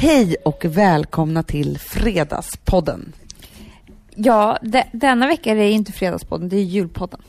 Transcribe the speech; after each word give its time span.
Hej 0.00 0.36
och 0.44 0.64
välkomna 0.64 1.42
till 1.42 1.78
Fredagspodden. 1.78 3.12
Ja, 4.14 4.58
de, 4.62 4.82
denna 4.92 5.26
vecka 5.26 5.50
är 5.50 5.56
det 5.56 5.70
inte 5.70 5.92
Fredagspodden, 5.92 6.48
det 6.48 6.56
är 6.56 6.62
julpodden. 6.62 7.20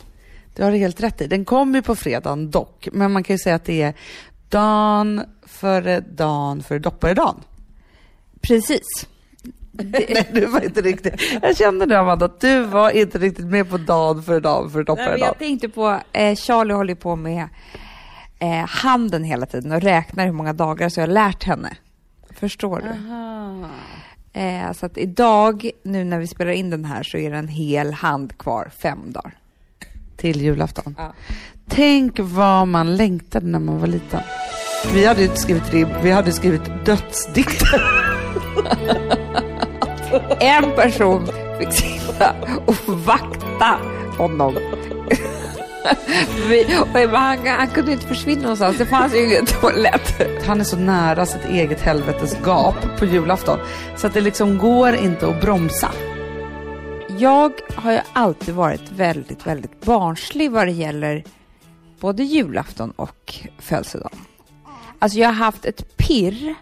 Du 0.56 0.64
har 0.64 0.72
helt 0.72 1.04
rätt 1.04 1.22
i. 1.22 1.28
Den 1.28 1.46
kommer 1.46 1.80
ju 1.80 1.82
på 1.82 1.96
fredagen 1.96 2.52
dock, 2.52 2.88
men 2.92 3.12
man 3.12 3.24
kan 3.24 3.34
ju 3.34 3.38
säga 3.38 3.56
att 3.56 3.66
det 3.66 3.82
är 3.82 3.94
dagen 4.50 5.22
före 5.46 6.00
dagen 6.00 6.64
före 6.64 6.80
dopparedagen. 6.80 7.36
Precis. 8.42 9.08
Nej, 9.72 10.30
du 10.34 10.46
var 10.46 10.62
inte 10.62 10.82
riktigt. 10.82 11.14
Jag 11.42 11.58
kände 11.58 11.86
nu 11.86 11.96
Amanda 11.96 12.26
att 12.26 12.40
du 12.40 12.64
var 12.64 12.92
inte 12.92 13.18
riktigt 13.18 13.46
med 13.46 13.70
på 13.70 13.78
dagen 13.78 14.24
före 14.24 14.40
dagen 14.40 14.70
före 14.70 14.84
dopparedagen. 14.84 15.20
jag 15.20 15.40
tänkte 15.40 15.70
på, 15.70 16.00
eh, 16.12 16.36
Charlie 16.36 16.74
håller 16.74 16.96
på 16.96 17.16
med 17.16 17.48
eh, 18.40 18.66
handen 18.68 19.24
hela 19.24 19.46
tiden 19.46 19.72
och 19.72 19.82
räknar 19.82 20.26
hur 20.26 20.34
många 20.34 20.54
dagar 20.54 20.90
så 20.90 21.00
jag 21.00 21.08
har 21.08 21.14
lärt 21.14 21.44
henne. 21.44 21.78
Förstår 22.34 22.82
du? 22.82 22.90
Eh, 24.40 24.72
så 24.72 24.86
att 24.86 24.98
idag, 24.98 25.70
nu 25.84 26.04
när 26.04 26.20
vi 26.20 26.28
spelar 26.28 26.52
in 26.52 26.70
den 26.70 26.86
här, 26.86 27.04
så 27.04 27.18
är 27.18 27.32
det 27.32 27.38
en 27.38 27.48
hel 27.48 27.94
hand 27.94 28.38
kvar, 28.38 28.72
fem 28.78 29.12
dagar. 29.12 29.38
Till 30.18 30.42
julafton. 30.42 30.96
Ja. 30.98 31.14
Tänk 31.68 32.20
vad 32.20 32.68
man 32.68 32.96
längtade 32.96 33.46
när 33.46 33.60
man 33.60 33.80
var 33.80 33.88
liten. 33.88 34.22
Vi 34.94 35.06
hade 35.06 35.20
ju 35.22 35.26
inte 35.28 35.40
skrivit 35.40 35.74
ribb, 35.74 35.90
vi 36.04 36.12
hade 36.12 36.32
skrivit 36.32 36.86
dödsdikter. 36.86 37.82
En 40.40 40.72
person 40.76 41.28
fick 41.60 41.74
sitta 41.74 42.36
och 42.66 42.76
vakta 42.88 43.78
honom. 44.18 44.56
Han, 47.14 47.48
han 47.48 47.68
kunde 47.68 47.92
inte 47.92 48.08
försvinna 48.08 48.42
någonstans, 48.42 48.78
det 48.78 48.86
fanns 48.86 49.14
ju 49.16 49.26
ingen 49.26 49.46
toalett. 49.46 50.22
Han 50.46 50.60
är 50.60 50.64
så 50.64 50.78
nära 50.78 51.26
sitt 51.26 51.46
eget 51.46 51.82
helvetes 51.82 52.38
gap 52.46 52.98
på 53.00 53.06
julafton. 53.06 53.60
Så 53.98 54.08
att 54.08 54.14
det 54.14 54.22
liksom 54.22 54.58
går 54.58 54.96
inte 54.96 55.28
att 55.28 55.42
bromsa. 55.42 55.92
Jag 57.18 57.52
har 57.76 57.92
ju 57.92 58.00
alltid 58.14 58.56
varit 58.56 58.92
väldigt, 58.92 59.48
väldigt 59.48 59.82
barnslig 59.82 60.52
vad 60.52 60.68
det 60.68 60.72
gäller 60.72 61.24
både 62.00 62.24
julafton 62.24 62.92
och 62.92 63.36
födelsedag. 63.60 64.12
Alltså 65.00 65.20
jag 65.20 65.28
har 65.28 65.34
haft 65.34 65.66
ett 65.66 65.98
pirr 65.98 66.56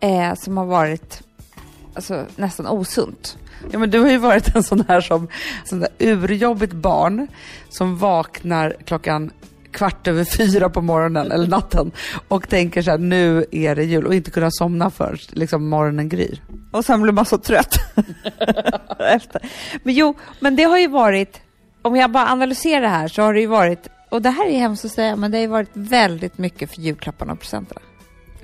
eh, 0.00 0.34
som 0.34 0.56
har 0.56 0.64
varit 0.64 1.22
alltså, 1.94 2.26
nästan 2.36 2.66
osunt. 2.66 3.38
Ja, 3.70 3.78
men 3.78 3.90
du 3.90 4.00
har 4.00 4.10
ju 4.10 4.18
varit 4.18 4.56
en 4.56 4.62
sån 4.62 4.84
här 4.88 5.00
som 5.00 5.28
sån 5.64 5.80
där 5.80 5.88
urjobbigt 5.98 6.72
barn 6.72 7.26
som 7.68 7.98
vaknar 7.98 8.76
klockan 8.84 9.30
kvart 9.74 10.08
över 10.08 10.24
fyra 10.24 10.68
på 10.70 10.80
morgonen 10.80 11.32
eller 11.32 11.46
natten 11.46 11.92
och 12.28 12.48
tänker 12.48 12.82
så 12.82 12.90
här 12.90 12.98
nu 12.98 13.44
är 13.50 13.74
det 13.74 13.84
jul 13.84 14.06
och 14.06 14.14
inte 14.14 14.30
kunna 14.30 14.50
somna 14.50 14.90
förrän 14.90 15.18
liksom 15.28 15.68
morgonen 15.68 16.08
gryr. 16.08 16.42
Och 16.72 16.84
sen 16.84 17.02
blir 17.02 17.12
man 17.12 17.24
så 17.24 17.38
trött. 17.38 17.76
Efter. 18.98 19.42
Men 19.82 19.94
jo, 19.94 20.14
men 20.40 20.56
det 20.56 20.62
har 20.62 20.78
ju 20.78 20.88
varit, 20.88 21.40
om 21.82 21.96
jag 21.96 22.10
bara 22.10 22.28
analyserar 22.28 22.80
det 22.80 22.88
här 22.88 23.08
så 23.08 23.22
har 23.22 23.34
det 23.34 23.40
ju 23.40 23.46
varit, 23.46 23.88
och 24.08 24.22
det 24.22 24.30
här 24.30 24.46
är 24.46 24.58
hemskt 24.58 24.84
att 24.84 24.92
säga, 24.92 25.16
men 25.16 25.30
det 25.30 25.36
har 25.36 25.42
ju 25.42 25.48
varit 25.48 25.70
väldigt 25.72 26.38
mycket 26.38 26.70
för 26.70 26.80
julklapparna 26.80 27.32
och 27.32 27.40
presenterna. 27.40 27.80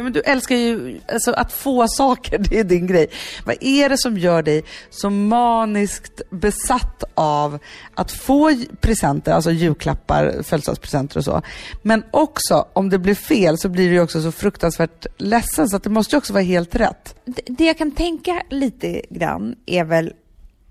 Ja, 0.01 0.05
men 0.05 0.13
du 0.13 0.21
älskar 0.21 0.57
ju 0.57 1.01
alltså, 1.13 1.33
att 1.33 1.53
få 1.53 1.89
saker, 1.89 2.39
det 2.51 2.59
är 2.59 2.65
din 2.65 2.87
grej. 2.87 3.07
Vad 3.45 3.57
är 3.61 3.89
det 3.89 3.99
som 3.99 4.19
gör 4.19 4.43
dig 4.43 4.65
så 4.91 5.11
maniskt 5.11 6.21
besatt 6.31 7.05
av 7.15 7.59
att 7.95 8.13
få 8.13 8.51
presenter, 8.81 9.33
alltså 9.33 9.51
julklappar, 9.51 10.43
födelsedagspresenter 10.43 11.19
och 11.19 11.25
så. 11.25 11.43
Men 11.83 12.05
också, 12.11 12.69
om 12.73 12.91
det 12.91 12.99
blir 12.99 13.15
fel 13.15 13.59
så 13.59 13.69
blir 13.69 13.89
du 13.89 13.95
ju 13.95 14.01
också 14.01 14.23
så 14.23 14.33
fruktansvärt 14.33 15.07
ledsen 15.17 15.69
så 15.69 15.77
att 15.77 15.83
det 15.83 15.91
måste 15.91 16.17
ju 16.17 16.19
också 16.19 16.33
vara 16.33 16.43
helt 16.43 16.75
rätt. 16.75 17.15
Det, 17.25 17.43
det 17.47 17.65
jag 17.65 17.79
kan 17.79 17.91
tänka 17.91 18.43
lite 18.51 19.03
grann 19.11 19.57
är 19.67 19.85
väl, 19.85 20.13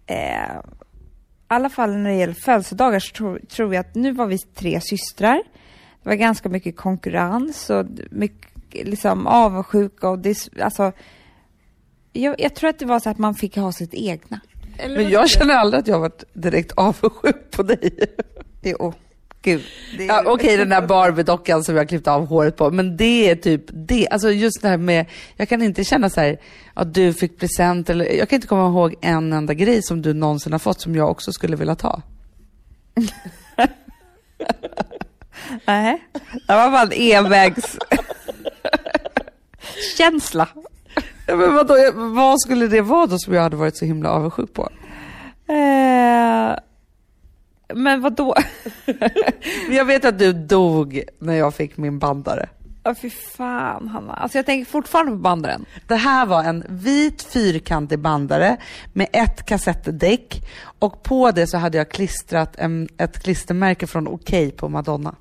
eh, 0.05 0.15
i 0.15 1.47
alla 1.47 1.69
fall 1.69 1.97
när 1.97 2.09
det 2.09 2.15
gäller 2.15 2.33
födelsedagar 2.33 2.99
så 2.99 3.15
tror, 3.15 3.39
tror 3.39 3.73
jag 3.73 3.81
att 3.81 3.95
nu 3.95 4.11
var 4.11 4.25
vi 4.25 4.37
tre 4.37 4.81
systrar. 4.81 5.43
Det 6.03 6.09
var 6.09 6.15
ganska 6.15 6.49
mycket 6.49 6.77
konkurrens 6.77 7.69
och 7.69 7.85
mycket 8.11 8.49
liksom 8.71 9.27
avundsjuka 9.27 10.09
och 10.09 10.19
det, 10.19 10.37
alltså, 10.61 10.91
jag, 12.13 12.35
jag 12.41 12.55
tror 12.55 12.69
att 12.69 12.79
det 12.79 12.85
var 12.85 12.99
så 12.99 13.09
att 13.09 13.17
man 13.17 13.35
fick 13.35 13.55
ha 13.55 13.71
sitt 13.71 13.93
egna. 13.93 14.39
Eller 14.77 14.97
Men 14.97 15.09
jag 15.09 15.29
känner 15.29 15.53
aldrig 15.53 15.81
att 15.81 15.87
jag 15.87 15.95
har 15.95 16.01
varit 16.01 16.23
direkt 16.33 16.71
avundsjuk 16.71 17.51
på 17.51 17.63
dig. 17.63 17.91
Jo, 18.61 18.93
gud. 19.41 19.63
Det 19.97 20.03
är- 20.03 20.07
Ja, 20.07 20.23
Okej, 20.25 20.57
den 20.57 20.69
där 20.69 20.81
Barbie-dockan 20.87 21.63
som 21.63 21.75
jag 21.75 21.89
klippt 21.89 22.07
av 22.07 22.25
håret 22.27 22.55
på, 22.57 22.71
men 22.71 22.97
det 22.97 23.29
är 23.29 23.35
typ 23.35 23.63
det. 23.67 24.07
Alltså 24.11 24.31
just 24.31 24.61
det 24.61 24.67
här 24.67 24.77
med, 24.77 25.05
jag 25.35 25.49
kan 25.49 25.61
inte 25.61 25.83
känna 25.83 26.09
så 26.09 26.21
här, 26.21 26.37
att 26.73 26.93
du 26.93 27.13
fick 27.13 27.39
present 27.39 27.89
eller, 27.89 28.05
jag 28.05 28.29
kan 28.29 28.35
inte 28.37 28.47
komma 28.47 28.67
ihåg 28.69 28.95
en 29.01 29.33
enda 29.33 29.53
grej 29.53 29.83
som 29.83 30.01
du 30.01 30.13
någonsin 30.13 30.51
har 30.51 30.59
fått 30.59 30.81
som 30.81 30.95
jag 30.95 31.11
också 31.11 31.31
skulle 31.33 31.55
vilja 31.55 31.75
ta. 31.75 32.01
Nej, 35.65 36.03
det 36.47 36.53
var 36.55 36.71
bara 36.71 36.81
en 36.81 36.91
envägs... 36.93 37.77
känsla. 39.97 40.47
Ja, 41.27 41.35
men 41.35 41.55
vadå, 41.55 41.75
vad 41.93 42.41
skulle 42.41 42.67
det 42.67 42.81
vara 42.81 43.07
då 43.07 43.17
som 43.19 43.33
jag 43.33 43.41
hade 43.41 43.55
varit 43.55 43.77
så 43.77 43.85
himla 43.85 44.11
avundsjuk 44.11 44.53
på? 44.53 44.69
Eh, 45.47 46.55
men 47.73 48.01
vad 48.01 48.15
då? 48.15 48.35
Men 48.85 49.09
Jag 49.75 49.85
vet 49.85 50.05
att 50.05 50.19
du 50.19 50.33
dog 50.33 51.03
när 51.19 51.33
jag 51.33 51.55
fick 51.55 51.77
min 51.77 51.99
bandare. 51.99 52.49
Ja, 52.83 52.95
fy 52.95 53.09
fan, 53.09 53.87
Hanna. 53.87 54.13
Alltså 54.13 54.37
jag 54.37 54.45
tänker 54.45 54.71
fortfarande 54.71 55.11
på 55.11 55.17
bandaren. 55.17 55.65
Det 55.87 55.95
här 55.95 56.25
var 56.25 56.43
en 56.43 56.63
vit 56.69 57.21
fyrkantig 57.21 57.99
bandare 57.99 58.57
med 58.93 59.07
ett 59.13 59.45
kassettdäck 59.45 60.41
och 60.79 61.03
på 61.03 61.31
det 61.31 61.47
så 61.47 61.57
hade 61.57 61.77
jag 61.77 61.89
klistrat 61.89 62.55
en, 62.55 62.89
ett 62.97 63.23
klistermärke 63.23 63.87
från 63.87 64.07
Okej 64.07 64.51
på 64.51 64.69
Madonna. 64.69 65.15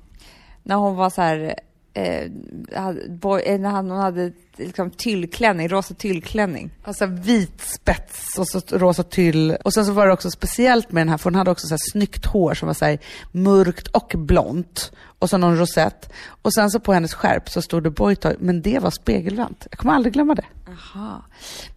När 0.63 0.75
hon 0.75 0.95
var 0.95 1.09
så 1.09 1.21
här... 1.21 1.55
Eh, 1.99 2.23
eh, 2.23 3.59
när 3.59 3.69
han, 3.69 3.89
hon 3.89 3.99
hade 3.99 4.31
liksom 4.55 4.91
tyllklänning, 4.91 5.69
rosa 5.69 5.93
tyllklänning. 5.93 6.71
Alltså 6.83 7.05
vit 7.05 7.61
spets 7.61 8.37
och 8.37 8.47
så 8.47 8.59
rosa 8.69 9.03
tyll. 9.03 9.57
Och 9.63 9.73
sen 9.73 9.85
så 9.85 9.91
var 9.91 10.07
det 10.07 10.13
också 10.13 10.31
speciellt 10.31 10.91
med 10.91 11.01
den 11.01 11.09
här, 11.09 11.17
för 11.17 11.23
hon 11.23 11.35
hade 11.35 11.51
också 11.51 11.67
så 11.67 11.73
här 11.73 11.91
snyggt 11.91 12.25
hår 12.25 12.53
som 12.53 12.67
var 12.67 12.73
så 12.73 12.85
här 12.85 12.99
mörkt 13.31 13.87
och 13.87 14.13
blont. 14.15 14.91
Och 15.19 15.29
så 15.29 15.37
någon 15.37 15.57
rosett. 15.57 16.09
Och 16.41 16.53
sen 16.53 16.71
så 16.71 16.79
på 16.79 16.93
hennes 16.93 17.13
skärp 17.13 17.49
så 17.49 17.61
stod 17.61 17.83
det 17.83 17.89
Boytoy, 17.89 18.35
men 18.39 18.61
det 18.61 18.79
var 18.79 18.91
spegelvänt. 18.91 19.67
Jag 19.71 19.79
kommer 19.79 19.93
aldrig 19.93 20.13
glömma 20.13 20.35
det. 20.35 20.45
Aha. 20.67 21.23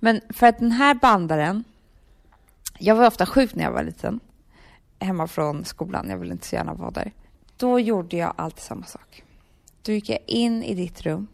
Men 0.01 0.21
för 0.29 0.47
att 0.47 0.59
den 0.59 0.73
här 0.73 0.95
bandaren... 0.95 1.65
Jag 2.79 2.95
var 2.95 3.07
ofta 3.07 3.27
sjuk 3.27 3.55
när 3.55 3.65
jag 3.65 3.73
var 3.73 3.83
liten. 3.83 4.21
Hemma 4.99 5.27
från 5.27 5.65
skolan. 5.65 6.07
Jag 6.11 6.19
ville 6.19 6.33
inte 6.33 6.47
så 6.47 6.57
gärna 6.57 6.75
vara 6.75 6.91
där. 6.91 7.13
Då 7.57 7.81
gjorde 7.81 8.17
jag 8.17 8.35
alltid 8.37 8.63
samma 8.63 8.85
sak. 8.85 9.23
Då 9.83 9.93
gick 9.93 10.09
jag 10.09 10.19
in 10.27 10.63
i 10.63 10.75
ditt 10.75 11.03
rum. 11.03 11.27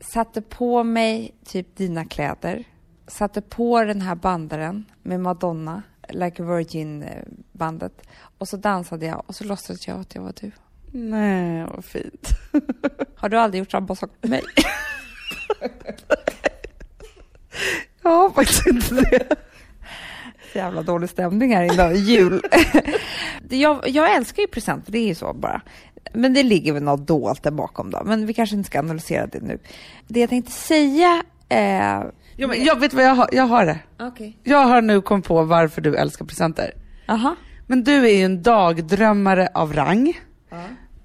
Satte 0.00 0.42
på 0.42 0.84
mig 0.84 1.34
typ 1.44 1.76
dina 1.76 2.04
kläder. 2.04 2.64
Satte 3.06 3.40
på 3.40 3.84
den 3.84 4.00
här 4.00 4.14
bandaren 4.14 4.84
med 5.02 5.20
Madonna, 5.20 5.82
Like 6.08 6.42
a 6.42 6.46
Virgin-bandet. 6.46 8.02
Och 8.38 8.48
så 8.48 8.56
dansade 8.56 9.06
jag 9.06 9.22
och 9.26 9.34
så 9.34 9.44
låtsades 9.44 9.88
jag 9.88 10.00
att 10.00 10.14
jag 10.14 10.22
var 10.22 10.34
du. 10.40 10.50
Nej, 10.92 11.66
vad 11.66 11.84
fint. 11.84 12.28
Har 13.16 13.28
du 13.28 13.38
aldrig 13.38 13.58
gjort 13.58 13.70
samma 13.70 13.94
sak 13.94 14.10
med 14.20 14.30
mig? 14.30 14.42
Jag 18.02 18.10
har 18.10 18.30
faktiskt 18.30 18.66
inte 18.66 18.94
det. 18.94 19.36
Så 20.52 20.58
jävla 20.58 20.82
dålig 20.82 21.10
stämning 21.10 21.54
här 21.54 21.72
innan 21.72 21.96
jul. 21.96 22.42
Jag, 23.48 23.88
jag 23.88 24.14
älskar 24.16 24.42
ju 24.42 24.48
presenter, 24.48 24.92
det 24.92 24.98
är 24.98 25.06
ju 25.06 25.14
så 25.14 25.32
bara. 25.32 25.60
Men 26.12 26.34
det 26.34 26.42
ligger 26.42 26.72
väl 26.72 26.82
något 26.82 27.06
dolt 27.08 27.42
där 27.42 27.50
bakom 27.50 27.90
då. 27.90 28.02
Men 28.04 28.26
vi 28.26 28.34
kanske 28.34 28.56
inte 28.56 28.66
ska 28.66 28.78
analysera 28.78 29.26
det 29.26 29.40
nu. 29.42 29.58
Det 30.08 30.20
jag 30.20 30.28
tänkte 30.30 30.52
säga... 30.52 31.22
Eh, 31.48 32.02
Ja, 32.36 32.46
men 32.46 32.64
jag 32.64 32.80
vet 32.80 32.94
vad 32.94 33.04
jag 33.04 33.14
har, 33.14 33.28
jag 33.32 33.46
har 33.46 33.66
det. 33.66 33.78
Okej. 34.00 34.38
Jag 34.42 34.64
har 34.66 34.82
nu 34.82 35.00
kommit 35.00 35.26
på 35.26 35.42
varför 35.42 35.80
du 35.80 35.96
älskar 35.96 36.24
presenter. 36.24 36.74
Aha. 37.08 37.36
Men 37.66 37.84
du 37.84 37.94
är 38.08 38.16
ju 38.16 38.22
en 38.24 38.42
dagdrömmare 38.42 39.48
av 39.54 39.72
rang. 39.72 40.12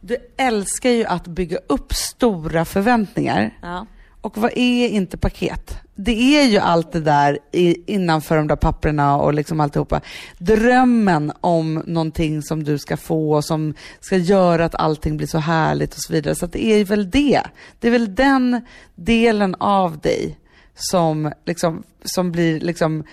Du 0.01 0.17
älskar 0.37 0.89
ju 0.89 1.05
att 1.05 1.27
bygga 1.27 1.57
upp 1.67 1.93
stora 1.93 2.65
förväntningar. 2.65 3.57
Ja. 3.61 3.85
Och 4.21 4.37
vad 4.37 4.51
är 4.55 4.87
inte 4.87 5.17
paket? 5.17 5.77
Det 5.95 6.39
är 6.39 6.47
ju 6.47 6.57
allt 6.57 6.91
det 6.91 6.99
där 6.99 7.39
i, 7.51 7.93
innanför 7.93 8.37
de 8.37 8.47
där 8.47 8.55
papperna 8.55 9.17
och 9.17 9.33
liksom 9.33 9.59
alltihopa. 9.59 10.01
Drömmen 10.37 11.31
om 11.41 11.83
någonting 11.85 12.41
som 12.41 12.63
du 12.63 12.77
ska 12.77 12.97
få 12.97 13.35
och 13.35 13.45
som 13.45 13.73
ska 13.99 14.17
göra 14.17 14.65
att 14.65 14.75
allting 14.75 15.17
blir 15.17 15.27
så 15.27 15.37
härligt 15.37 15.93
och 15.93 16.01
så 16.01 16.13
vidare. 16.13 16.35
Så 16.35 16.45
att 16.45 16.53
det 16.53 16.65
är 16.65 16.85
väl 16.85 17.09
det. 17.09 17.41
Det 17.79 17.87
är 17.87 17.91
väl 17.91 18.15
den 18.15 18.61
delen 18.95 19.55
av 19.55 19.99
dig 19.99 20.37
som, 20.75 21.31
liksom, 21.45 21.83
som 22.03 22.31
blir 22.31 22.59
liksom 22.59 23.03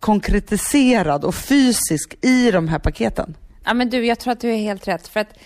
konkretiserad 0.00 1.24
och 1.24 1.34
fysisk 1.34 2.14
i 2.20 2.50
de 2.50 2.68
här 2.68 2.78
paketen. 2.78 3.34
Ja 3.64 3.74
men 3.74 3.90
du, 3.90 4.06
jag 4.06 4.18
tror 4.18 4.32
att 4.32 4.40
du 4.40 4.50
är 4.50 4.56
helt 4.56 4.88
rätt. 4.88 5.08
För 5.08 5.20
att 5.20 5.38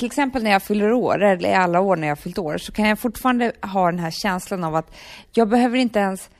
till 0.00 0.06
exempel 0.06 0.42
när 0.42 0.50
jag 0.50 0.62
fyller 0.62 0.92
år, 0.92 1.22
eller 1.22 1.48
i 1.48 1.54
alla 1.54 1.80
år 1.80 1.96
när 1.96 2.08
jag 2.08 2.16
har 2.16 2.20
fyllt 2.20 2.38
år, 2.38 2.58
så 2.58 2.72
kan 2.72 2.88
jag 2.88 2.98
fortfarande 2.98 3.52
ha 3.62 3.90
den 3.90 3.98
här 3.98 4.10
känslan 4.10 4.64
av 4.64 4.74
att 4.74 4.94
jag 5.32 5.48
behöver 5.48 5.78
inte 5.78 5.98
ens 5.98 6.30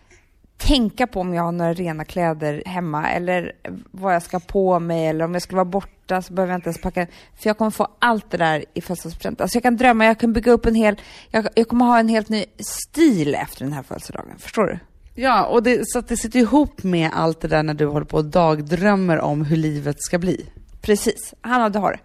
tänka 0.56 1.06
på 1.06 1.20
om 1.20 1.34
jag 1.34 1.42
har 1.42 1.52
några 1.52 1.72
rena 1.72 2.04
kläder 2.04 2.62
hemma 2.66 3.10
eller 3.10 3.52
vad 3.90 4.14
jag 4.14 4.22
ska 4.22 4.40
på 4.40 4.80
mig 4.80 5.06
eller 5.06 5.24
om 5.24 5.32
jag 5.32 5.42
skulle 5.42 5.56
vara 5.56 5.64
borta 5.64 6.22
så 6.22 6.32
behöver 6.32 6.52
jag 6.52 6.58
inte 6.58 6.68
ens 6.68 6.80
packa. 6.80 7.06
För 7.36 7.50
jag 7.50 7.58
kommer 7.58 7.70
få 7.70 7.88
allt 7.98 8.30
det 8.30 8.36
där 8.36 8.64
i 8.74 8.80
födelsedagspresent. 8.80 9.40
Alltså 9.40 9.56
jag 9.56 9.62
kan 9.62 9.76
drömma, 9.76 10.04
jag 10.04 10.18
kan 10.18 10.32
bygga 10.32 10.52
upp 10.52 10.66
en 10.66 10.74
hel, 10.74 11.00
jag, 11.30 11.48
jag 11.54 11.68
kommer 11.68 11.84
ha 11.84 11.98
en 11.98 12.08
helt 12.08 12.28
ny 12.28 12.44
stil 12.58 13.34
efter 13.34 13.64
den 13.64 13.72
här 13.72 13.82
födelsedagen. 13.82 14.38
Förstår 14.38 14.64
du? 14.64 14.78
Ja, 15.14 15.44
och 15.44 15.62
det, 15.62 15.88
så 15.88 15.98
att 15.98 16.08
det 16.08 16.16
sitter 16.16 16.38
ihop 16.38 16.82
med 16.82 17.10
allt 17.12 17.40
det 17.40 17.48
där 17.48 17.62
när 17.62 17.74
du 17.74 17.86
håller 17.86 18.06
på 18.06 18.16
och 18.16 18.24
dagdrömmer 18.24 19.18
om 19.18 19.44
hur 19.44 19.56
livet 19.56 19.96
ska 19.98 20.18
bli. 20.18 20.46
Precis, 20.80 21.34
Hanna 21.40 21.68
du 21.68 21.78
har 21.78 21.92
det. 21.92 21.98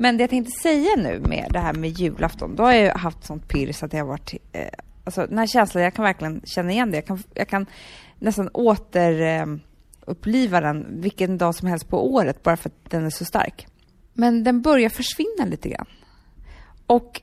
Men 0.00 0.16
det 0.16 0.22
jag 0.22 0.30
tänkte 0.30 0.52
säga 0.62 0.96
nu 0.96 1.20
med 1.20 1.46
det 1.50 1.58
här 1.58 1.74
med 1.74 1.90
julafton, 1.90 2.56
då 2.56 2.62
har 2.62 2.72
jag 2.72 2.82
ju 2.82 2.90
haft 2.90 3.24
sånt 3.24 3.48
pirr 3.48 3.72
så 3.72 3.86
att 3.86 3.92
jag 3.92 4.00
har 4.00 4.06
varit, 4.06 4.34
eh, 4.52 4.68
alltså 5.04 5.26
den 5.26 5.38
här 5.38 5.46
känslan, 5.46 5.84
jag 5.84 5.94
kan 5.94 6.04
verkligen 6.04 6.40
känna 6.44 6.72
igen 6.72 6.90
det. 6.90 6.96
Jag 6.96 7.06
kan, 7.06 7.22
jag 7.34 7.48
kan 7.48 7.66
nästan 8.18 8.50
återuppliva 8.52 10.58
eh, 10.58 10.62
den 10.62 11.00
vilken 11.00 11.38
dag 11.38 11.54
som 11.54 11.68
helst 11.68 11.88
på 11.88 12.14
året 12.14 12.42
bara 12.42 12.56
för 12.56 12.68
att 12.68 12.90
den 12.90 13.06
är 13.06 13.10
så 13.10 13.24
stark. 13.24 13.66
Men 14.12 14.44
den 14.44 14.62
börjar 14.62 14.88
försvinna 14.88 15.44
lite 15.44 15.68
grann. 15.68 15.86
Och 16.86 17.22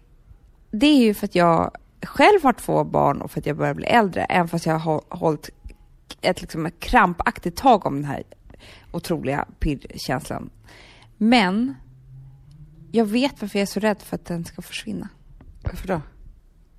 det 0.71 0.87
är 0.87 1.03
ju 1.03 1.13
för 1.13 1.25
att 1.25 1.35
jag 1.35 1.71
själv 2.03 2.43
har 2.43 2.53
två 2.53 2.83
barn 2.83 3.21
och 3.21 3.31
för 3.31 3.39
att 3.39 3.45
jag 3.45 3.57
börjar 3.57 3.73
bli 3.73 3.85
äldre, 3.85 4.23
även 4.23 4.47
fast 4.47 4.65
jag 4.65 4.79
har 4.79 5.01
hållit 5.09 5.49
ett, 6.21 6.41
liksom, 6.41 6.65
ett 6.65 6.79
krampaktigt 6.79 7.57
tag 7.57 7.85
om 7.85 7.95
den 7.95 8.05
här 8.05 8.23
otroliga 8.91 9.45
pirrkänslan. 9.59 10.49
Men 11.17 11.75
jag 12.97 13.05
vet 13.05 13.41
varför 13.41 13.59
jag 13.59 13.61
är 13.61 13.71
så 13.71 13.79
rädd 13.79 14.01
för 14.01 14.15
att 14.15 14.25
den 14.25 14.45
ska 14.45 14.61
försvinna. 14.61 15.09
Varför 15.63 15.87
då? 15.87 16.01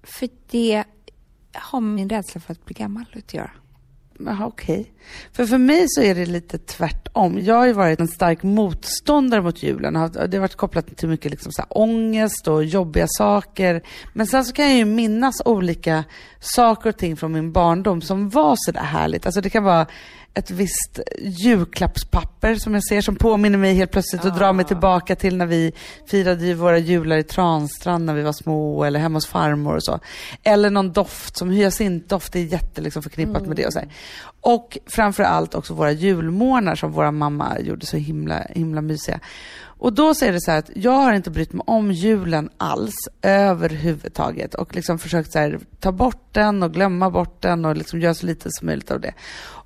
För 0.03 0.29
det 0.51 0.85
har 1.53 1.81
min 1.81 2.09
rädsla 2.09 2.41
för 2.41 2.53
att 2.53 2.65
bli 2.65 2.75
gammal 2.75 3.05
att 3.17 3.35
göra. 3.35 3.51
Jaha, 4.19 4.47
okej. 4.47 4.81
Okay. 4.81 4.93
För 5.33 5.47
för 5.47 5.59
mig 5.59 5.85
så 5.89 6.03
är 6.03 6.15
det 6.15 6.27
lite 6.27 6.59
tvärtom. 6.59 7.39
Jag 7.39 7.55
har 7.55 7.67
ju 7.67 7.73
varit 7.73 8.01
en 8.01 8.09
stark 8.09 8.43
motståndare 8.43 9.43
mot 9.43 9.63
julen. 9.63 9.95
Det 9.95 10.19
har 10.19 10.39
varit 10.39 10.57
kopplat 10.57 10.97
till 10.97 11.09
mycket 11.09 11.31
liksom 11.31 11.53
så 11.53 11.63
här 11.63 11.79
ångest 11.79 12.49
och 12.49 12.65
jobbiga 12.65 13.07
saker. 13.09 13.83
Men 14.13 14.27
sen 14.27 14.45
så 14.45 14.53
kan 14.53 14.69
jag 14.69 14.77
ju 14.77 14.85
minnas 14.85 15.43
olika 15.45 16.05
saker 16.41 16.91
och 16.91 16.97
ting 16.97 17.17
från 17.17 17.33
min 17.33 17.53
barndom 17.53 18.03
som 18.03 18.29
var 18.29 18.55
så 18.59 18.73
där 18.73 18.81
härligt. 18.81 19.27
Alltså 19.27 19.41
det 19.41 19.51
kan 19.51 19.65
vara 19.65 19.87
ett 20.35 20.51
visst 20.51 21.01
julklappspapper 21.19 22.55
som 22.55 22.75
jag 22.75 22.85
ser 22.85 23.01
som 23.01 23.17
påminner 23.17 23.59
mig 23.59 23.75
helt 23.75 23.91
plötsligt 23.91 24.25
och 24.25 24.31
ah. 24.31 24.35
drar 24.35 24.53
mig 24.53 24.65
ah. 24.65 24.69
tillbaka 24.69 25.17
till 25.17 25.37
när 25.37 25.47
vi 25.47 25.73
firade 26.07 26.47
ju 26.47 26.55
våra 26.55 26.79
jular 26.79 27.17
i 27.17 27.23
Transtrand 27.23 28.05
när 28.05 28.15
vi 28.15 28.23
var 28.23 28.33
små 28.33 28.85
eller 28.85 29.01
hemma 29.01 29.17
hos 29.17 29.27
farmor 29.27 29.77
och 29.77 29.85
så. 29.85 30.01
Eller 30.43 30.71
någon 30.71 30.93
doft 30.93 31.37
som 31.37 31.51
hyacintdoft 31.51 32.37
är 32.37 32.41
jätte 32.41 32.81
liksom 32.81 33.03
förknippat 33.03 33.37
mm. 33.37 33.49
med 33.49 33.57
det 33.57 33.67
och 33.67 33.73
så 33.73 33.79
här. 33.79 33.89
Och 34.41 34.79
framför 34.87 35.23
allt 35.23 35.55
också 35.55 35.75
våra 35.75 35.93
julmorgnar 35.93 36.75
som 36.75 36.93
våra 36.93 37.11
mamma 37.11 37.61
gjorde 37.61 37.87
så 37.87 37.97
himla, 37.97 38.43
himla 38.51 38.81
mysiga. 38.81 39.21
Och 39.79 39.93
då 39.93 40.15
så 40.15 40.25
är 40.25 40.33
det 40.33 40.41
så 40.41 40.51
här 40.51 40.59
att 40.59 40.71
jag 40.75 40.93
har 40.93 41.13
inte 41.13 41.31
brytt 41.31 41.53
mig 41.53 41.65
om 41.67 41.93
julen 41.93 42.51
alls 42.57 42.95
överhuvudtaget 43.23 44.55
och 44.55 44.75
liksom 44.75 44.99
försökt 44.99 45.33
så 45.33 45.39
här, 45.39 45.59
ta 45.81 45.93
bort 45.93 46.29
den 46.33 46.63
och 46.63 46.73
glömma 46.73 47.11
bort 47.11 47.43
den 47.43 47.65
och 47.65 47.77
liksom 47.77 48.01
göra 48.01 48.15
så 48.15 48.27
lite 48.27 48.49
som 48.53 48.67
möjligt 48.67 48.91
av 48.91 49.01
det. 49.01 49.15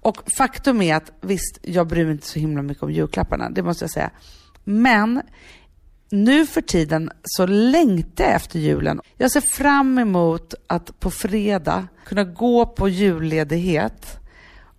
Och 0.03 0.23
faktum 0.37 0.83
är 0.83 0.97
att 0.97 1.13
visst, 1.21 1.59
jag 1.63 1.87
bryr 1.87 2.05
mig 2.05 2.13
inte 2.13 2.27
så 2.27 2.39
himla 2.39 2.63
mycket 2.63 2.83
om 2.83 2.93
julklapparna, 2.93 3.51
det 3.51 3.63
måste 3.63 3.85
jag 3.85 3.91
säga. 3.91 4.11
Men 4.65 5.23
nu 6.11 6.47
för 6.47 6.61
tiden 6.61 7.11
så 7.25 7.47
längtar 7.47 8.25
jag 8.25 8.35
efter 8.35 8.59
julen. 8.59 9.01
Jag 9.17 9.31
ser 9.31 9.41
fram 9.41 9.99
emot 9.99 10.55
att 10.67 11.01
på 11.01 11.11
fredag 11.11 11.89
kunna 12.07 12.25
gå 12.25 12.67
på 12.67 12.89
julledighet 12.89 14.19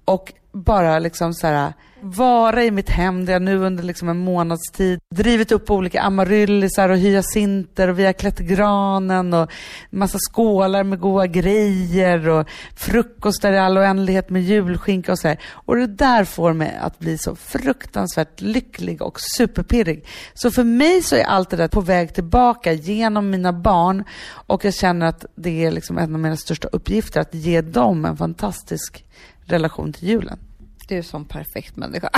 och 0.06 0.34
bara 0.52 1.00
liksom 1.00 1.34
så 1.34 1.48
här 1.48 1.74
vara 2.04 2.64
i 2.64 2.72
mitt 2.72 2.90
hem 2.90 3.26
där 3.26 3.34
jag 3.34 3.42
nu 3.42 3.58
under 3.58 3.84
liksom 3.84 4.10
en 4.10 4.18
månads 4.18 4.72
tid 4.72 5.00
drivit 5.16 5.52
upp 5.52 5.72
olika 5.72 6.02
amaryllisar 6.02 6.90
och 6.90 6.98
hyacinter 6.98 7.88
och 7.88 8.00
vi 8.00 8.06
har 8.06 8.14
klätt 8.14 8.40
granen 8.40 9.34
och 9.34 9.52
massa 9.90 10.18
skålar 10.20 10.84
med 10.84 11.00
goda 11.00 11.28
grejer 11.28 12.30
och 12.30 12.48
frukostar 12.76 13.54
i 13.54 13.58
all 13.58 13.78
oändlighet 13.78 14.30
med 14.30 14.44
julskinka 14.44 15.12
och 15.12 15.20
så 15.20 15.28
här. 15.28 15.40
Och 15.46 15.76
det 15.76 15.88
där 15.88 16.24
får 16.24 16.54
mig 16.54 16.80
att 16.82 17.00
bli 17.00 17.18
så 17.18 17.36
fruktansvärt 17.36 18.42
lycklig 18.42 19.02
och 19.02 19.20
superpirrig. 19.38 20.06
Så 20.34 20.52
för 20.52 20.64
mig 20.64 21.04
så 21.04 21.16
är 21.16 21.24
allt 21.24 21.50
det 21.50 21.58
där 21.58 21.68
på 21.68 21.82
väg 21.82 22.14
tillbaka 22.14 22.74
genom 22.74 23.30
mina 23.30 23.54
barn 23.54 24.04
och 24.48 24.66
jag 24.66 24.74
känner 24.74 25.06
att 25.06 25.26
det 25.36 25.66
är 25.66 25.72
liksom 25.72 25.98
en 25.98 26.14
av 26.14 26.20
mina 26.20 26.38
största 26.38 26.68
uppgifter 26.68 27.22
att 27.22 27.34
ge 27.34 27.62
dem 27.62 28.06
en 28.06 28.18
fantastisk 28.18 29.06
relation 29.46 29.94
till 29.94 30.08
julen. 30.08 30.40
Du 30.88 30.96
är 30.96 30.98
en 30.98 31.04
sån 31.04 31.26
perfekt 31.26 31.76
människa. 31.76 32.10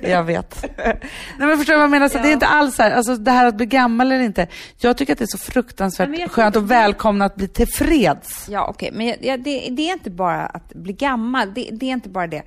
jag 0.00 0.24
vet. 0.24 0.64
Nej 0.76 0.98
men 1.38 1.58
förstår 1.58 1.72
du 1.72 1.78
vad 1.78 1.84
jag 1.84 1.90
menar? 1.90 2.08
Så 2.08 2.18
ja. 2.18 2.22
Det 2.22 2.28
är 2.28 2.32
inte 2.32 2.46
alls 2.46 2.76
så 2.76 2.82
här, 2.82 2.90
alltså 2.90 3.16
det 3.16 3.30
här 3.30 3.46
att 3.46 3.56
bli 3.56 3.66
gammal 3.66 4.12
eller 4.12 4.24
inte. 4.24 4.46
Jag 4.78 4.96
tycker 4.96 5.12
att 5.12 5.18
det 5.18 5.24
är 5.24 5.38
så 5.38 5.38
fruktansvärt 5.38 6.30
skönt 6.30 6.56
och 6.56 6.70
välkomna 6.70 7.24
att 7.24 7.36
bli 7.36 7.48
tillfreds. 7.48 8.48
Ja 8.48 8.66
okej, 8.68 8.88
okay. 8.88 8.98
men 8.98 9.06
jag, 9.06 9.24
jag, 9.24 9.40
det, 9.40 9.68
det, 9.70 9.88
är 9.88 9.92
inte 9.92 10.10
bara 10.10 10.46
att 10.46 10.74
bli 10.74 10.92
gammal. 10.92 11.54
Det, 11.54 11.68
det, 11.72 11.86
är 11.86 11.92
inte 11.92 12.08
bara 12.08 12.26
det. 12.26 12.42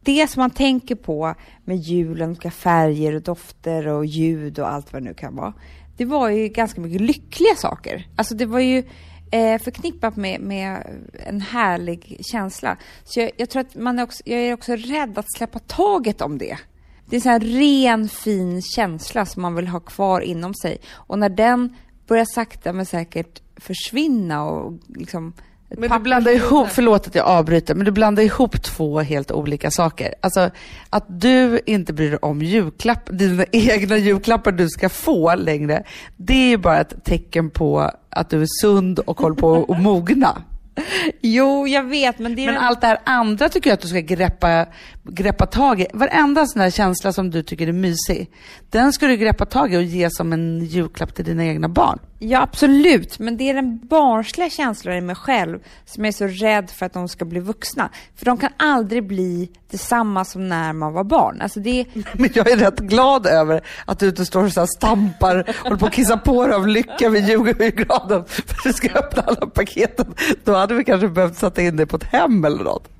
Det 0.00 0.30
som 0.30 0.40
man 0.40 0.50
tänker 0.50 0.94
på 0.94 1.34
med 1.64 1.76
julen, 1.76 2.30
olika 2.30 2.50
färger 2.50 3.14
och 3.14 3.22
dofter 3.22 3.88
och 3.88 4.06
ljud 4.06 4.58
och 4.58 4.72
allt 4.72 4.92
vad 4.92 5.02
det 5.02 5.08
nu 5.08 5.14
kan 5.14 5.36
vara. 5.36 5.52
Det 5.96 6.04
var 6.04 6.28
ju 6.28 6.48
ganska 6.48 6.80
mycket 6.80 7.00
lyckliga 7.00 7.54
saker. 7.56 8.08
Alltså 8.16 8.34
det 8.34 8.46
var 8.46 8.60
ju 8.60 8.84
eh, 9.30 9.62
förknippat 9.62 10.16
med, 10.16 10.40
med 10.40 10.86
en 11.26 11.40
härlig 11.40 12.20
känsla. 12.30 12.76
Så 13.04 13.20
jag, 13.20 13.30
jag 13.36 13.50
tror 13.50 13.60
att 13.60 13.74
man 13.74 13.98
är 13.98 14.02
också, 14.02 14.22
jag 14.26 14.40
är 14.40 14.54
också 14.54 14.72
rädd 14.76 15.18
att 15.18 15.32
släppa 15.36 15.58
taget 15.58 16.20
om 16.20 16.38
det. 16.38 16.58
Det 17.06 17.16
är 17.16 17.18
en 17.18 17.22
sån 17.22 17.32
här 17.32 17.40
ren, 17.40 18.08
fin 18.08 18.62
känsla 18.62 19.26
som 19.26 19.42
man 19.42 19.54
vill 19.54 19.68
ha 19.68 19.80
kvar 19.80 20.20
inom 20.20 20.54
sig. 20.54 20.78
Och 20.92 21.18
när 21.18 21.28
den 21.28 21.76
börjar 22.06 22.24
sakta 22.24 22.72
men 22.72 22.86
säkert 22.86 23.42
försvinna 23.56 24.44
och 24.44 24.72
liksom 24.88 25.32
men 25.68 25.90
du 25.90 25.98
blandar 25.98 26.32
ihop, 26.32 26.68
förlåt 26.70 27.06
att 27.06 27.14
jag 27.14 27.26
avbryter, 27.26 27.74
men 27.74 27.84
du 27.84 27.90
blandar 27.90 28.22
ihop 28.22 28.62
två 28.62 29.00
helt 29.00 29.32
olika 29.32 29.70
saker. 29.70 30.14
Alltså 30.20 30.50
att 30.90 31.04
du 31.08 31.60
inte 31.66 31.92
bryr 31.92 32.10
dig 32.10 32.18
om 32.22 32.42
julklapp, 32.42 33.08
dina 33.12 33.44
egna 33.52 33.96
julklappar 33.96 34.52
du 34.52 34.68
ska 34.68 34.88
få 34.88 35.34
längre, 35.34 35.82
det 36.16 36.34
är 36.34 36.48
ju 36.48 36.56
bara 36.56 36.80
ett 36.80 37.04
tecken 37.04 37.50
på 37.50 37.90
att 38.10 38.30
du 38.30 38.42
är 38.42 38.46
sund 38.62 38.98
och 38.98 39.20
håller 39.20 39.36
på 39.36 39.66
att 39.68 39.80
mogna. 39.80 40.42
Jo, 41.20 41.66
jag 41.66 41.84
vet, 41.84 42.18
men 42.18 42.34
det 42.34 42.44
är... 42.44 42.46
Men 42.46 42.56
allt 42.56 42.80
det 42.80 42.86
här 42.86 42.98
andra 43.04 43.48
tycker 43.48 43.70
jag 43.70 43.74
att 43.74 43.80
du 43.80 43.88
ska 43.88 44.00
greppa, 44.00 44.66
greppa 45.08 45.46
tag 45.46 45.80
i. 45.80 45.86
Varenda 45.92 46.46
sån 46.46 46.62
här 46.62 46.70
känsla 46.70 47.12
som 47.12 47.30
du 47.30 47.42
tycker 47.42 47.68
är 47.68 47.72
mysig, 47.72 48.30
den 48.70 48.92
ska 48.92 49.06
du 49.06 49.16
greppa 49.16 49.46
tag 49.46 49.74
i 49.74 49.76
och 49.76 49.82
ge 49.82 50.10
som 50.10 50.32
en 50.32 50.64
julklapp 50.64 51.14
till 51.14 51.24
dina 51.24 51.44
egna 51.44 51.68
barn. 51.68 51.98
Ja, 52.18 52.42
absolut. 52.42 53.18
Men 53.18 53.36
det 53.36 53.50
är 53.50 53.54
den 53.54 53.86
barnsliga 53.86 54.50
känslan 54.50 54.96
i 54.96 55.00
mig 55.00 55.16
själv 55.16 55.58
som 55.84 56.04
jag 56.04 56.08
är 56.08 56.12
så 56.12 56.44
rädd 56.44 56.70
för 56.70 56.86
att 56.86 56.92
de 56.92 57.08
ska 57.08 57.24
bli 57.24 57.40
vuxna. 57.40 57.90
För 58.16 58.24
de 58.24 58.38
kan 58.38 58.50
aldrig 58.56 59.06
bli 59.06 59.50
detsamma 59.70 60.24
som 60.24 60.48
när 60.48 60.72
man 60.72 60.92
var 60.92 61.04
barn. 61.04 61.40
Alltså 61.40 61.60
det... 61.60 61.84
Men 62.12 62.30
jag 62.34 62.50
är 62.50 62.56
rätt 62.56 62.78
glad 62.78 63.26
över 63.26 63.60
att 63.84 63.98
du 63.98 64.08
inte 64.08 64.26
står 64.26 64.44
och 64.44 64.52
så 64.52 64.66
stampar 64.66 65.48
och 65.48 65.54
håller 65.64 65.76
på 65.76 65.86
att 65.86 65.92
kissa 65.92 66.16
på 66.16 66.46
dig 66.46 66.56
av 66.56 66.68
lycka 66.68 67.08
vid 67.08 67.28
julgranen 67.28 68.24
för 68.24 68.42
att 68.42 68.64
du 68.64 68.72
ska 68.72 68.88
öppna 68.88 69.22
alla 69.22 69.46
paketen. 69.46 70.14
Då 70.44 70.54
hade 70.54 70.74
vi 70.74 70.84
kanske 70.84 71.08
behövt 71.08 71.36
sätta 71.36 71.62
in 71.62 71.76
dig 71.76 71.86
på 71.86 71.96
ett 71.96 72.04
hem 72.04 72.44
eller 72.44 72.64
något. 72.64 72.95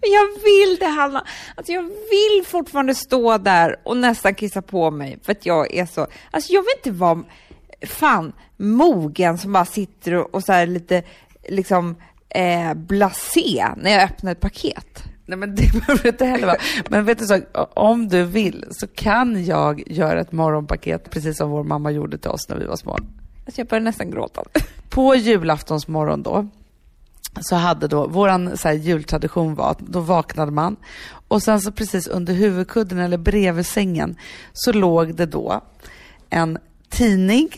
Men 0.00 0.10
jag 0.10 0.42
vill 0.44 0.76
det 0.80 0.86
Hanna. 0.86 1.26
Alltså 1.54 1.72
jag 1.72 1.82
vill 1.82 2.46
fortfarande 2.46 2.94
stå 2.94 3.38
där 3.38 3.76
och 3.82 3.96
nästan 3.96 4.34
kissa 4.34 4.62
på 4.62 4.90
mig 4.90 5.18
för 5.22 5.32
att 5.32 5.46
jag 5.46 5.74
är 5.74 5.86
så, 5.86 6.06
alltså 6.30 6.52
jag 6.52 6.62
vill 6.62 6.72
inte 6.76 6.90
vara 6.90 7.22
fan 7.86 8.32
mogen 8.56 9.38
som 9.38 9.52
bara 9.52 9.64
sitter 9.64 10.14
och, 10.14 10.34
och 10.34 10.44
så 10.44 10.52
här 10.52 10.66
lite 10.66 11.02
liksom 11.48 11.96
eh, 12.28 12.74
blasé 12.74 13.66
när 13.76 13.90
jag 13.90 14.02
öppnar 14.02 14.32
ett 14.32 14.40
paket. 14.40 15.04
Nej 15.26 15.38
men 15.38 15.54
det 15.54 15.72
behöver 15.86 16.06
inte 16.06 16.24
heller 16.24 16.46
vara. 16.46 16.58
Men 16.88 17.04
vet 17.04 17.18
du 17.18 17.26
så, 17.26 17.40
om 17.74 18.08
du 18.08 18.24
vill 18.24 18.64
så 18.70 18.86
kan 18.86 19.44
jag 19.44 19.82
göra 19.86 20.20
ett 20.20 20.32
morgonpaket 20.32 21.10
precis 21.10 21.36
som 21.36 21.50
vår 21.50 21.64
mamma 21.64 21.90
gjorde 21.90 22.18
till 22.18 22.30
oss 22.30 22.48
när 22.48 22.56
vi 22.56 22.64
var 22.64 22.76
små. 22.76 22.92
Alltså 22.92 23.60
jag 23.60 23.66
börjar 23.66 23.82
nästan 23.82 24.10
gråta. 24.10 24.42
På 24.88 25.14
julaftons 25.14 25.88
morgon 25.88 26.22
då, 26.22 26.48
så 27.40 27.56
hade 27.56 27.88
då, 27.88 28.06
våran 28.06 28.56
så 28.56 28.68
här, 28.68 28.74
jultradition 28.74 29.54
var 29.54 29.70
att 29.70 29.78
då 29.78 30.00
vaknade 30.00 30.52
man 30.52 30.76
och 31.28 31.42
sen 31.42 31.60
så 31.60 31.72
precis 31.72 32.06
under 32.06 32.34
huvudkudden 32.34 32.98
eller 32.98 33.18
bredvid 33.18 33.66
sängen 33.66 34.16
så 34.52 34.72
låg 34.72 35.14
det 35.14 35.26
då 35.26 35.60
en 36.30 36.58
tidning 36.88 37.48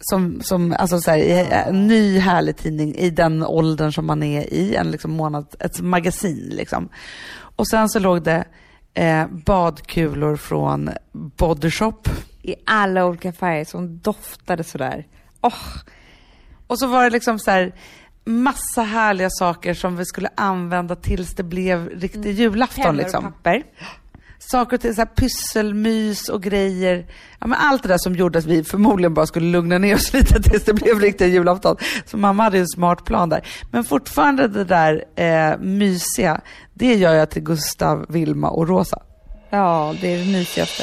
som, 0.00 0.40
som 0.42 0.72
alltså 0.78 1.00
så 1.00 1.10
här, 1.10 1.20
en 1.68 1.86
ny 1.86 2.18
härlig 2.18 2.56
tidning 2.56 2.94
i 2.94 3.10
den 3.10 3.42
åldern 3.42 3.92
som 3.92 4.06
man 4.06 4.22
är 4.22 4.52
i, 4.52 4.74
en 4.74 4.90
liksom 4.90 5.10
månad, 5.10 5.54
ett 5.60 5.80
magasin 5.80 6.52
liksom. 6.52 6.88
Och 7.34 7.68
sen 7.68 7.88
så 7.88 7.98
låg 7.98 8.22
det 8.22 8.44
eh, 8.94 9.26
badkulor 9.26 10.36
från 10.36 10.90
Bodyshop 11.12 12.08
i 12.42 12.54
alla 12.66 13.06
olika 13.06 13.32
färger 13.32 13.64
som 13.64 13.98
doftade 13.98 14.64
sådär. 14.64 15.06
Oh. 15.40 15.78
Och 16.66 16.78
så 16.78 16.86
var 16.86 17.04
det 17.04 17.10
liksom 17.10 17.38
så 17.38 17.50
här 17.50 17.74
massa 18.28 18.82
härliga 18.82 19.30
saker 19.30 19.74
som 19.74 19.96
vi 19.96 20.04
skulle 20.04 20.28
använda 20.34 20.96
tills 20.96 21.34
det 21.34 21.42
blev 21.42 21.88
riktig 21.88 22.24
mm. 22.24 22.36
julafton. 22.36 22.84
Pennor 22.84 22.98
liksom. 22.98 23.26
och 23.26 23.32
papper. 23.32 23.62
Saker 24.38 24.76
och 24.76 24.80
ting, 24.80 24.94
så 24.94 25.00
här 25.00 25.06
pysselmys 25.06 26.28
och 26.28 26.42
grejer. 26.42 27.06
Ja, 27.38 27.46
men 27.46 27.58
allt 27.58 27.82
det 27.82 27.88
där 27.88 27.98
som 27.98 28.14
gjorde 28.14 28.38
att 28.38 28.44
vi 28.44 28.64
förmodligen 28.64 29.14
bara 29.14 29.26
skulle 29.26 29.46
lugna 29.46 29.78
ner 29.78 29.94
oss 29.94 30.12
lite 30.14 30.42
tills 30.42 30.64
det 30.64 30.74
blev 30.74 31.00
riktig 31.00 31.28
julafton. 31.28 31.76
Så 32.06 32.16
mamma 32.16 32.42
hade 32.42 32.58
en 32.58 32.68
smart 32.68 33.04
plan 33.04 33.28
där. 33.28 33.46
Men 33.70 33.84
fortfarande 33.84 34.48
det 34.48 34.64
där 34.64 35.04
eh, 35.16 35.58
mysiga, 35.58 36.40
det 36.74 36.94
gör 36.94 37.14
jag 37.14 37.30
till 37.30 37.42
Gustav, 37.42 38.06
Vilma 38.08 38.50
och 38.50 38.68
Rosa. 38.68 39.02
Ja, 39.50 39.94
det 40.00 40.14
är 40.14 40.18
det 40.18 40.32
mysigaste. 40.32 40.82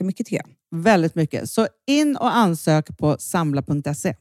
mycket 0.03 0.25
tycker 0.25 0.43
jag. 0.45 0.79
Väldigt 0.81 1.15
mycket. 1.15 1.49
Så 1.49 1.67
in 1.87 2.15
och 2.15 2.35
ansök 2.35 2.97
på 2.97 3.17
samla.se. 3.19 4.15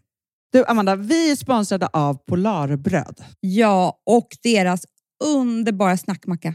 Du 0.52 0.64
Amanda, 0.64 0.96
vi 0.96 1.30
är 1.30 1.36
sponsrade 1.36 1.86
av 1.86 2.14
Polarbröd. 2.14 3.24
Ja, 3.40 4.02
och 4.06 4.28
deras 4.42 4.86
underbara 5.24 5.96
snackmacka. 5.96 6.54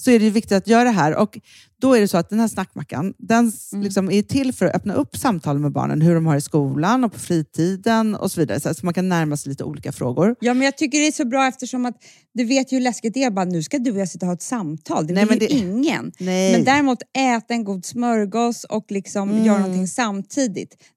så 0.00 0.10
är 0.10 0.18
det 0.18 0.30
viktigt 0.30 0.52
att 0.52 0.68
göra 0.68 0.84
det 0.84 0.90
här. 0.90 1.16
Och 1.16 1.38
då 1.80 1.94
är 1.94 2.00
det 2.00 2.08
så 2.08 2.18
att 2.18 2.30
den 2.30 2.40
här 2.40 2.48
snackmackan, 2.48 3.14
den 3.18 3.52
mm. 3.72 3.84
liksom 3.84 4.10
är 4.10 4.22
till 4.22 4.52
för 4.52 4.66
att 4.66 4.74
öppna 4.74 4.94
upp 4.94 5.16
samtal 5.16 5.58
med 5.58 5.72
barnen, 5.72 6.00
hur 6.02 6.14
de 6.14 6.26
har 6.26 6.36
i 6.36 6.40
skolan 6.40 7.04
och 7.04 7.12
på 7.12 7.18
fritiden 7.18 8.14
och 8.14 8.32
så 8.32 8.40
vidare. 8.40 8.60
Så 8.60 8.68
att 8.68 8.82
man 8.82 8.94
kan 8.94 9.08
närma 9.08 9.36
sig 9.36 9.50
lite 9.50 9.64
olika 9.64 9.92
frågor. 9.92 10.36
Ja, 10.40 10.54
men 10.54 10.64
jag 10.64 10.76
tycker 10.76 10.98
det 10.98 11.06
är 11.06 11.12
så 11.12 11.24
bra 11.24 11.46
eftersom 11.46 11.86
att 11.86 11.96
du 12.34 12.44
vet 12.44 12.72
ju 12.72 12.76
hur 12.76 12.82
läskigt 12.82 13.14
det 13.14 13.22
är. 13.22 13.30
Bara, 13.30 13.44
nu 13.44 13.62
ska 13.62 13.78
du 13.78 13.90
och 13.90 13.98
jag 13.98 14.08
sitta 14.08 14.26
och 14.26 14.28
ha 14.28 14.34
ett 14.34 14.42
samtal. 14.42 15.06
Det 15.06 15.14
vill 15.14 15.42
ju 15.42 15.46
det... 15.46 15.52
ingen. 15.52 16.12
Nej. 16.18 16.52
Men 16.52 16.64
däremot 16.64 16.98
äta 17.18 17.54
en 17.54 17.64
god 17.64 17.84
smörgås 17.84 18.64
och 18.64 18.86
liksom 18.88 19.30
mm. 19.30 19.44
göra 19.44 19.58
någonting 19.58 19.88
samtidigt. 19.88 20.76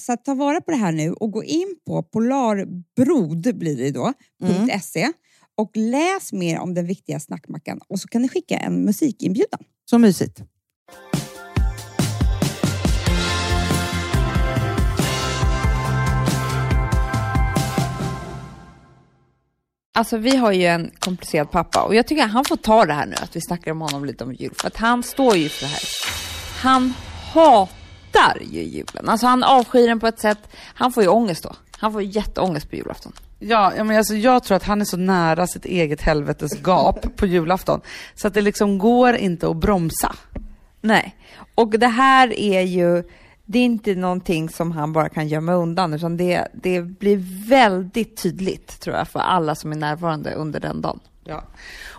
så 0.00 0.12
att 0.12 0.24
ta 0.24 0.34
vara 0.34 0.60
på 0.60 0.70
det 0.70 0.76
här 0.76 0.92
nu 0.92 1.12
och 1.12 1.30
gå 1.30 1.44
in 1.44 1.76
på 1.86 2.02
polarbrod 2.02 3.58
blir 3.58 3.76
det 3.76 3.90
då, 3.90 4.12
mm. 4.42 4.80
.se 4.80 5.12
och 5.56 5.70
läs 5.74 6.32
mer 6.32 6.58
om 6.58 6.74
den 6.74 6.86
viktiga 6.86 7.20
snackmackan 7.20 7.80
och 7.88 8.00
så 8.00 8.08
kan 8.08 8.22
ni 8.22 8.28
skicka 8.28 8.56
en 8.56 8.84
musikinbjudan. 8.84 9.60
Så 9.90 9.98
mysigt. 9.98 10.42
Alltså 19.94 20.16
vi 20.16 20.36
har 20.36 20.52
ju 20.52 20.64
en 20.64 20.90
komplicerad 20.98 21.50
pappa 21.50 21.82
och 21.82 21.94
jag 21.94 22.06
tycker 22.06 22.24
att 22.24 22.30
han 22.30 22.44
får 22.44 22.56
ta 22.56 22.84
det 22.84 22.92
här 22.92 23.06
nu, 23.06 23.14
att 23.14 23.36
vi 23.36 23.40
snackar 23.40 23.70
om 23.70 23.80
honom 23.80 24.04
lite 24.04 24.24
om 24.24 24.34
jul. 24.34 24.54
För 24.60 24.66
att 24.66 24.76
han 24.76 25.02
står 25.02 25.36
ju 25.36 25.48
för 25.48 25.64
det 25.64 25.70
här. 25.70 25.82
Han 26.62 26.94
hatar 27.32 27.85
ju 28.40 28.62
julen. 28.62 29.08
Alltså 29.08 29.26
han 29.26 29.42
avskyr 29.42 29.88
den 29.88 30.00
på 30.00 30.06
ett 30.06 30.18
sätt. 30.18 30.38
Han 30.74 30.92
får 30.92 31.02
ju 31.02 31.08
ångest 31.08 31.42
då. 31.42 31.52
Han 31.78 31.92
får 31.92 32.02
jätteångest 32.02 32.70
på 32.70 32.76
julafton. 32.76 33.12
Ja, 33.38 33.72
ja 33.76 33.84
men 33.84 33.96
alltså 33.96 34.14
jag 34.14 34.44
tror 34.44 34.56
att 34.56 34.64
han 34.64 34.80
är 34.80 34.84
så 34.84 34.96
nära 34.96 35.46
sitt 35.46 35.64
eget 35.64 36.00
helvetes 36.00 36.62
gap 36.62 37.16
på 37.16 37.26
julafton. 37.26 37.80
Så 38.14 38.28
att 38.28 38.34
det 38.34 38.40
liksom 38.40 38.78
går 38.78 39.16
inte 39.16 39.48
att 39.48 39.56
bromsa. 39.56 40.14
Nej, 40.80 41.16
och 41.54 41.78
det 41.78 41.86
här 41.86 42.38
är 42.38 42.60
ju 42.60 43.02
det 43.48 43.58
är 43.58 43.64
inte 43.64 43.94
någonting 43.94 44.48
som 44.48 44.72
han 44.72 44.92
bara 44.92 45.08
kan 45.08 45.28
gömma 45.28 45.52
undan, 45.52 45.94
utan 45.94 46.16
det, 46.16 46.48
det 46.52 46.82
blir 46.82 47.48
väldigt 47.48 48.22
tydligt, 48.22 48.80
tror 48.80 48.96
jag, 48.96 49.08
för 49.08 49.20
alla 49.20 49.54
som 49.54 49.72
är 49.72 49.76
närvarande 49.76 50.34
under 50.34 50.60
den 50.60 50.80
dagen. 50.80 51.00
Ja. 51.24 51.44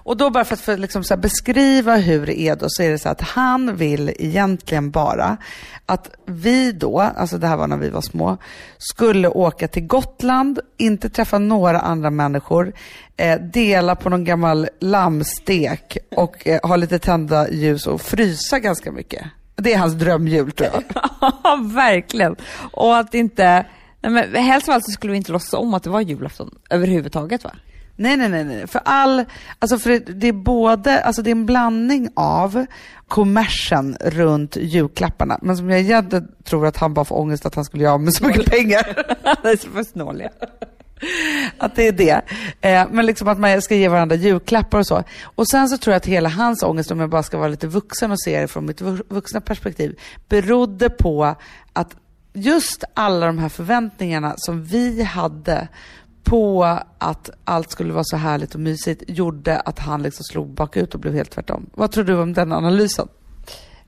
Och 0.08 0.18
då 0.18 0.30
bara 0.30 0.46
för 0.46 0.54
att 0.54 0.62
för 0.62 0.78
liksom 0.78 1.04
så 1.04 1.18
beskriva 1.18 1.96
hur 1.96 2.26
det 2.26 2.40
är 2.40 2.56
då, 2.56 2.66
så 2.70 2.84
är 2.84 2.90
det 2.90 3.00
så 3.00 3.10
att 3.10 3.22
han 3.22 3.76
vill 3.76 4.14
egentligen 4.20 4.92
bara 4.92 5.38
att 5.86 6.10
vi 6.26 6.72
då, 6.72 7.00
alltså 7.00 7.38
det 7.38 7.48
här 7.48 7.58
var 7.58 7.68
när 7.68 7.78
vi 7.78 7.90
var 7.90 8.02
små, 8.02 8.38
skulle 8.78 9.28
åka 9.28 9.68
till 9.68 9.88
Gotland, 9.88 10.60
inte 10.78 11.10
träffa 11.10 11.38
några 11.38 11.80
andra 11.80 12.10
människor, 12.10 12.74
eh, 13.18 13.40
dela 13.40 13.96
på 13.96 14.10
någon 14.10 14.24
gammal 14.24 14.70
lammstek 14.80 15.98
och 16.16 16.48
eh, 16.48 16.60
ha 16.64 16.76
lite 16.76 17.00
tända 17.00 17.50
ljus 17.50 17.88
och 17.88 18.02
frysa 18.02 18.60
ganska 18.60 18.92
mycket. 18.92 19.26
Det 19.56 19.74
är 19.74 19.78
hans 19.78 19.94
drömjul 19.94 20.52
tror 20.52 20.70
jag. 20.74 20.84
Ja, 21.44 21.60
verkligen. 21.64 22.36
Och 22.72 22.98
att 22.98 23.14
inte... 23.14 23.66
Nej, 24.02 24.12
men 24.12 24.36
helst 24.44 24.70
av 24.70 24.76
allt 24.76 24.86
så 24.86 24.92
skulle 24.92 25.12
vi 25.12 25.18
inte 25.18 25.32
låtsas 25.32 25.54
om 25.54 25.74
att 25.74 25.84
det 25.84 25.90
var 25.90 26.02
julafton 26.02 26.56
överhuvudtaget 26.70 27.44
va? 27.44 27.52
Nej, 28.00 28.18
nej, 28.18 28.30
nej, 28.30 28.44
nej. 28.44 28.68
För 28.68 28.82
all, 28.86 29.26
alltså 29.60 29.80
för 29.80 30.00
det 30.14 30.28
är 30.28 30.34
både, 30.34 31.02
alltså 31.02 31.22
det 31.22 31.30
är 31.30 31.32
en 31.32 31.46
blandning 31.46 32.10
av 32.16 32.66
kommersen 33.08 33.98
runt 34.02 34.56
julklapparna, 34.56 35.40
men 35.42 35.58
som 35.58 35.70
jag 35.70 35.80
egentligen 35.80 36.28
tror 36.44 36.68
att 36.68 36.78
han 36.78 36.94
bara 36.94 37.06
får 37.06 37.16
ångest 37.16 37.46
att 37.46 37.56
han 37.56 37.66
skulle 37.66 37.84
göra 37.84 37.98
med 37.98 38.14
så 38.14 38.28
mycket 38.28 38.46
pengar. 38.46 38.84
det 39.44 39.50
är 39.50 39.58
så 39.58 39.70
för 39.70 39.84
snåliga. 39.84 40.30
att 41.58 41.76
det 41.76 41.88
är 41.88 41.92
det. 41.92 42.22
Eh, 42.62 42.88
men 42.92 43.06
liksom 43.06 43.28
att 43.28 43.40
man 43.40 43.62
ska 43.62 43.76
ge 43.76 43.88
varandra 43.88 44.16
julklappar 44.16 44.80
och 44.80 44.88
så. 44.88 45.04
Och 45.24 45.48
sen 45.48 45.70
så 45.70 45.78
tror 45.78 45.92
jag 45.92 45.98
att 45.98 46.06
hela 46.06 46.30
hans 46.30 46.64
ångest, 46.64 46.92
om 46.92 47.00
jag 47.00 47.10
bara 47.10 47.24
ska 47.24 47.38
vara 47.38 47.48
lite 47.48 47.68
vuxen 47.68 48.12
och 48.12 48.22
se 48.22 48.42
det 48.42 48.48
från 48.48 48.66
mitt 48.66 48.82
vuxna 48.82 49.42
perspektiv, 49.42 50.00
berodde 50.30 50.90
på 50.90 51.36
att 51.74 51.96
just 52.34 52.84
alla 52.94 53.26
de 53.26 53.38
här 53.38 53.50
förväntningarna 53.50 54.34
som 54.38 54.64
vi 54.64 55.04
hade 55.04 55.68
på 56.28 56.64
att 56.98 57.30
allt 57.44 57.72
skulle 57.72 57.94
vara 57.94 58.04
så 58.04 58.18
härligt 58.18 58.54
och 58.54 58.60
mysigt 58.60 59.04
gjorde 59.08 59.60
att 59.60 59.80
han 59.80 60.04
liksom 60.04 60.24
slog 60.24 60.48
bakut 60.50 60.94
och 60.94 61.00
blev 61.00 61.14
helt 61.14 61.32
tvärtom. 61.32 61.70
Vad 61.74 61.92
tror 61.92 62.04
du 62.04 62.18
om 62.18 62.34
den 62.34 62.52
analysen? 62.52 63.08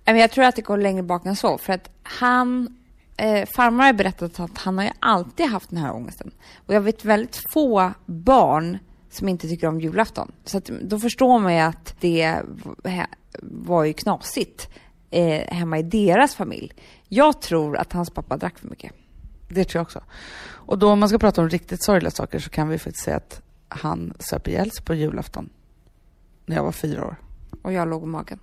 Jag 0.06 0.32
tror 0.32 0.46
att 0.46 0.56
det 0.56 0.62
går 0.62 0.78
längre 0.78 1.04
bak 1.04 1.26
än 1.26 1.36
så. 1.36 1.58
För 1.58 1.74
att 1.74 1.90
han 2.04 2.78
eh, 3.18 3.50
farmor 3.56 3.84
har 3.84 3.94
berättat 3.94 4.40
att 4.40 4.58
han 4.58 4.78
har 4.78 4.86
ju 4.86 4.92
alltid 5.00 5.46
haft 5.46 5.70
den 5.70 5.80
här 5.80 5.94
ångesten. 5.94 6.32
Och 6.66 6.74
jag 6.74 6.82
vet 6.82 7.06
väldigt 7.06 7.44
få 7.54 7.92
barn 8.06 8.78
som 9.10 9.30
inte 9.30 9.48
tycker 9.48 9.68
om 9.68 9.82
julafton. 9.82 10.32
Så 10.46 10.58
att, 10.58 10.66
då 10.66 11.00
förstår 11.00 11.40
man 11.40 11.54
ju 11.54 11.60
att 11.60 11.96
det 12.00 12.42
var 13.42 13.84
ju 13.84 13.94
knasigt 13.94 14.70
eh, 15.10 15.56
hemma 15.56 15.80
i 15.80 15.84
deras 15.84 16.36
familj. 16.36 16.74
Jag 17.08 17.42
tror 17.42 17.78
att 17.78 17.94
hans 17.94 18.10
pappa 18.10 18.38
drack 18.38 18.60
för 18.60 18.68
mycket. 18.68 18.92
Det 19.50 19.64
tror 19.64 19.80
jag 19.80 19.84
också. 19.84 20.04
Och 20.42 20.80
då 20.80 20.92
om 20.92 21.00
man 21.00 21.10
ska 21.10 21.18
prata 21.18 21.42
om 21.42 21.50
riktigt 21.50 21.84
sorgliga 21.84 22.12
saker 22.12 22.40
så 22.40 22.50
kan 22.50 22.70
vi 22.70 22.78
faktiskt 22.78 23.04
säga 23.04 23.18
att 23.18 23.42
han 23.68 24.14
söp 24.20 24.48
ihjäl 24.48 24.72
sig 24.72 24.86
på 24.86 24.94
julafton. 24.94 25.50
När 26.46 26.56
jag 26.56 26.64
var 26.64 26.72
fyra 26.72 27.06
år. 27.06 27.16
Och 27.62 27.74
jag 27.74 27.88
låg 27.88 28.04
i 28.04 28.06
magen. 28.06 28.40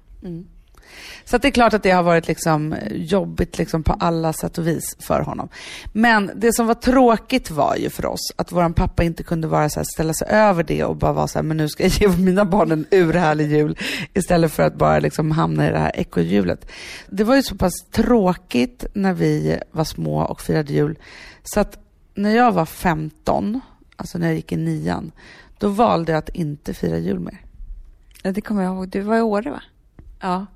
Så 1.25 1.39
det 1.39 1.49
är 1.49 1.53
klart 1.53 1.75
att 1.75 1.83
det 1.83 1.91
har 1.91 2.03
varit 2.03 2.29
liksom 2.29 2.75
jobbigt 2.91 3.59
liksom 3.59 3.83
på 3.83 3.93
alla 3.93 4.33
sätt 4.33 4.59
och 4.59 4.67
vis 4.67 4.97
för 4.99 5.21
honom. 5.21 5.49
Men 5.93 6.31
det 6.35 6.53
som 6.53 6.67
var 6.67 6.75
tråkigt 6.75 7.51
var 7.51 7.77
ju 7.77 7.91
för 7.91 8.07
oss 8.07 8.33
att 8.37 8.53
våran 8.53 8.73
pappa 8.73 9.03
inte 9.03 9.23
kunde 9.23 9.49
vara 9.49 9.69
så 9.69 9.81
här, 9.81 9.87
ställa 9.95 10.15
sig 10.15 10.29
över 10.29 10.63
det 10.63 10.85
och 10.85 10.97
bara 10.97 11.13
vara 11.13 11.29
så 11.29 11.39
här, 11.39 11.43
men 11.43 11.57
nu 11.57 11.69
ska 11.69 11.83
jag 11.83 11.93
ge 12.01 12.09
mina 12.09 12.45
barn 12.45 12.73
en 12.73 12.87
urhärlig 12.91 13.53
jul 13.53 13.79
istället 14.15 14.53
för 14.53 14.63
att 14.63 14.75
bara 14.75 14.99
liksom 14.99 15.31
hamna 15.31 15.69
i 15.69 15.73
det 15.73 15.79
här 15.79 15.93
ekorrhjulet. 15.95 16.71
Det 17.09 17.25
var 17.25 17.37
ju 17.37 17.43
så 17.43 17.57
pass 17.57 17.85
tråkigt 17.91 18.85
när 18.95 19.13
vi 19.13 19.59
var 19.71 19.85
små 19.85 20.23
och 20.23 20.41
firade 20.41 20.73
jul 20.73 20.99
så 21.43 21.61
att 21.61 21.79
när 22.15 22.37
jag 22.37 22.53
var 22.53 22.67
15, 22.67 23.61
alltså 23.97 24.19
när 24.19 24.27
jag 24.27 24.37
gick 24.37 24.53
i 24.53 24.57
nian, 24.57 25.13
då 25.59 25.69
valde 25.69 26.13
jag 26.13 26.19
att 26.19 26.29
inte 26.29 26.75
fira 26.75 26.99
jul 26.99 27.19
mer. 27.19 27.41
Ja, 28.23 28.33
det 28.33 28.41
kommer 28.41 28.63
jag 28.63 28.75
ihåg. 28.75 28.89
Du 28.89 29.01
var 29.01 29.17
i 29.17 29.21
Åre 29.21 29.51
va? 29.51 29.63
Ja. 30.21 30.47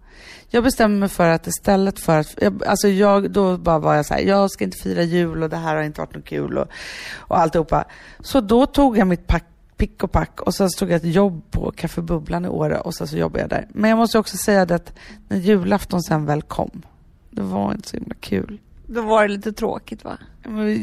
Jag 0.48 0.64
bestämde 0.64 1.00
mig 1.00 1.08
för 1.08 1.28
att 1.28 1.46
istället 1.46 1.98
för 1.98 2.18
att, 2.18 2.34
jag, 2.40 2.64
alltså 2.64 2.88
jag, 2.88 3.30
då 3.30 3.56
bara 3.56 3.78
var 3.78 3.94
jag 3.94 4.06
så 4.06 4.14
här, 4.14 4.20
jag 4.20 4.50
ska 4.50 4.64
inte 4.64 4.78
fira 4.82 5.02
jul 5.02 5.42
och 5.42 5.50
det 5.50 5.56
här 5.56 5.76
har 5.76 5.82
inte 5.82 6.00
varit 6.00 6.14
något 6.14 6.24
kul 6.24 6.58
och, 6.58 6.68
och 7.16 7.38
alltihopa. 7.38 7.84
Så 8.20 8.40
då 8.40 8.66
tog 8.66 8.98
jag 8.98 9.06
mitt 9.06 9.26
pack, 9.26 9.44
pick 9.76 10.04
och 10.04 10.12
pack 10.12 10.40
och 10.40 10.54
sen 10.54 10.70
så 10.70 10.78
tog 10.78 10.90
jag 10.90 10.96
ett 10.96 11.14
jobb 11.14 11.50
på 11.50 11.72
Café 11.76 12.00
Bubblan 12.00 12.44
i 12.44 12.48
Åre 12.48 12.80
och 12.80 12.94
sen 12.94 13.08
så 13.08 13.16
jobbade 13.16 13.40
jag 13.40 13.50
där. 13.50 13.66
Men 13.70 13.90
jag 13.90 13.96
måste 13.96 14.18
också 14.18 14.36
säga 14.36 14.66
det 14.66 14.74
att 14.74 14.92
när 15.28 15.36
julafton 15.36 16.02
sen 16.02 16.26
väl 16.26 16.42
kom, 16.42 16.82
det 17.30 17.42
var 17.42 17.72
inte 17.72 17.88
så 17.88 17.96
himla 17.96 18.14
kul. 18.20 18.58
Då 18.86 19.02
var 19.02 19.22
det 19.22 19.28
lite 19.28 19.52
tråkigt 19.52 20.04
va? 20.04 20.18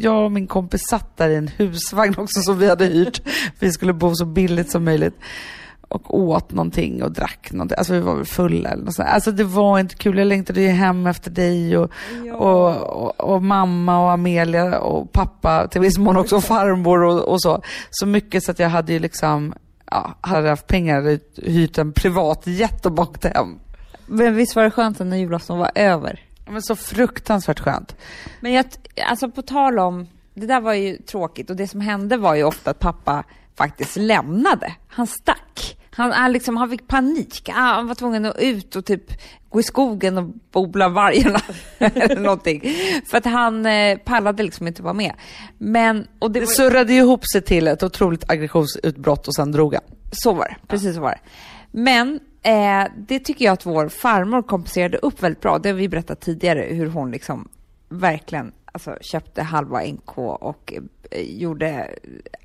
Jag 0.02 0.26
och 0.26 0.32
min 0.32 0.48
kompis 0.48 0.82
satt 0.90 1.18
där 1.18 1.30
i 1.30 1.36
en 1.36 1.48
husvagn 1.48 2.16
också 2.18 2.42
som 2.42 2.60
vi 2.60 2.70
hade 2.70 2.86
hyrt. 2.86 3.22
Vi 3.60 3.72
skulle 3.72 3.94
bo 3.94 4.16
så 4.16 4.26
billigt 4.26 4.72
som 4.72 4.84
möjligt. 4.84 5.16
Och 5.90 6.18
åt 6.18 6.52
någonting 6.52 7.04
och 7.04 7.12
drack 7.12 7.52
någonting. 7.52 7.78
Alltså 7.78 7.94
vi 7.94 8.00
var 8.00 8.16
väl 8.16 8.26
fulla 8.26 8.70
eller 8.70 8.84
något 8.84 8.96
sånt. 8.96 9.10
Alltså 9.10 9.32
det 9.32 9.44
var 9.44 9.80
inte 9.80 9.96
kul. 9.96 10.18
Jag 10.18 10.28
längtade 10.28 10.62
ju 10.62 10.68
hem 10.68 11.08
efter 11.08 11.32
dig 11.32 11.78
och, 11.78 11.92
och, 12.34 12.76
och, 12.78 13.20
och 13.20 13.44
mamma 13.44 14.04
och 14.04 14.12
Amelia 14.12 14.80
och 14.80 15.12
pappa. 15.12 15.68
Till 15.68 15.82
viss 15.82 15.98
mån 15.98 16.18
också 16.18 16.42
farmor 16.42 17.04
och, 17.04 17.22
och 17.22 17.42
så. 17.42 17.62
Så 17.90 18.06
mycket 18.06 18.44
så 18.44 18.52
att 18.52 18.60
jag 18.60 18.70
hade 18.70 18.94
ju 18.94 19.00
liksom, 19.00 19.54
ja, 19.92 20.18
hade 20.22 20.42
jag 20.42 20.50
haft 20.50 20.68
pengar 20.68 21.20
hyrt 21.50 21.78
en 21.78 21.94
privat 21.94 22.48
jet 22.48 22.86
och 22.86 23.00
åkt 23.00 23.24
hem. 23.24 23.60
Men 24.06 24.36
visst 24.36 24.56
var 24.56 24.64
det 24.64 24.72
skönt 24.72 25.00
när 25.00 25.18
julafton 25.18 25.58
var 25.60 25.72
över? 25.76 26.20
Men 26.50 26.62
så 26.62 26.76
fruktansvärt 26.76 27.60
skönt. 27.60 27.96
Men 28.40 28.54
jag, 28.54 28.66
alltså 29.10 29.32
på 29.32 29.42
tal 29.42 29.80
om, 29.80 30.08
det 30.34 30.46
där 30.46 30.62
var 30.62 30.74
ju 30.74 30.98
tråkigt 30.98 31.50
och 31.50 31.56
det 31.56 31.68
som 31.68 31.82
hände 31.82 32.18
var 32.18 32.36
ju 32.36 32.44
ofta 32.44 32.72
att 32.72 32.80
pappa 32.80 33.24
faktiskt 33.58 33.96
lämnade. 33.96 34.74
Han 34.88 35.08
stack. 35.08 35.78
Han, 35.92 36.12
han, 36.12 36.32
liksom, 36.32 36.58
han 36.58 36.70
fick 36.70 36.88
panik. 36.88 37.50
Ah, 37.50 37.74
Han 37.74 37.88
var 37.88 37.96
tvungen 37.96 38.26
att 38.26 38.40
ut 38.40 38.76
och 38.76 38.86
typ 38.86 39.04
gå 39.50 39.60
i 39.60 39.64
skogen 39.64 40.18
och 40.18 40.24
bola 40.52 40.90
vargarna 40.90 41.40
eller 41.78 42.20
någonting. 42.20 42.62
För 43.10 43.18
att 43.18 43.26
han 43.26 43.66
eh, 43.66 43.98
pallade 43.98 44.44
liksom 44.44 44.68
inte 44.68 44.84
vara 44.84 44.94
med. 44.94 45.14
Men, 45.58 46.08
och 46.20 46.32
det 46.32 46.40
Det 46.40 46.46
var, 46.46 46.54
surrade 46.54 46.94
ju 46.94 47.00
ihop 47.00 47.26
sig 47.26 47.42
till 47.42 47.68
ett 47.68 47.84
otroligt 47.84 48.30
aggressionsutbrott 48.32 49.28
och 49.28 49.36
sen 49.36 49.52
drog 49.52 49.74
han. 49.74 49.84
så 50.12 50.34
var 50.34 50.46
det, 50.46 50.56
precis 50.68 50.96
så 50.96 51.02
var 51.02 51.12
det. 51.12 51.20
Men 51.72 52.20
eh, 52.42 52.92
det 52.98 53.20
tycker 53.20 53.46
jag 53.46 53.54
att 53.54 53.66
vår 53.66 53.90
farmor 53.90 54.42
kompenserade 54.42 54.98
upp 54.98 55.24
väldigt 55.24 55.42
bra. 55.42 55.60
Det 55.60 55.70
har 55.70 55.76
vi 55.76 55.90
berättat 55.90 56.22
tidigare 56.22 56.62
hur 56.70 56.88
hon 56.88 57.12
liksom 57.12 57.48
verkligen 57.90 58.52
alltså, 58.78 58.98
köpte 59.02 59.44
halva 59.44 59.82
NK 59.82 60.18
och 60.18 60.74
eh, 61.12 61.22
gjorde 61.22 61.96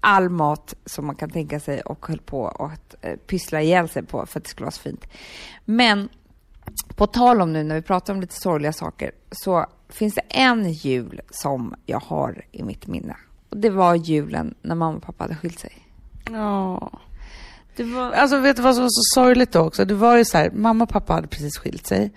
all 0.01 0.29
mat 0.29 0.75
som 0.85 1.07
man 1.07 1.17
kan 1.17 1.31
tänka 1.31 1.61
sig 1.61 1.81
och 1.81 2.07
höll 2.07 2.21
på 2.21 2.49
att 2.49 2.95
eh, 3.01 3.17
pyssla 3.17 3.63
ihjäl 3.63 3.89
sig 3.89 4.03
på 4.03 4.27
för 4.27 4.39
att 4.41 4.45
det 4.45 4.51
skulle 4.51 4.65
vara 4.65 4.71
så 4.71 4.81
fint. 4.81 5.07
Men 5.65 6.09
på 6.97 7.07
tal 7.07 7.41
om 7.41 7.53
nu 7.53 7.63
när 7.65 7.75
vi 7.75 7.83
pratar 7.83 8.15
om 8.15 8.21
lite 8.21 8.41
sorgliga 8.41 8.73
saker 8.73 9.13
så 9.31 9.67
finns 9.89 10.15
det 10.15 10.23
en 10.29 10.73
jul 10.73 11.21
som 11.31 11.75
jag 11.87 12.01
har 12.01 12.45
i 12.53 12.63
mitt 12.63 12.87
minne. 12.87 13.17
Och 13.49 13.57
det 13.57 13.71
var 13.71 13.95
julen 13.95 14.55
när 14.63 14.75
mamma 14.75 14.97
och 14.97 15.03
pappa 15.03 15.25
hade 15.25 15.37
skilt 15.37 15.59
sig. 15.59 15.89
Ja. 16.31 16.91
Det 17.77 17.85
var... 17.85 18.13
Alltså 18.13 18.39
vet 18.39 18.57
du 18.57 18.63
vad 18.63 18.75
som 18.75 18.85
var 18.85 18.91
så 18.91 19.21
sorgligt 19.21 19.53
då 19.53 19.61
också? 19.61 19.85
Det 19.85 19.95
var 19.95 20.17
ju 20.17 20.25
så 20.25 20.39
här, 20.39 20.51
mamma 20.51 20.85
och 20.85 20.91
pappa 20.91 21.13
hade 21.13 21.29
precis 21.29 21.59
skilt 21.59 21.87
sig. 21.87 22.13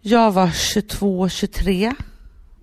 Jag 0.00 0.32
var 0.32 0.50
22, 0.50 1.28
23 1.28 1.92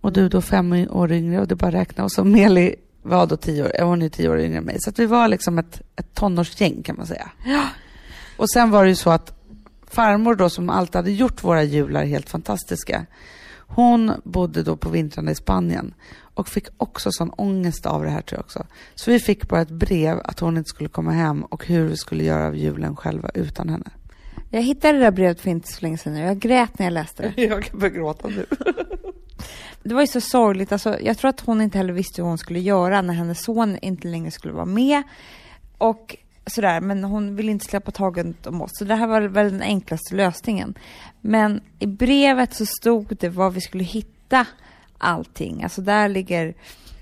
och 0.03 0.13
du 0.13 0.29
då 0.29 0.41
fem 0.41 0.87
år 0.89 1.11
yngre 1.11 1.41
och 1.41 1.47
det 1.47 1.55
bara 1.55 1.71
räkna. 1.71 2.03
Och 2.03 2.11
så 2.11 2.23
Meli 2.23 2.75
var 3.01 3.27
då 3.27 3.37
tio 3.37 3.63
år, 3.63 3.71
ja, 3.77 3.85
hon 3.85 4.01
är 4.01 4.09
tio 4.09 4.29
år 4.29 4.39
yngre 4.39 4.57
än 4.57 4.63
mig. 4.63 4.77
Så 4.79 4.91
vi 4.97 5.05
var 5.05 5.27
liksom 5.27 5.59
ett, 5.59 5.81
ett 5.95 6.13
tonårsgäng 6.13 6.83
kan 6.83 6.95
man 6.95 7.07
säga. 7.07 7.31
Och 8.37 8.49
sen 8.49 8.71
var 8.71 8.83
det 8.83 8.89
ju 8.89 8.95
så 8.95 9.09
att 9.09 9.33
farmor 9.87 10.35
då 10.35 10.49
som 10.49 10.69
alltid 10.69 10.95
hade 10.95 11.11
gjort 11.11 11.43
våra 11.43 11.63
jular 11.63 12.05
helt 12.05 12.29
fantastiska. 12.29 13.05
Hon 13.57 14.11
bodde 14.23 14.63
då 14.63 14.75
på 14.75 14.89
vintrarna 14.89 15.31
i 15.31 15.35
Spanien 15.35 15.93
och 16.33 16.47
fick 16.47 16.67
också 16.77 17.09
sån 17.11 17.29
ångest 17.29 17.85
av 17.85 18.03
det 18.03 18.09
här 18.09 18.21
tror 18.21 18.37
jag 18.37 18.45
också. 18.45 18.65
Så 18.95 19.11
vi 19.11 19.19
fick 19.19 19.47
bara 19.47 19.61
ett 19.61 19.69
brev 19.69 20.19
att 20.23 20.39
hon 20.39 20.57
inte 20.57 20.69
skulle 20.69 20.89
komma 20.89 21.11
hem 21.11 21.43
och 21.43 21.65
hur 21.67 21.87
vi 21.87 21.97
skulle 21.97 22.23
göra 22.23 22.47
av 22.47 22.55
julen 22.55 22.95
själva 22.95 23.29
utan 23.33 23.69
henne. 23.69 23.89
Jag 24.53 24.61
hittade 24.61 24.93
det 24.97 25.03
där 25.03 25.11
brevet 25.11 25.41
för 25.41 25.49
inte 25.49 25.73
så 25.73 25.81
länge 25.81 25.97
sedan 25.97 26.13
och 26.13 26.19
jag 26.19 26.39
grät 26.39 26.79
när 26.79 26.85
jag 26.85 26.93
läste 26.93 27.33
det. 27.35 27.41
Jag 27.43 27.63
kan 27.63 27.79
börja 27.79 27.93
gråta 27.93 28.27
nu. 28.27 28.45
Det 29.83 29.93
var 29.93 30.01
ju 30.01 30.07
så 30.07 30.21
sorgligt. 30.21 30.71
Alltså, 30.71 30.99
jag 31.01 31.17
tror 31.17 31.29
att 31.29 31.39
hon 31.39 31.61
inte 31.61 31.77
heller 31.77 31.93
visste 31.93 32.21
hur 32.21 32.29
hon 32.29 32.37
skulle 32.37 32.59
göra 32.59 33.01
när 33.01 33.13
hennes 33.13 33.43
son 33.43 33.77
inte 33.81 34.07
längre 34.07 34.31
skulle 34.31 34.53
vara 34.53 34.65
med. 34.65 35.03
Och 35.77 36.17
sådär, 36.45 36.81
men 36.81 37.03
hon 37.03 37.35
ville 37.35 37.51
inte 37.51 37.65
släppa 37.65 37.91
taget 37.91 38.47
om 38.47 38.61
oss. 38.61 38.71
Så 38.73 38.85
det 38.85 38.95
här 38.95 39.07
var 39.07 39.21
väl 39.21 39.51
den 39.51 39.61
enklaste 39.61 40.15
lösningen. 40.15 40.73
Men 41.21 41.61
i 41.79 41.87
brevet 41.87 42.53
så 42.53 42.65
stod 42.65 43.17
det 43.19 43.29
var 43.29 43.49
vi 43.49 43.61
skulle 43.61 43.83
hitta 43.83 44.45
allting. 44.97 45.63
Alltså 45.63 45.81
där 45.81 46.09
ligger... 46.09 46.53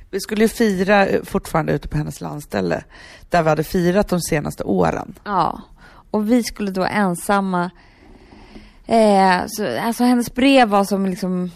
Vi 0.10 0.20
skulle 0.20 0.44
ju 0.44 0.50
fira 0.50 1.08
eh, 1.08 1.24
fortfarande 1.24 1.74
ute 1.74 1.88
på 1.88 1.98
hennes 1.98 2.22
landställe 2.22 2.84
där 3.30 3.44
vi 3.44 3.50
hade 3.50 3.64
firat 3.64 4.08
de 4.08 4.22
senaste 4.22 4.64
åren. 4.64 5.20
Ja. 5.24 5.62
Och 6.12 6.32
vi 6.32 6.43
skulle 6.43 6.71
då 6.71 6.84
ensamma... 6.84 7.71
Eh, 8.86 9.41
så, 9.47 9.80
alltså 9.80 10.04
hennes 10.04 10.34
brev 10.34 10.69
var 10.69 10.84
som 10.84 11.06
liksom 11.06 11.52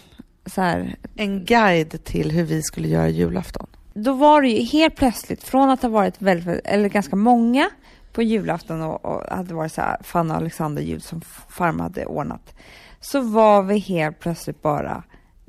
så 0.46 0.60
här, 0.60 0.96
En 1.14 1.44
guide 1.44 2.04
till 2.04 2.30
hur 2.30 2.44
vi 2.44 2.62
skulle 2.62 2.88
göra 2.88 3.08
julafton. 3.08 3.66
då 3.94 4.12
var 4.12 4.42
det 4.42 4.48
ju 4.48 4.62
helt 4.64 4.96
plötsligt, 4.96 5.44
från 5.44 5.70
att 5.70 5.82
ha 5.82 5.88
varit 5.88 6.22
väldigt, 6.22 6.60
eller 6.64 6.88
ganska 6.88 7.16
många 7.16 7.70
på 8.12 8.22
julafton 8.22 8.82
och, 8.82 9.04
och 9.04 9.36
hade 9.36 9.54
varit 9.54 9.72
så 9.72 9.80
här 9.80 9.96
Fanny 10.02 10.30
och 10.30 10.36
Alexander 10.36 10.82
jul 10.82 11.00
som 11.00 11.20
farmor 11.48 11.82
hade 11.82 12.06
ordnat, 12.06 12.54
så 13.00 13.20
var 13.20 13.62
vi 13.62 13.78
helt 13.78 14.20
plötsligt 14.20 14.62
bara 14.62 15.02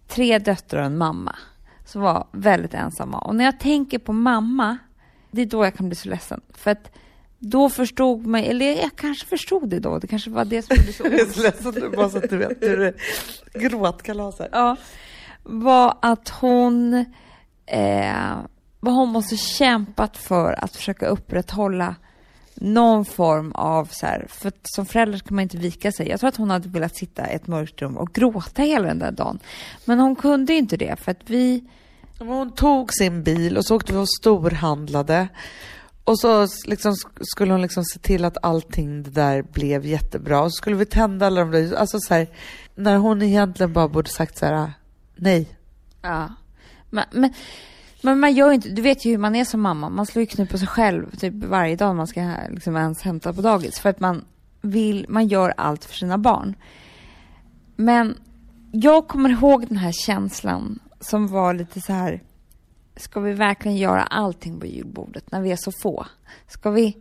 tre 0.07 0.39
döttrar 0.39 0.79
och 0.79 0.85
en 0.85 0.97
mamma 0.97 1.35
som 1.85 2.01
var 2.01 2.27
väldigt 2.31 2.73
ensamma. 2.73 3.19
Och 3.19 3.35
när 3.35 3.45
jag 3.45 3.59
tänker 3.59 3.99
på 3.99 4.13
mamma, 4.13 4.77
det 5.31 5.41
är 5.41 5.45
då 5.45 5.63
jag 5.63 5.75
kan 5.75 5.89
bli 5.89 5.95
så 5.95 6.09
ledsen. 6.09 6.41
För 6.53 6.71
att 6.71 6.91
då 7.39 7.69
förstod 7.69 8.25
man, 8.25 8.43
eller 8.43 8.81
jag 8.81 8.95
kanske 8.95 9.27
förstod 9.27 9.69
det 9.69 9.79
då, 9.79 9.99
det 9.99 10.07
kanske 10.07 10.29
var 10.29 10.45
det 10.45 10.61
som 10.61 10.75
gjorde 10.75 11.53
så 11.63 11.71
nu, 11.71 11.89
bara 11.89 12.09
så 12.09 12.17
att 12.17 12.29
du 12.29 12.37
vet. 12.37 12.61
Nu 12.61 12.67
är 12.67 12.77
det 12.77 12.93
gråtkalas 13.59 14.39
här. 14.39 14.49
ja, 14.51 14.75
var 15.43 15.97
att 16.01 16.29
hon, 16.29 16.93
eh, 17.65 18.37
vad 18.79 18.93
hon 18.93 19.09
måste 19.09 19.37
kämpat 19.37 20.17
för 20.17 20.63
att 20.63 20.75
försöka 20.75 21.07
upprätthålla 21.07 21.95
någon 22.55 23.05
form 23.05 23.51
av 23.51 23.85
så 23.91 24.05
här, 24.05 24.25
för 24.29 24.51
som 24.63 24.85
förälder 24.85 25.19
kan 25.19 25.35
man 25.35 25.43
inte 25.43 25.57
vika 25.57 25.91
sig. 25.91 26.09
Jag 26.09 26.19
tror 26.19 26.27
att 26.27 26.37
hon 26.37 26.49
hade 26.49 26.69
velat 26.69 26.95
sitta 26.95 27.31
i 27.31 27.35
ett 27.35 27.47
mörkt 27.47 27.81
rum 27.81 27.97
och 27.97 28.13
gråta 28.13 28.61
hela 28.61 28.87
den 28.87 28.99
där 28.99 29.11
dagen. 29.11 29.39
Men 29.85 29.99
hon 29.99 30.15
kunde 30.15 30.53
inte 30.53 30.77
det 30.77 30.99
för 30.99 31.11
att 31.11 31.29
vi, 31.29 31.63
Hon 32.19 32.51
tog 32.51 32.93
sin 32.93 33.23
bil 33.23 33.57
och 33.57 33.65
så 33.65 33.75
åkte 33.75 33.93
vi 33.93 33.99
och 33.99 34.09
storhandlade. 34.09 35.27
Och 36.07 36.19
så 36.19 36.47
liksom 36.65 36.95
skulle 37.21 37.51
hon 37.51 37.61
liksom 37.61 37.83
se 37.83 37.99
till 37.99 38.25
att 38.25 38.37
allting 38.41 39.03
det 39.03 39.09
där 39.09 39.41
blev 39.41 39.85
jättebra. 39.85 40.41
Och 40.41 40.53
så 40.53 40.57
skulle 40.57 40.75
vi 40.75 40.85
tända 40.85 41.27
alla 41.27 41.41
de 41.41 41.51
där, 41.51 41.75
alltså 41.75 41.99
så 41.99 42.13
här, 42.13 42.27
när 42.75 42.97
hon 42.97 43.21
egentligen 43.21 43.73
bara 43.73 43.87
borde 43.87 44.09
sagt 44.09 44.37
så 44.37 44.45
här, 44.45 44.53
ah, 44.53 44.71
nej. 45.15 45.47
ja. 46.01 46.29
Men, 46.89 47.05
men, 47.11 47.33
men 48.01 48.19
man 48.19 48.33
gör 48.33 48.47
ju 48.47 48.55
inte, 48.55 48.69
du 48.69 48.81
vet 48.81 49.05
ju 49.05 49.11
hur 49.11 49.17
man 49.17 49.35
är 49.35 49.45
som 49.45 49.61
mamma. 49.61 49.89
Man 49.89 50.05
slår 50.05 50.21
ju 50.21 50.25
knut 50.25 50.49
på 50.49 50.57
sig 50.57 50.67
själv 50.67 51.15
typ 51.15 51.33
varje 51.33 51.75
dag 51.75 51.95
man 51.95 52.07
ska 52.07 52.35
liksom 52.49 52.75
ens 52.75 53.01
hämta 53.01 53.33
på 53.33 53.41
dagis. 53.41 53.79
För 53.79 53.89
att 53.89 53.99
man 53.99 54.25
vill, 54.61 55.05
man 55.09 55.27
gör 55.27 55.53
allt 55.57 55.85
för 55.85 55.95
sina 55.95 56.17
barn. 56.17 56.55
Men 57.75 58.17
jag 58.71 59.07
kommer 59.07 59.29
ihåg 59.29 59.67
den 59.67 59.77
här 59.77 59.91
känslan 59.91 60.79
som 60.99 61.27
var 61.27 61.53
lite 61.53 61.81
så 61.81 61.93
här 61.93 62.21
ska 62.97 63.19
vi 63.19 63.33
verkligen 63.33 63.77
göra 63.77 64.03
allting 64.03 64.59
på 64.59 64.65
julbordet 64.65 65.31
när 65.31 65.41
vi 65.41 65.51
är 65.51 65.55
så 65.55 65.71
få? 65.71 66.05
Ska 66.47 66.71
vi, 66.71 66.97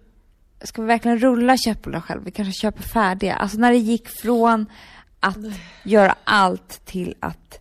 ska 0.62 0.82
vi 0.82 0.88
verkligen 0.88 1.18
rulla 1.18 1.56
köttbullar 1.56 2.00
själv? 2.00 2.24
Vi 2.24 2.30
kanske 2.30 2.52
köper 2.52 2.82
färdiga. 2.82 3.35
Alltså 3.35 3.59
när 3.59 3.70
det 3.70 3.78
gick 3.78 4.09
från 4.09 4.66
att 5.20 5.38
göra 5.85 6.16
allt 6.24 6.85
till 6.85 7.14
att 7.20 7.61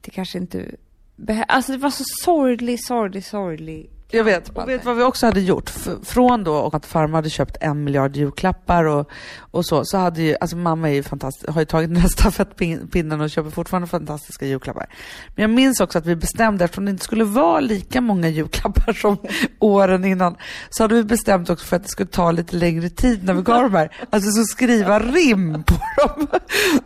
det 0.00 0.10
kanske 0.10 0.38
inte 0.38 0.74
behövs. 1.16 1.46
Alltså 1.48 1.72
det 1.72 1.78
var 1.78 1.90
så 1.90 2.04
sorglig, 2.24 2.84
sorglig, 2.84 3.24
sorglig 3.24 3.90
jag 4.10 4.24
vet. 4.24 4.48
Och 4.48 4.68
vet 4.68 4.84
vad 4.84 4.96
vi 4.96 5.02
också 5.02 5.26
hade 5.26 5.40
gjort? 5.40 5.72
Från 6.02 6.44
då 6.44 6.54
och 6.54 6.74
att 6.74 6.86
farmor 6.86 7.14
hade 7.14 7.30
köpt 7.30 7.56
en 7.60 7.84
miljard 7.84 8.16
julklappar 8.16 8.84
och, 8.84 9.10
och 9.38 9.66
så, 9.66 9.84
så 9.84 9.98
hade 9.98 10.22
ju, 10.22 10.36
alltså 10.40 10.56
mamma 10.56 10.90
är 10.90 10.94
ju 10.94 11.02
fantastisk, 11.02 11.48
har 11.48 11.60
ju 11.60 11.64
tagit 11.64 11.88
den 11.94 11.96
här 11.96 12.08
stafettpinnen 12.08 13.20
och 13.20 13.30
köper 13.30 13.50
fortfarande 13.50 13.88
fantastiska 13.88 14.46
julklappar. 14.46 14.86
Men 15.34 15.42
jag 15.42 15.50
minns 15.50 15.80
också 15.80 15.98
att 15.98 16.06
vi 16.06 16.16
bestämde, 16.16 16.64
eftersom 16.64 16.84
det 16.84 16.90
inte 16.90 17.04
skulle 17.04 17.24
vara 17.24 17.60
lika 17.60 18.00
många 18.00 18.28
julklappar 18.28 18.92
som 19.02 19.16
åren 19.58 20.04
innan, 20.04 20.36
så 20.70 20.84
hade 20.84 20.94
vi 20.94 21.04
bestämt 21.04 21.50
också 21.50 21.66
för 21.66 21.76
att 21.76 21.82
det 21.82 21.88
skulle 21.88 22.10
ta 22.10 22.30
lite 22.30 22.56
längre 22.56 22.88
tid 22.88 23.24
när 23.24 23.34
vi 23.34 23.42
gav 23.42 23.62
de 23.62 23.74
här. 23.74 23.92
Alltså 24.10 24.30
så 24.30 24.44
skriva 24.44 24.98
rim 24.98 25.62
på 25.62 25.74
dem. 25.96 26.26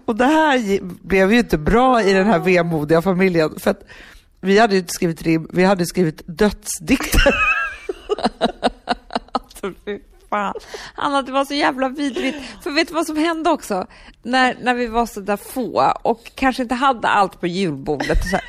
Och 0.04 0.16
det 0.16 0.24
här 0.24 0.80
blev 1.06 1.32
ju 1.32 1.38
inte 1.38 1.58
bra 1.58 2.02
i 2.02 2.12
den 2.12 2.26
här 2.26 2.38
vemodiga 2.38 3.02
familjen. 3.02 3.54
För 3.58 3.70
att 3.70 3.82
vi 4.40 4.58
hade 4.58 4.74
ju 4.74 4.80
inte 4.80 4.92
skrivit 4.92 5.22
rim, 5.22 5.48
vi 5.52 5.64
hade 5.64 5.86
skrivit 5.86 6.22
dödsdikter. 6.26 7.34
alltså 9.32 9.72
fy 9.84 9.98
fan. 10.30 10.54
Anna, 10.94 11.22
det 11.22 11.32
var 11.32 11.44
så 11.44 11.54
jävla 11.54 11.88
vidrigt. 11.88 12.36
För 12.62 12.70
vet 12.70 12.88
du 12.88 12.94
vad 12.94 13.06
som 13.06 13.16
hände 13.16 13.50
också? 13.50 13.86
När, 14.22 14.56
när 14.62 14.74
vi 14.74 14.86
var 14.86 15.06
så 15.06 15.20
där 15.20 15.36
få 15.36 15.92
och 16.02 16.30
kanske 16.34 16.62
inte 16.62 16.74
hade 16.74 17.08
allt 17.08 17.40
på 17.40 17.46
julbordet. 17.46 18.18
Och 18.18 18.30
så 18.30 18.36
här, 18.36 18.44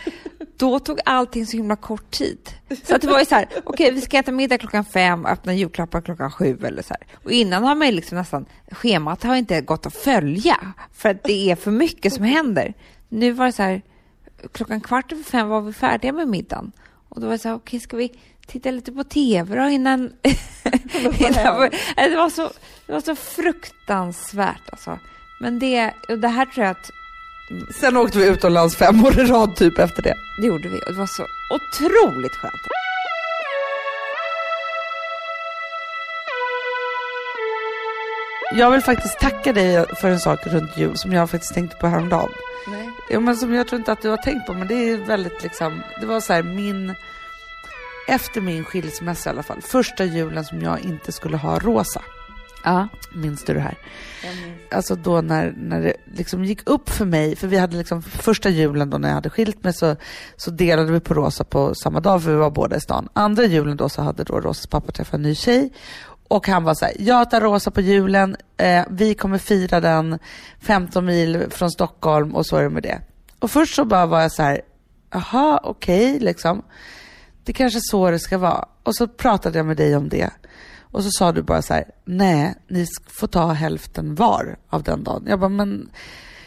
då 0.57 0.79
tog 0.79 0.99
allting 1.05 1.45
så 1.45 1.57
himla 1.57 1.75
kort 1.75 2.11
tid. 2.11 2.49
Så 2.83 2.95
att 2.95 3.01
det 3.01 3.07
var 3.07 3.19
ju 3.19 3.25
så 3.25 3.35
här, 3.35 3.45
okej 3.45 3.61
okay, 3.65 3.91
vi 3.91 4.01
ska 4.01 4.17
äta 4.17 4.31
middag 4.31 4.57
klockan 4.57 4.85
fem 4.85 5.25
och 5.25 5.31
öppna 5.31 5.53
julklappar 5.53 6.01
klockan 6.01 6.31
sju 6.31 6.59
eller 6.63 6.81
så 6.81 6.93
här. 6.93 7.17
Och 7.23 7.31
innan 7.31 7.63
har 7.63 7.75
man 7.75 7.87
ju 7.87 7.93
liksom 7.93 8.17
nästan, 8.17 8.45
schemat 8.71 9.23
har 9.23 9.35
inte 9.35 9.61
gått 9.61 9.85
att 9.85 9.95
följa 9.95 10.57
för 10.93 11.09
att 11.09 11.23
det 11.23 11.51
är 11.51 11.55
för 11.55 11.71
mycket 11.71 12.13
som 12.13 12.23
händer. 12.23 12.73
Nu 13.09 13.31
var 13.31 13.45
det 13.45 13.51
så 13.51 13.63
här, 13.63 13.81
klockan 14.51 14.81
kvart 14.81 15.11
över 15.11 15.23
fem 15.23 15.47
var 15.47 15.61
vi 15.61 15.73
färdiga 15.73 16.11
med 16.11 16.27
middagen. 16.27 16.71
Och 17.09 17.21
då 17.21 17.27
var 17.27 17.33
det 17.33 17.39
så 17.39 17.47
här, 17.47 17.55
okej, 17.55 17.77
okay, 17.77 17.79
ska 17.79 17.97
vi 17.97 18.11
titta 18.47 18.71
lite 18.71 18.91
på 18.91 19.03
tv 19.03 19.55
då 19.55 19.69
innan... 19.69 19.99
innan 21.19 21.69
det, 21.95 22.15
var 22.15 22.29
så, 22.29 22.51
det 22.85 22.93
var 22.93 23.01
så 23.01 23.15
fruktansvärt 23.15 24.69
alltså. 24.71 24.99
Men 25.39 25.59
det, 25.59 25.93
och 26.09 26.19
det 26.19 26.27
här 26.27 26.45
tror 26.45 26.65
jag 26.65 26.71
att... 26.71 26.91
Sen 27.81 27.97
åkte 27.97 28.17
vi 28.17 28.27
utomlands 28.27 28.75
fem 28.75 29.05
år 29.05 29.19
i 29.19 29.23
rad 29.23 29.55
typ 29.55 29.79
efter 29.79 30.03
det. 30.03 30.15
Det 30.41 30.47
gjorde 30.47 30.69
vi 30.69 30.75
och 30.87 30.93
det 30.93 30.99
var 30.99 31.07
så 31.07 31.25
otroligt 31.55 32.35
skönt. 32.35 32.61
Jag 38.53 38.71
vill 38.71 38.81
faktiskt 38.81 39.19
tacka 39.19 39.53
dig 39.53 39.85
för 39.95 40.09
en 40.09 40.19
sak 40.19 40.47
runt 40.47 40.77
jul 40.77 40.97
som 40.97 41.13
jag 41.13 41.29
faktiskt 41.29 41.53
tänkte 41.53 41.77
på 41.77 41.87
häromdagen. 41.87 42.29
Nej. 42.67 42.89
Ja, 43.09 43.19
men 43.19 43.37
som 43.37 43.53
jag 43.53 43.67
tror 43.67 43.79
inte 43.79 43.91
att 43.91 44.01
du 44.01 44.09
har 44.09 44.17
tänkt 44.17 44.47
på, 44.47 44.53
men 44.53 44.67
det 44.67 44.89
är 44.89 44.97
väldigt 44.97 45.43
liksom, 45.43 45.81
det 45.99 46.05
var 46.05 46.19
så 46.19 46.33
här 46.33 46.43
min, 46.43 46.95
efter 48.07 48.41
min 48.41 48.63
skilsmässa 48.63 49.29
i 49.29 49.33
alla 49.33 49.43
fall, 49.43 49.61
första 49.61 50.05
julen 50.05 50.45
som 50.45 50.61
jag 50.61 50.79
inte 50.79 51.11
skulle 51.11 51.37
ha 51.37 51.59
rosa. 51.59 52.01
Ja. 52.63 52.87
Minns 53.13 53.43
du 53.43 53.53
det 53.53 53.59
här? 53.59 53.77
Alltså 54.71 54.95
då 54.95 55.21
när, 55.21 55.53
när 55.57 55.81
det 55.81 55.93
liksom 56.13 56.45
gick 56.45 56.69
upp 56.69 56.89
för 56.89 57.05
mig, 57.05 57.35
för 57.35 57.47
vi 57.47 57.57
hade 57.57 57.77
liksom 57.77 58.01
första 58.01 58.49
julen 58.49 58.89
då 58.89 58.97
när 58.97 59.07
jag 59.07 59.15
hade 59.15 59.29
skilt 59.29 59.63
mig 59.63 59.73
så, 59.73 59.95
så 60.35 60.51
delade 60.51 60.91
vi 60.91 60.99
på 60.99 61.13
rosa 61.13 61.43
på 61.43 61.75
samma 61.75 61.99
dag 61.99 62.23
för 62.23 62.31
vi 62.31 62.37
var 62.37 62.51
båda 62.51 62.75
i 62.75 62.81
stan. 62.81 63.09
Andra 63.13 63.43
julen 63.43 63.77
då 63.77 63.89
så 63.89 64.01
hade 64.01 64.23
då 64.23 64.41
Rosas 64.41 64.67
pappa 64.67 64.91
träffat 64.91 65.13
en 65.13 65.21
ny 65.21 65.35
tjej 65.35 65.69
och 66.31 66.47
han 66.47 66.63
var 66.63 66.73
så 66.73 66.85
här, 66.85 66.93
jag 66.99 67.29
tar 67.29 67.41
rosa 67.41 67.71
på 67.71 67.81
julen, 67.81 68.35
eh, 68.57 68.85
vi 68.89 69.13
kommer 69.13 69.37
fira 69.37 69.79
den 69.79 70.19
15 70.59 71.05
mil 71.05 71.45
från 71.49 71.71
Stockholm 71.71 72.35
och 72.35 72.45
så 72.45 72.57
är 72.57 72.63
det 72.63 72.69
med 72.69 72.83
det. 72.83 73.01
Och 73.39 73.51
först 73.51 73.75
så 73.75 73.85
bara 73.85 74.05
var 74.05 74.21
jag 74.21 74.31
så 74.31 74.43
här, 74.43 74.61
jaha 75.11 75.59
okej 75.63 76.09
okay, 76.09 76.19
liksom. 76.19 76.61
Det 77.43 77.53
kanske 77.53 77.79
är 77.79 77.89
så 77.91 78.11
det 78.11 78.19
ska 78.19 78.37
vara. 78.37 78.65
Och 78.83 78.95
så 78.95 79.07
pratade 79.07 79.59
jag 79.59 79.65
med 79.65 79.77
dig 79.77 79.95
om 79.95 80.09
det. 80.09 80.29
Och 80.81 81.03
så 81.03 81.09
sa 81.11 81.31
du 81.31 81.41
bara 81.41 81.61
så 81.61 81.73
här, 81.73 81.85
nej, 82.05 82.55
ni 82.67 82.85
får 83.07 83.27
ta 83.27 83.51
hälften 83.51 84.15
var 84.15 84.57
av 84.69 84.83
den 84.83 85.03
dagen. 85.03 85.25
Jag 85.27 85.39
bara, 85.39 85.49
men 85.49 85.89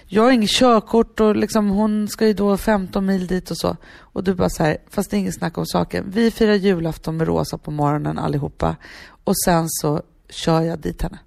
jag 0.07 0.23
har 0.23 0.31
inget 0.31 0.51
körkort 0.51 1.21
och 1.21 1.37
liksom, 1.37 1.69
hon 1.69 2.09
ska 2.09 2.27
ju 2.27 2.33
då 2.33 2.57
15 2.57 3.07
mil 3.07 3.27
dit 3.27 3.51
och 3.51 3.59
så. 3.59 3.77
Och 3.99 4.25
du 4.25 4.35
bara 4.35 4.49
så 4.49 4.64
här, 4.64 4.77
fast 4.90 5.11
det 5.11 5.17
är 5.17 5.19
inget 5.19 5.35
snack 5.35 5.59
om 5.59 5.67
saken. 5.67 6.05
Vi 6.09 6.31
firar 6.31 6.55
julafton 6.55 7.17
med 7.17 7.27
Rosa 7.27 7.59
på 7.59 7.71
morgonen 7.71 8.19
allihopa. 8.19 8.77
Och 9.25 9.38
sen 9.45 9.67
så 9.69 10.03
kör 10.29 10.61
jag 10.61 10.79
dit 10.79 11.03
henne. 11.03 11.19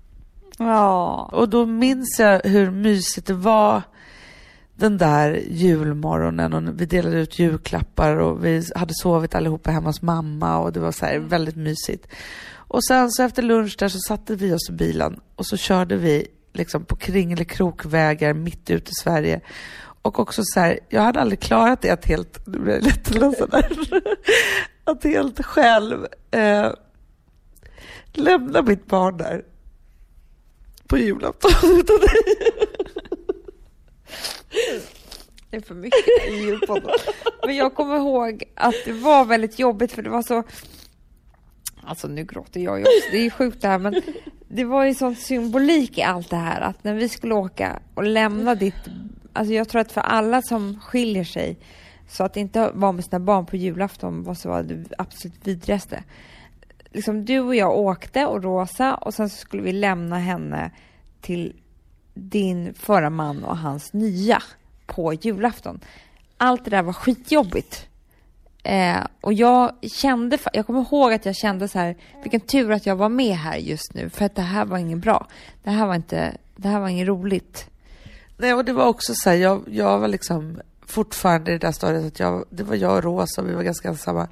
Ja. 0.58 1.30
Och 1.34 1.50
då 1.50 1.66
minns 1.66 2.20
jag 2.20 2.42
hur 2.44 2.72
mysigt 2.72 3.28
det 3.28 3.34
var 3.34 3.82
den 4.76 4.98
där 4.98 5.44
julmorgonen 5.50 6.54
och 6.54 6.82
vi 6.82 6.86
delade 6.86 7.20
ut 7.20 7.40
julklappar 7.40 8.16
och 8.16 8.46
vi 8.46 8.64
hade 8.76 8.94
sovit 8.94 9.36
allihopa 9.36 9.72
hemma 9.72 9.90
hos 9.90 10.02
mamma 10.02 10.58
och 10.58 10.74
det 10.74 10.80
var 10.80 10.92
så 10.92 11.06
här 11.06 11.20
väldigt 11.20 11.56
mysigt. 11.56 12.08
Och 12.54 12.84
sen 12.84 13.12
så 13.12 13.24
efter 13.24 13.42
lunch 13.42 13.76
där 13.80 13.88
så 13.88 14.00
satte 14.00 14.36
vi 14.36 14.54
oss 14.54 14.70
i 14.70 14.72
bilen 14.72 15.20
och 15.36 15.46
så 15.46 15.58
körde 15.58 15.98
vi 15.98 16.28
liksom 16.58 16.86
på 16.86 16.96
kringelikrokvägar 16.96 18.34
mitt 18.34 18.70
ute 18.70 18.92
i 18.92 18.94
Sverige. 18.94 19.42
Och 20.02 20.20
också 20.20 20.42
så 20.46 20.60
här, 20.60 20.80
jag 20.90 21.02
hade 21.02 21.22
aldrig 21.22 21.40
klarat 21.40 21.82
det 21.82 21.90
att 21.90 22.06
helt, 22.06 22.48
nu 22.48 22.60
blir 22.60 22.74
jag 22.74 22.84
lättledsen 22.84 23.50
där, 23.50 23.78
att 24.84 25.04
helt 25.04 25.46
själv 25.46 26.08
eh, 26.32 26.72
lämna 28.14 28.62
mitt 28.62 28.86
barn 28.86 29.18
där 29.18 29.46
på 30.88 30.98
julafton 30.98 31.52
utan 31.80 31.98
dig. 31.98 32.36
Det 35.50 35.58
är 35.58 35.62
för 35.62 35.76
mycket 35.76 36.30
i 36.30 36.32
julpodden. 36.32 36.92
Men 37.46 37.56
jag 37.56 37.76
kommer 37.76 37.98
ihåg 37.98 38.44
att 38.56 38.76
det 38.86 38.94
var 38.94 39.26
väldigt 39.26 39.60
jobbigt 39.60 39.92
för 39.92 40.02
det 40.02 40.10
var 40.10 40.22
så... 40.22 40.44
Alltså 41.88 42.08
nu 42.08 42.24
gråter 42.24 42.60
jag 42.60 42.80
ju 42.80 42.84
också, 42.84 43.12
det 43.12 43.18
är 43.18 43.30
sjukt 43.30 43.62
det 43.62 43.68
här 43.68 43.80
men 43.80 44.02
det 44.48 44.64
var 44.64 44.86
ju 44.86 44.94
sån 44.94 45.16
symbolik 45.16 45.98
i 45.98 46.02
allt 46.02 46.30
det 46.30 46.36
här 46.36 46.62
att 46.62 46.84
när 46.84 46.94
vi 46.94 47.10
skulle 47.10 47.34
åka 47.34 47.80
och 47.94 48.04
lämna 48.04 48.56
ditt... 48.56 48.88
Alltså 49.34 49.54
jag 49.54 49.70
tror 49.70 49.82
att 49.82 49.92
för 49.92 50.02
alla 50.02 50.42
som 50.42 50.80
skiljer 50.80 51.24
sig 51.24 51.58
så 52.10 52.24
att 52.24 52.38
inte 52.38 52.72
vara 52.74 52.92
med 52.92 53.06
sina 53.06 53.20
barn 53.20 53.46
på 53.46 53.56
julafton 53.56 54.24
var 54.24 54.34
så 54.34 54.50
var 54.50 54.64
det 54.64 54.86
absolut 54.98 55.48
vidrigaste 55.48 56.04
liksom 56.98 57.26
du 57.26 57.40
och 57.40 57.56
jag 57.56 57.78
åkte 57.78 58.26
och 58.26 58.44
Rosa 58.44 58.96
och 58.96 59.14
sen 59.14 59.30
så 59.30 59.38
skulle 59.38 59.64
vi 59.64 59.74
lämna 59.74 60.20
henne 60.20 60.72
till 61.22 61.56
din 62.14 62.74
förra 62.74 63.10
man 63.10 63.44
och 63.44 63.58
hans 63.58 63.94
nya 63.94 64.44
på 64.86 65.14
julafton. 65.14 65.80
Allt 66.38 66.66
det 66.66 66.72
där 66.72 66.82
var 66.82 66.94
skitjobbigt. 66.94 67.87
Eh, 68.64 69.04
och 69.22 69.34
jag 69.34 69.72
kände, 69.82 70.38
jag 70.54 70.66
kommer 70.66 70.82
ihåg 70.82 71.14
att 71.14 71.26
jag 71.26 71.36
kände 71.36 71.68
så 71.68 71.80
här, 71.80 71.96
vilken 72.22 72.42
tur 72.42 72.72
att 72.72 72.86
jag 72.86 72.96
var 72.96 73.10
med 73.10 73.36
här 73.36 73.58
just 73.58 73.94
nu, 73.94 74.10
för 74.10 74.26
att 74.26 74.36
det 74.36 74.42
här 74.42 74.66
var 74.66 74.78
inget 74.78 75.00
bra. 75.00 75.28
Det 75.64 75.70
här 75.70 75.88
var 75.88 75.96
inte, 75.96 76.38
det 76.56 76.68
här 76.68 76.80
var 76.80 76.88
inget 76.88 77.08
roligt. 77.08 77.70
Nej, 78.38 78.54
och 78.54 78.66
det 78.66 78.74
var 78.74 78.86
också 78.86 79.14
så 79.16 79.30
här, 79.30 79.38
jag, 79.38 79.64
jag 79.68 80.00
var 80.00 80.08
liksom 80.08 80.62
fortfarande 80.86 81.52
i 81.52 81.54
det 81.58 81.68
där 81.68 81.72
stadiet 81.72 82.06
att 82.06 82.20
jag, 82.20 82.46
det 82.50 82.64
var 82.64 82.76
jag 82.76 82.98
och 82.98 83.04
Rosa, 83.04 83.42
vi 83.42 83.54
var 83.54 83.64
ganska 83.64 83.88
ensamma. 83.88 84.28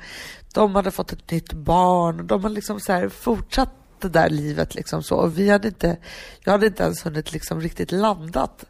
De 0.54 0.76
hade 0.76 0.92
fått 0.92 1.12
ett 1.12 1.32
nytt 1.32 1.54
barn, 1.54 2.20
och 2.20 2.26
de 2.26 2.44
hade 2.44 2.56
liksom 2.56 2.80
så 2.80 2.94
här 2.94 3.10
fortsatt 3.10 3.70
det 4.02 4.10
där 4.10 4.30
livet 4.30 4.76
liksom 4.76 5.04
så. 5.04 5.16
Och 5.16 5.40
vi 5.40 5.50
hade 5.50 5.68
inte, 5.68 5.98
jag 6.44 6.52
hade 6.52 6.66
inte 6.66 6.84
ens 6.84 7.06
hunnit 7.06 7.34
liksom 7.34 7.62
riktigt 7.62 7.92
landat. 7.92 8.66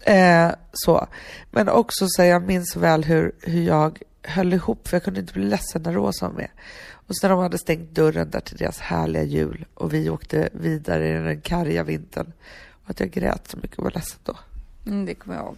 Eh, 0.00 0.50
så. 0.72 1.06
Men 1.50 1.68
också 1.68 2.06
så 2.08 2.22
här, 2.22 2.28
jag 2.28 2.42
minns 2.42 2.76
väl 2.76 3.04
hur, 3.04 3.32
hur 3.40 3.62
jag 3.62 3.98
höll 4.22 4.52
ihop, 4.52 4.88
för 4.88 4.96
jag 4.96 5.04
kunde 5.04 5.20
inte 5.20 5.32
bli 5.32 5.44
ledsen 5.44 5.82
när 5.82 5.92
Rosa 5.92 6.28
var 6.28 6.34
med. 6.34 6.50
Och 6.92 7.16
så 7.16 7.26
när 7.26 7.34
de 7.34 7.42
hade 7.42 7.58
stängt 7.58 7.90
dörren 7.90 8.30
där 8.30 8.40
till 8.40 8.56
deras 8.56 8.78
härliga 8.78 9.22
jul 9.22 9.66
och 9.74 9.94
vi 9.94 10.10
åkte 10.10 10.48
vidare 10.52 11.08
i 11.08 11.12
den 11.12 11.40
karga 11.40 11.82
vintern. 11.82 12.32
Och 12.84 12.90
att 12.90 13.00
jag 13.00 13.10
grät 13.10 13.48
så 13.48 13.56
mycket 13.56 13.78
och 13.78 13.84
var 13.84 13.90
ledsen 13.90 14.18
då. 14.24 14.36
Mm, 14.86 15.06
det 15.06 15.14
kommer 15.14 15.36
jag 15.36 15.44
ihåg. 15.44 15.56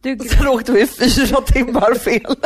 Du... 0.00 0.16
Och 0.16 0.26
sen 0.26 0.48
åkte 0.48 0.72
vi 0.72 0.86
fyra 0.86 1.40
timmar 1.40 1.94
fel. 1.94 2.36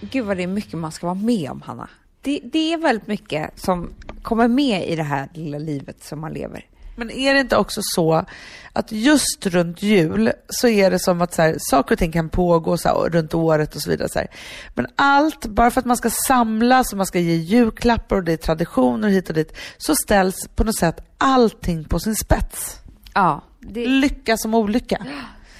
Gud 0.00 0.24
vad 0.24 0.36
det 0.36 0.42
är 0.42 0.46
mycket 0.46 0.78
man 0.78 0.92
ska 0.92 1.06
vara 1.06 1.14
med 1.14 1.50
om, 1.50 1.62
Hanna. 1.62 1.88
Det, 2.20 2.40
det 2.44 2.72
är 2.72 2.78
väldigt 2.78 3.06
mycket 3.06 3.60
som 3.60 3.90
kommer 4.22 4.48
med 4.48 4.88
i 4.88 4.96
det 4.96 5.02
här 5.02 5.28
lilla 5.34 5.58
livet 5.58 6.04
som 6.04 6.20
man 6.20 6.32
lever. 6.32 6.66
Men 6.96 7.10
är 7.10 7.34
det 7.34 7.40
inte 7.40 7.56
också 7.56 7.80
så 7.82 8.24
att 8.72 8.92
just 8.92 9.46
runt 9.46 9.82
jul 9.82 10.32
så 10.48 10.68
är 10.68 10.90
det 10.90 10.98
som 10.98 11.22
att 11.22 11.34
så 11.34 11.42
här, 11.42 11.56
saker 11.58 11.94
och 11.94 11.98
ting 11.98 12.12
kan 12.12 12.28
pågå 12.28 12.76
så 12.76 12.88
här, 12.88 13.10
runt 13.10 13.34
året 13.34 13.74
och 13.74 13.82
så 13.82 13.90
vidare. 13.90 14.08
Så 14.08 14.18
här. 14.18 14.28
Men 14.74 14.86
allt, 14.96 15.46
bara 15.46 15.70
för 15.70 15.80
att 15.80 15.86
man 15.86 15.96
ska 15.96 16.10
samlas 16.10 16.92
och 16.92 16.96
man 16.96 17.06
ska 17.06 17.18
ge 17.18 17.34
julklappar 17.34 18.16
och 18.16 18.24
det 18.24 18.32
är 18.32 18.36
traditioner 18.36 19.08
hit 19.08 19.28
och 19.28 19.34
dit, 19.34 19.56
så 19.78 19.94
ställs 19.94 20.48
på 20.54 20.64
något 20.64 20.78
sätt 20.78 21.00
allting 21.18 21.84
på 21.84 21.98
sin 21.98 22.16
spets. 22.16 22.80
Ja. 23.14 23.42
Det... 23.60 23.86
Lycka 23.86 24.36
som 24.36 24.54
olycka. 24.54 25.06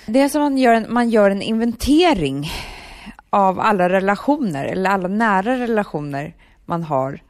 Det 0.07 0.21
är 0.21 0.29
som 0.29 0.43
man 0.43 0.59
gör 0.59 0.75
en, 0.75 0.93
man 0.93 1.11
gör 1.11 1.31
en 1.31 1.43
inventering 1.43 2.53
av 3.31 3.61
alla 3.61 3.89
relationer, 3.89 4.65
eller 4.65 4.91
alla 4.91 5.09
nära 5.09 5.59
relationer 5.59 6.35
man 6.65 6.83
har 6.83 7.21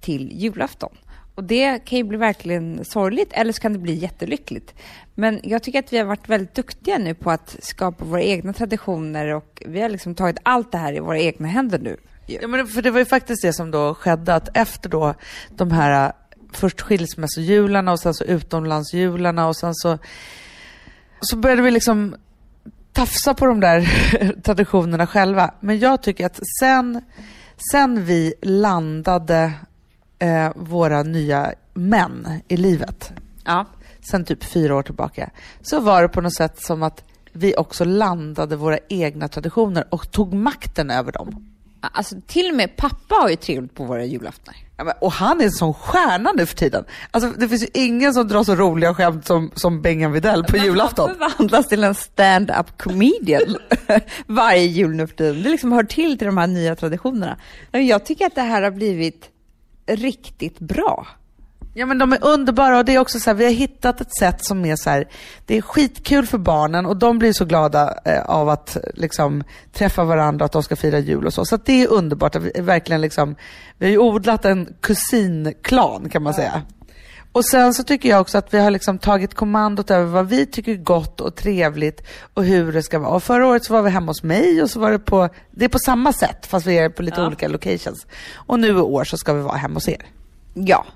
till 0.00 0.32
julafton. 0.32 0.96
Och 1.34 1.44
det 1.44 1.78
kan 1.84 1.98
ju 1.98 2.04
bli 2.04 2.18
verkligen 2.18 2.84
sorgligt, 2.84 3.32
eller 3.32 3.52
så 3.52 3.60
kan 3.60 3.72
det 3.72 3.78
bli 3.78 3.94
jättelyckligt. 3.94 4.74
Men 5.14 5.40
jag 5.42 5.62
tycker 5.62 5.78
att 5.78 5.92
vi 5.92 5.98
har 5.98 6.04
varit 6.04 6.28
väldigt 6.28 6.54
duktiga 6.54 6.98
nu 6.98 7.14
på 7.14 7.30
att 7.30 7.56
skapa 7.62 8.04
våra 8.04 8.22
egna 8.22 8.52
traditioner 8.52 9.34
och 9.34 9.62
vi 9.66 9.80
har 9.80 9.88
liksom 9.88 10.14
tagit 10.14 10.36
allt 10.42 10.72
det 10.72 10.78
här 10.78 10.92
i 10.92 10.98
våra 10.98 11.18
egna 11.18 11.48
händer 11.48 11.78
nu. 11.78 11.96
Ja, 12.26 12.48
men 12.48 12.66
för 12.66 12.82
det 12.82 12.90
var 12.90 12.98
ju 12.98 13.04
faktiskt 13.04 13.42
det 13.42 13.52
som 13.52 13.70
då 13.70 13.94
skedde, 13.94 14.34
att 14.34 14.56
efter 14.56 14.88
då 14.88 15.14
de 15.50 15.70
här 15.70 16.06
äh, 16.06 16.12
först 16.52 16.80
skilsmässojularna 16.80 17.92
och 17.92 18.00
sen 18.00 18.14
så 18.14 18.24
utomlandsjularna 18.24 19.48
och 19.48 19.56
sen 19.56 19.74
så, 19.74 19.98
så 21.20 21.36
började 21.36 21.62
vi 21.62 21.70
liksom 21.70 22.16
tafsa 22.92 23.34
på 23.34 23.46
de 23.46 23.60
där 23.60 23.88
traditionerna 24.42 25.06
själva. 25.06 25.54
Men 25.60 25.78
jag 25.78 26.02
tycker 26.02 26.26
att 26.26 26.40
sen, 26.60 27.02
sen 27.72 28.04
vi 28.04 28.34
landade 28.42 29.52
eh, 30.24 30.52
våra 30.56 31.02
nya 31.02 31.52
män 31.74 32.28
i 32.48 32.56
livet, 32.56 33.12
Ja. 33.44 33.66
sen 34.10 34.24
typ 34.24 34.44
fyra 34.44 34.76
år 34.76 34.82
tillbaka, 34.82 35.30
så 35.62 35.80
var 35.80 36.02
det 36.02 36.08
på 36.08 36.20
något 36.20 36.34
sätt 36.34 36.62
som 36.62 36.82
att 36.82 37.04
vi 37.32 37.56
också 37.56 37.84
landade 37.84 38.56
våra 38.56 38.78
egna 38.88 39.28
traditioner 39.28 39.84
och 39.90 40.10
tog 40.10 40.34
makten 40.34 40.90
över 40.90 41.12
dem. 41.12 41.50
Alltså 41.92 42.16
till 42.26 42.50
och 42.50 42.56
med 42.56 42.76
pappa 42.76 43.14
har 43.14 43.28
ju 43.28 43.36
trevligt 43.36 43.74
på 43.74 43.84
våra 43.84 44.04
julaftnar. 44.04 44.56
Ja, 44.76 44.84
men, 44.84 44.94
och 45.00 45.12
han 45.12 45.40
är 45.40 45.44
en 45.44 45.50
sån 45.50 45.74
stjärna 45.74 46.32
nu 46.32 46.46
för 46.46 46.56
tiden. 46.56 46.84
Alltså, 47.10 47.30
det 47.30 47.48
finns 47.48 47.62
ju 47.62 47.66
ingen 47.74 48.14
som 48.14 48.28
drar 48.28 48.44
så 48.44 48.54
roliga 48.54 48.94
skämt 48.94 49.26
som, 49.26 49.50
som 49.54 49.82
Bengan 49.82 50.12
Widell 50.12 50.44
på 50.44 50.56
julafton. 50.56 51.10
Han 51.20 51.30
förvandlas 51.30 51.68
till 51.68 51.84
en 51.84 51.94
stand-up 51.94 52.78
comedian 52.82 53.56
varje 54.26 54.64
jul 54.64 54.94
nu 54.96 55.06
för 55.06 55.14
tiden. 55.16 55.42
Det 55.42 55.48
liksom 55.48 55.72
hör 55.72 55.84
till 55.84 56.18
till 56.18 56.26
de 56.26 56.38
här 56.38 56.46
nya 56.46 56.76
traditionerna. 56.76 57.36
Jag 57.70 58.04
tycker 58.04 58.26
att 58.26 58.34
det 58.34 58.40
här 58.42 58.62
har 58.62 58.70
blivit 58.70 59.30
riktigt 59.86 60.58
bra. 60.58 61.06
Ja 61.76 61.86
men 61.86 61.98
de 61.98 62.12
är 62.12 62.24
underbara 62.24 62.78
och 62.78 62.84
det 62.84 62.94
är 62.94 62.98
också 62.98 63.20
så 63.20 63.30
här, 63.30 63.34
vi 63.34 63.44
har 63.44 63.52
hittat 63.52 64.00
ett 64.00 64.16
sätt 64.16 64.44
som 64.44 64.64
är 64.64 64.76
så 64.76 64.90
här, 64.90 65.08
det 65.46 65.56
är 65.56 65.62
skitkul 65.62 66.26
för 66.26 66.38
barnen 66.38 66.86
och 66.86 66.96
de 66.96 67.18
blir 67.18 67.32
så 67.32 67.44
glada 67.44 67.98
eh, 68.04 68.24
av 68.24 68.48
att 68.48 68.76
liksom 68.94 69.44
träffa 69.72 70.04
varandra 70.04 70.44
och 70.44 70.46
att 70.46 70.52
de 70.52 70.62
ska 70.62 70.76
fira 70.76 70.98
jul 70.98 71.26
och 71.26 71.34
så. 71.34 71.44
Så 71.44 71.56
det 71.56 71.82
är 71.82 71.92
underbart 71.92 72.36
att 72.36 72.42
vi 72.42 72.60
verkligen 72.60 73.00
liksom, 73.00 73.36
vi 73.78 73.86
har 73.86 73.90
ju 73.90 73.98
odlat 73.98 74.44
en 74.44 74.74
kusinklan 74.80 76.08
kan 76.08 76.22
man 76.22 76.34
säga. 76.34 76.62
Och 77.34 77.44
sen 77.44 77.74
så 77.74 77.82
tycker 77.82 78.08
jag 78.08 78.20
också 78.20 78.38
att 78.38 78.54
vi 78.54 78.58
har 78.58 78.70
liksom 78.70 78.98
tagit 78.98 79.34
kommandot 79.34 79.90
över 79.90 80.06
vad 80.06 80.28
vi 80.28 80.46
tycker 80.46 80.72
är 80.72 80.76
gott 80.76 81.20
och 81.20 81.36
trevligt 81.36 82.02
och 82.34 82.44
hur 82.44 82.72
det 82.72 82.82
ska 82.82 82.98
vara. 82.98 83.10
Och 83.10 83.22
förra 83.22 83.46
året 83.46 83.64
så 83.64 83.72
var 83.72 83.82
vi 83.82 83.90
hemma 83.90 84.10
hos 84.10 84.22
mig 84.22 84.62
och 84.62 84.70
så 84.70 84.80
var 84.80 84.90
det 84.90 84.98
på, 84.98 85.28
det 85.50 85.64
är 85.64 85.68
på 85.68 85.78
samma 85.78 86.12
sätt 86.12 86.46
fast 86.46 86.66
vi 86.66 86.78
är 86.78 86.88
på 86.88 87.02
lite 87.02 87.22
olika 87.22 87.48
locations. 87.48 88.06
Och 88.34 88.60
nu 88.60 88.68
i 88.68 88.72
år 88.72 89.04
så 89.04 89.16
ska 89.16 89.32
vi 89.32 89.42
vara 89.42 89.56
hemma 89.56 89.74
hos 89.74 89.88
er. 89.88 90.06
Ja, 90.54 90.86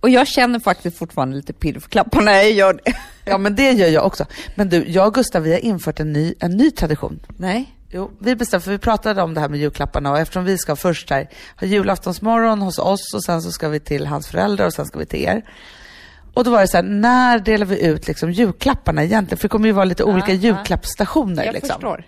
och 0.00 0.10
jag 0.10 0.28
känner 0.28 0.60
faktiskt 0.60 0.98
fortfarande 0.98 1.36
lite 1.36 1.52
pirr 1.52 1.80
för 1.80 1.88
klappar 1.88 2.22
när 2.22 2.32
jag 2.32 2.52
gör 2.52 2.80
det. 2.84 2.92
Ja 3.24 3.38
men 3.38 3.54
det 3.54 3.72
gör 3.72 3.88
jag 3.88 4.06
också. 4.06 4.24
Men 4.54 4.68
du, 4.68 4.84
jag 4.88 5.06
och 5.06 5.14
Gustav 5.14 5.42
vi 5.42 5.52
har 5.52 5.64
infört 5.64 6.00
en 6.00 6.12
ny, 6.12 6.34
en 6.38 6.50
ny 6.50 6.70
tradition. 6.70 7.20
Nej. 7.36 7.76
Jo, 7.90 8.10
vi 8.18 8.36
bestämde, 8.36 8.64
för 8.64 8.70
vi 8.70 8.78
pratade 8.78 9.22
om 9.22 9.34
det 9.34 9.40
här 9.40 9.48
med 9.48 9.60
julklapparna 9.60 10.10
och 10.10 10.18
eftersom 10.18 10.44
vi 10.44 10.58
ska 10.58 10.76
först 10.76 11.10
här, 11.10 11.28
ha 11.60 11.66
julaftonsmorgon 11.66 12.62
hos 12.62 12.78
oss 12.78 13.14
och 13.14 13.24
sen 13.24 13.42
så 13.42 13.50
ska 13.50 13.68
vi 13.68 13.80
till 13.80 14.06
hans 14.06 14.28
föräldrar 14.28 14.66
och 14.66 14.72
sen 14.72 14.86
ska 14.86 14.98
vi 14.98 15.06
till 15.06 15.24
er. 15.24 15.42
Och 16.36 16.44
då 16.44 16.50
var 16.50 16.60
det 16.60 16.68
så 16.68 16.76
här, 16.76 16.84
när 16.84 17.38
delar 17.38 17.66
vi 17.66 17.86
ut 17.86 18.08
liksom 18.08 18.32
julklapparna 18.32 19.04
egentligen? 19.04 19.38
För 19.38 19.48
det 19.48 19.52
kommer 19.52 19.66
ju 19.66 19.72
vara 19.72 19.84
lite 19.84 20.04
olika 20.04 20.32
ja. 20.32 20.34
julklappsstationer. 20.34 21.44
Jag 21.44 21.52
liksom. 21.52 21.74
förstår. 21.74 22.04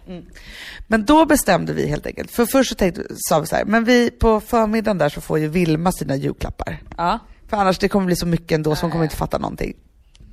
Men 0.87 1.05
då 1.05 1.27
bestämde 1.27 1.73
vi 1.73 1.89
helt 1.89 2.07
enkelt, 2.07 2.31
för 2.31 2.47
först 2.47 2.71
så 2.71 2.77
tänkte, 2.77 3.03
sa 3.17 3.41
vi 3.41 3.47
så 3.47 3.57
här, 3.57 3.65
men 3.65 3.85
vi 3.85 4.11
på 4.11 4.41
förmiddagen 4.41 4.99
där 4.99 5.09
så 5.09 5.21
får 5.21 5.39
ju 5.39 5.49
Vilma 5.49 5.93
sina 5.93 6.17
julklappar. 6.17 6.83
Ja. 6.97 7.19
För 7.49 7.57
annars 7.57 7.79
det 7.79 7.89
kommer 7.89 8.07
bli 8.07 8.17
så 8.17 8.27
mycket 8.27 8.53
ändå 8.53 8.75
så 8.75 8.83
hon 8.83 8.91
kommer 8.91 9.05
inte 9.05 9.17
fatta 9.17 9.39
någonting. 9.39 9.77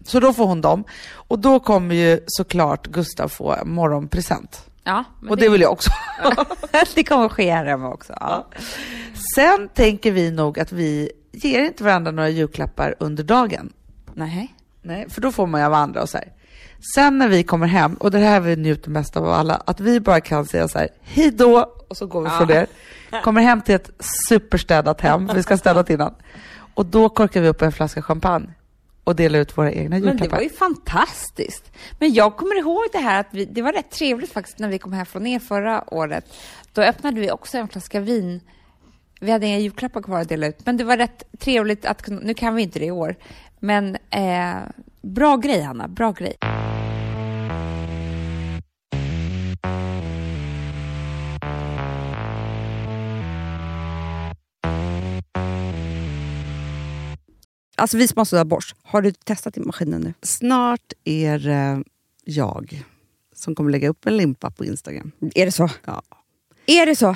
Så 0.06 0.20
då 0.20 0.34
får 0.34 0.48
hon 0.48 0.62
dem. 0.62 0.84
Och 1.14 1.40
då 1.40 1.60
kommer 1.60 1.96
ju 1.96 2.20
såklart 2.28 2.88
Gustav 2.88 3.28
få 3.28 3.58
morgonpresent. 3.66 4.66
Ja, 4.84 5.04
Och 5.30 5.38
det 5.38 5.50
vill 5.50 5.62
jag 5.62 5.72
också. 5.72 5.90
det 6.96 7.04
kommer 7.04 7.30
ske 7.30 7.52
här 7.52 7.66
hemma 7.66 7.90
också. 7.94 8.14
Ja. 8.20 8.48
Sen 9.36 9.70
tänker 9.74 10.12
vi 10.12 10.32
nog 10.32 10.60
att 10.60 10.72
vi 10.72 11.12
ger 11.32 11.62
inte 11.62 11.84
varandra 11.84 12.12
några 12.12 12.30
julklappar 12.30 12.96
under 13.00 13.24
dagen. 13.24 13.74
Nej. 14.16 14.56
Nej, 14.82 15.10
för 15.10 15.22
då 15.22 15.32
får 15.32 15.48
man 15.48 15.62
ju 15.62 15.66
av 15.66 15.74
andra 15.74 16.02
och 16.02 16.10
så 16.10 16.18
här. 16.18 16.32
Sen 16.96 17.18
när 17.18 17.28
vi 17.28 17.44
kommer 17.44 17.68
hem, 17.68 17.94
och 17.94 18.12
det 18.12 18.20
här 18.20 18.40
vi 18.40 18.56
njuter 18.56 18.90
mest 18.90 19.18
av 19.18 19.30
alla, 19.30 19.56
att 19.66 19.80
vi 19.80 20.00
bara 20.00 20.22
kan 20.22 20.46
säga 20.46 20.68
så 20.68 20.80
här, 20.80 20.90
hej 21.02 21.32
då, 21.32 21.74
och 21.88 21.98
så 21.98 22.08
går 22.08 22.22
vi 22.22 22.30
från 22.30 22.48
det. 22.48 22.68
Kommer 23.24 23.42
hem 23.42 23.62
till 23.62 23.76
ett 23.76 23.92
superstädat 24.30 25.02
hem, 25.02 25.30
vi 25.36 25.44
ska 25.44 25.54
ha 25.54 25.58
städat 25.60 25.90
innan. 25.90 26.16
Och 26.74 26.86
då 26.86 27.10
korkar 27.10 27.42
vi 27.42 27.48
upp 27.48 27.62
en 27.62 27.72
flaska 27.72 28.02
champagne 28.02 28.48
och 29.04 29.16
delar 29.16 29.40
ut 29.40 29.58
våra 29.58 29.72
egna 29.72 29.90
Men 29.90 30.02
det 30.02 30.08
julklappar. 30.10 30.38
var 30.38 30.44
ju 30.44 30.50
fantastiskt. 30.50 31.72
Men 32.00 32.14
jag 32.14 32.38
kommer 32.38 32.56
ihåg 32.60 32.84
det 32.92 32.98
här 33.00 33.20
att 33.20 33.28
vi, 33.32 33.46
det 33.46 33.62
var 33.62 33.74
rätt 33.74 33.92
trevligt 33.92 34.32
faktiskt 34.32 34.60
när 34.60 34.70
vi 34.70 34.80
kom 34.80 34.94
hem 34.94 35.06
från 35.06 35.28
er 35.28 35.40
förra 35.40 35.94
året. 35.94 36.26
Då 36.74 36.82
öppnade 36.82 37.22
vi 37.22 37.32
också 37.32 37.58
en 37.58 37.68
flaska 37.68 38.00
vin. 38.00 38.42
Vi 39.20 39.32
hade 39.32 39.46
inga 39.46 39.60
julklappar 39.60 40.02
kvar 40.02 40.20
att 40.20 40.30
dela 40.30 40.48
ut, 40.48 40.66
men 40.66 40.78
det 40.78 40.84
var 40.84 40.98
rätt 40.98 41.24
trevligt 41.40 41.86
att 41.86 42.08
nu 42.08 42.34
kan 42.34 42.56
vi 42.56 42.64
inte 42.64 42.80
det 42.80 42.86
i 42.86 42.92
år. 42.92 43.16
Men 43.66 43.98
eh, 44.10 44.70
bra 45.02 45.38
grej 45.38 45.62
Hanna, 45.62 45.88
bra 45.88 46.12
grej. 46.12 46.36
Alltså 57.78 57.98
vi 57.98 58.08
som 58.08 58.18
har 58.18 58.26
sådär 58.26 58.44
borst, 58.44 58.76
har 58.84 59.02
du 59.02 59.12
testat 59.12 59.58
i 59.58 59.60
maskinen 59.60 60.02
nu? 60.02 60.14
Snart 60.22 60.94
är 61.04 61.40
det 61.40 61.84
jag 62.24 62.84
som 63.36 63.56
kommer 63.56 63.72
lägga 63.72 63.90
upp 63.90 64.06
en 64.06 64.18
limpa 64.18 64.52
på 64.52 64.66
Instagram. 64.66 65.12
Är 65.36 65.46
det 65.46 65.52
så? 65.52 65.70
Ja. 65.86 66.02
Är 66.66 66.86
det 66.86 66.96
så? 66.96 67.16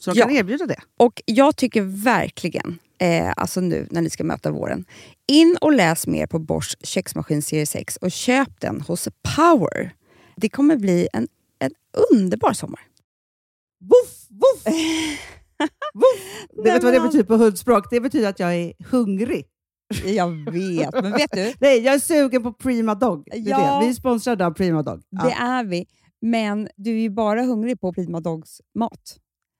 Så 0.00 0.10
de 0.10 0.18
Ja. 0.18 0.26
kan 0.26 0.36
erbjuda 0.36 0.66
det. 0.66 0.80
Och 0.98 1.22
jag 1.24 1.56
tycker 1.56 1.82
verkligen, 1.82 2.78
eh, 2.98 3.32
alltså 3.36 3.60
nu 3.60 3.86
när 3.90 4.00
ni 4.00 4.10
ska 4.10 4.24
möta 4.24 4.50
våren, 4.50 4.84
in 5.26 5.56
och 5.60 5.72
läs 5.72 6.06
mer 6.06 6.26
på 6.26 6.38
Bosch 6.38 6.76
köksmaskin 6.82 7.42
serie 7.42 7.66
6 7.66 7.96
och 7.96 8.10
köp 8.10 8.60
den 8.60 8.80
hos 8.80 9.08
Power. 9.36 9.94
Det 10.36 10.48
kommer 10.48 10.76
bli 10.76 11.08
en, 11.12 11.28
en 11.58 11.70
underbar 12.12 12.52
sommar. 12.52 12.80
Voff, 13.80 14.26
voff. 14.28 14.64
Det 16.52 16.62
Nej, 16.62 16.72
vet 16.72 16.80
du 16.80 16.84
vad 16.86 16.94
det 16.94 17.00
betyder 17.00 17.24
på 17.24 17.36
hundspråk? 17.36 17.86
Det 17.90 18.00
betyder 18.00 18.28
att 18.28 18.40
jag 18.40 18.54
är 18.54 18.72
hungrig. 18.90 19.46
Jag 20.04 20.50
vet, 20.52 20.92
men 20.92 21.12
vet 21.12 21.30
du? 21.32 21.52
Nej, 21.60 21.80
jag 21.80 21.94
är 21.94 21.98
sugen 21.98 22.42
på 22.42 22.52
Prima 22.52 22.94
Dog. 22.94 23.28
Ja. 23.32 23.58
det. 23.80 23.86
Vi 23.86 23.90
är 23.90 23.94
sponsrade 23.94 24.46
av 24.46 24.50
Prima 24.50 24.82
Dog. 24.82 25.02
Ja. 25.10 25.24
Det 25.24 25.32
är 25.32 25.64
vi. 25.64 25.86
Men 26.20 26.68
du 26.76 26.90
är 26.90 27.00
ju 27.00 27.10
bara 27.10 27.42
hungrig 27.42 27.80
på 27.80 27.92
Prima 27.92 28.20
Dogs 28.20 28.60
mat. 28.74 29.16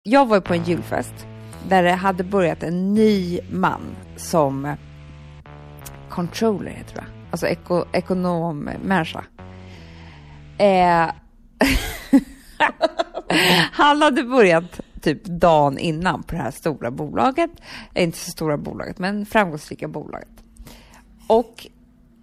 Jag 0.02 0.26
var 0.26 0.40
på 0.40 0.54
en 0.54 0.64
julfest 0.64 1.26
där 1.68 1.82
det 1.82 1.92
hade 1.92 2.24
börjat 2.24 2.62
en 2.62 2.94
ny 2.94 3.40
man 3.50 3.96
som 4.16 4.76
controller 6.08 6.70
heter 6.70 6.94
det 6.94 7.00
va? 7.00 7.06
Alltså 7.30 7.46
eko, 7.46 7.84
ekonommänniska. 7.92 9.24
Eh, 10.58 11.04
eh 11.04 11.10
han 13.72 14.02
hade 14.02 14.22
börjat 14.22 14.80
typ 15.14 15.24
dagen 15.24 15.78
innan 15.78 16.22
på 16.22 16.34
det 16.34 16.42
här 16.42 16.50
stora 16.50 16.90
bolaget. 16.90 17.50
Eh, 17.94 18.02
Inte 18.04 18.18
så 18.18 18.30
stora 18.30 18.56
bolaget, 18.56 18.98
men 18.98 19.26
framgångsrika 19.26 19.88
bolaget. 19.88 20.28
Och 21.26 21.66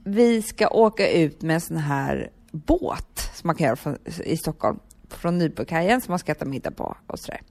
vi 0.03 0.41
ska 0.41 0.67
åka 0.67 1.09
ut 1.11 1.41
med 1.41 1.53
en 1.53 1.61
sån 1.61 1.77
här 1.77 2.29
båt 2.51 3.29
som 3.33 3.47
man 3.47 3.55
kan 3.55 3.65
göra 3.65 3.75
från, 3.75 3.97
i 4.25 4.37
Stockholm. 4.37 4.79
Från 5.09 5.37
Nybrokajen 5.37 6.01
som 6.01 6.11
man 6.11 6.19
ska 6.19 6.31
äta 6.31 6.45
middag 6.45 6.71
på 6.71 6.97
och 7.07 7.19
sådär. 7.19 7.41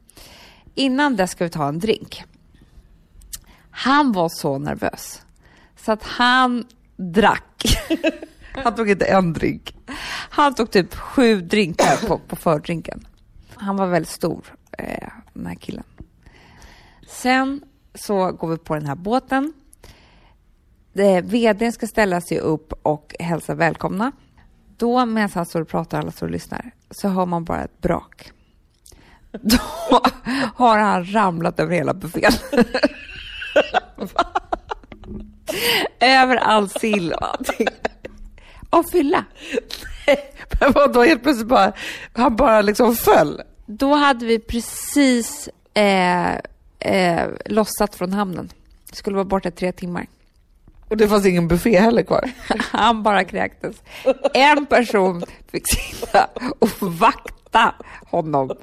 Innan 0.74 1.16
det 1.16 1.26
ska 1.26 1.44
vi 1.44 1.50
ta 1.50 1.68
en 1.68 1.78
drink. 1.78 2.24
Han 3.70 4.12
var 4.12 4.28
så 4.28 4.58
nervös 4.58 5.22
så 5.76 5.92
att 5.92 6.02
han 6.02 6.64
drack. 6.96 7.64
Han 8.54 8.74
tog 8.74 8.90
inte 8.90 9.04
en 9.04 9.32
drink. 9.32 9.76
Han 10.30 10.54
tog 10.54 10.70
typ 10.70 10.94
sju 10.94 11.40
drinkar 11.40 12.06
på, 12.08 12.18
på 12.18 12.36
fördrinken. 12.36 13.06
Han 13.54 13.76
var 13.76 13.86
väldigt 13.86 14.08
stor, 14.10 14.54
eh, 14.78 15.08
den 15.32 15.46
här 15.46 15.54
killen. 15.54 15.84
Sen 17.08 17.64
så 17.94 18.32
går 18.32 18.48
vi 18.48 18.58
på 18.58 18.74
den 18.74 18.86
här 18.86 18.94
båten. 18.94 19.52
Vdn 21.22 21.72
ska 21.72 21.86
ställa 21.86 22.20
sig 22.20 22.38
upp 22.38 22.72
och 22.82 23.14
hälsa 23.18 23.54
välkomna. 23.54 24.12
Då 24.76 25.06
medan 25.06 25.30
han 25.34 25.46
står 25.46 25.60
och 25.60 25.68
pratar 25.68 25.98
och 25.98 26.02
alla 26.02 26.12
står 26.12 26.26
och 26.26 26.32
lyssnar 26.32 26.70
så 26.90 27.08
hör 27.08 27.26
man 27.26 27.44
bara 27.44 27.64
ett 27.64 27.80
brak. 27.80 28.32
Då 29.30 29.58
har 30.54 30.78
han 30.78 31.12
ramlat 31.12 31.60
över 31.60 31.74
hela 31.74 31.94
buffén. 31.94 32.32
över 36.00 36.36
all 36.36 36.68
sill 36.68 37.12
och 37.12 37.28
allting. 37.28 37.68
Och 38.70 38.90
fylla. 38.90 39.24
Men 40.60 40.72
vadå, 40.72 41.02
helt 41.02 41.22
plötsligt 41.22 41.48
bara, 41.48 41.72
han 42.12 42.36
bara 42.36 42.62
liksom 42.62 42.96
föll? 42.96 43.42
Då 43.78 43.94
hade 43.94 44.26
vi 44.26 44.38
precis 44.38 45.48
eh, 45.74 46.34
eh, 46.78 47.28
lossat 47.46 47.94
från 47.94 48.12
hamnen. 48.12 48.48
Skulle 48.92 49.16
vara 49.16 49.24
borta 49.24 49.50
tre 49.50 49.72
timmar. 49.72 50.06
Och 50.88 50.96
det 50.96 51.08
fanns 51.08 51.26
ingen 51.26 51.48
buffé 51.48 51.80
heller 51.80 52.02
kvar? 52.02 52.30
Han 52.58 53.02
bara 53.02 53.24
kräktes. 53.24 53.76
En 54.34 54.66
person 54.66 55.24
fick 55.50 55.62
sitta 55.74 56.28
och 56.58 56.68
vakta 56.80 57.74
honom. 58.10 58.50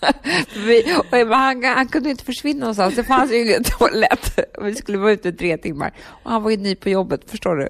Vi, 0.66 0.96
och 1.10 1.36
han, 1.36 1.64
han 1.64 1.88
kunde 1.88 2.10
inte 2.10 2.24
försvinna 2.24 2.60
någonstans. 2.60 2.94
Det 2.94 3.04
fanns 3.04 3.32
ju 3.32 3.46
ingen 3.46 3.64
toalett. 3.64 4.38
Vi 4.62 4.74
skulle 4.74 4.98
vara 4.98 5.12
ute 5.12 5.28
i 5.28 5.32
tre 5.32 5.56
timmar. 5.56 5.92
Och 6.22 6.30
han 6.30 6.42
var 6.42 6.50
ju 6.50 6.56
ny 6.56 6.74
på 6.74 6.88
jobbet, 6.88 7.30
förstår 7.30 7.56
du? 7.56 7.68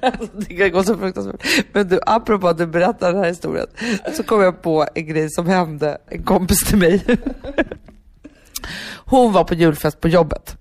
Alltså, 0.00 0.26
det 0.32 0.54
kan 0.54 0.70
gå 0.70 0.82
så 0.82 0.98
fruktansvärt. 0.98 1.66
Men 1.72 1.88
du, 1.88 2.00
apropå 2.06 2.48
att 2.48 2.58
du 2.58 2.66
berättar 2.66 3.12
den 3.12 3.22
här 3.22 3.28
historien, 3.28 3.66
så 4.12 4.22
kom 4.22 4.42
jag 4.42 4.62
på 4.62 4.86
en 4.94 5.06
grej 5.06 5.30
som 5.30 5.46
hände 5.46 5.98
en 6.06 6.22
kompis 6.22 6.64
till 6.64 6.78
mig. 6.78 7.04
Hon 8.94 9.32
var 9.32 9.44
på 9.44 9.54
julfest 9.54 10.00
på 10.00 10.08
jobbet. 10.08 10.56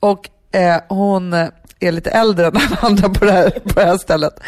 Och 0.00 0.28
eh, 0.52 0.80
hon 0.88 1.34
är 1.80 1.92
lite 1.92 2.10
äldre 2.10 2.46
än 2.46 2.56
alla 2.56 2.78
andra 2.80 3.08
på 3.08 3.24
det, 3.24 3.32
här, 3.32 3.50
på 3.50 3.80
det 3.80 3.86
här 3.86 3.98
stället. 3.98 4.40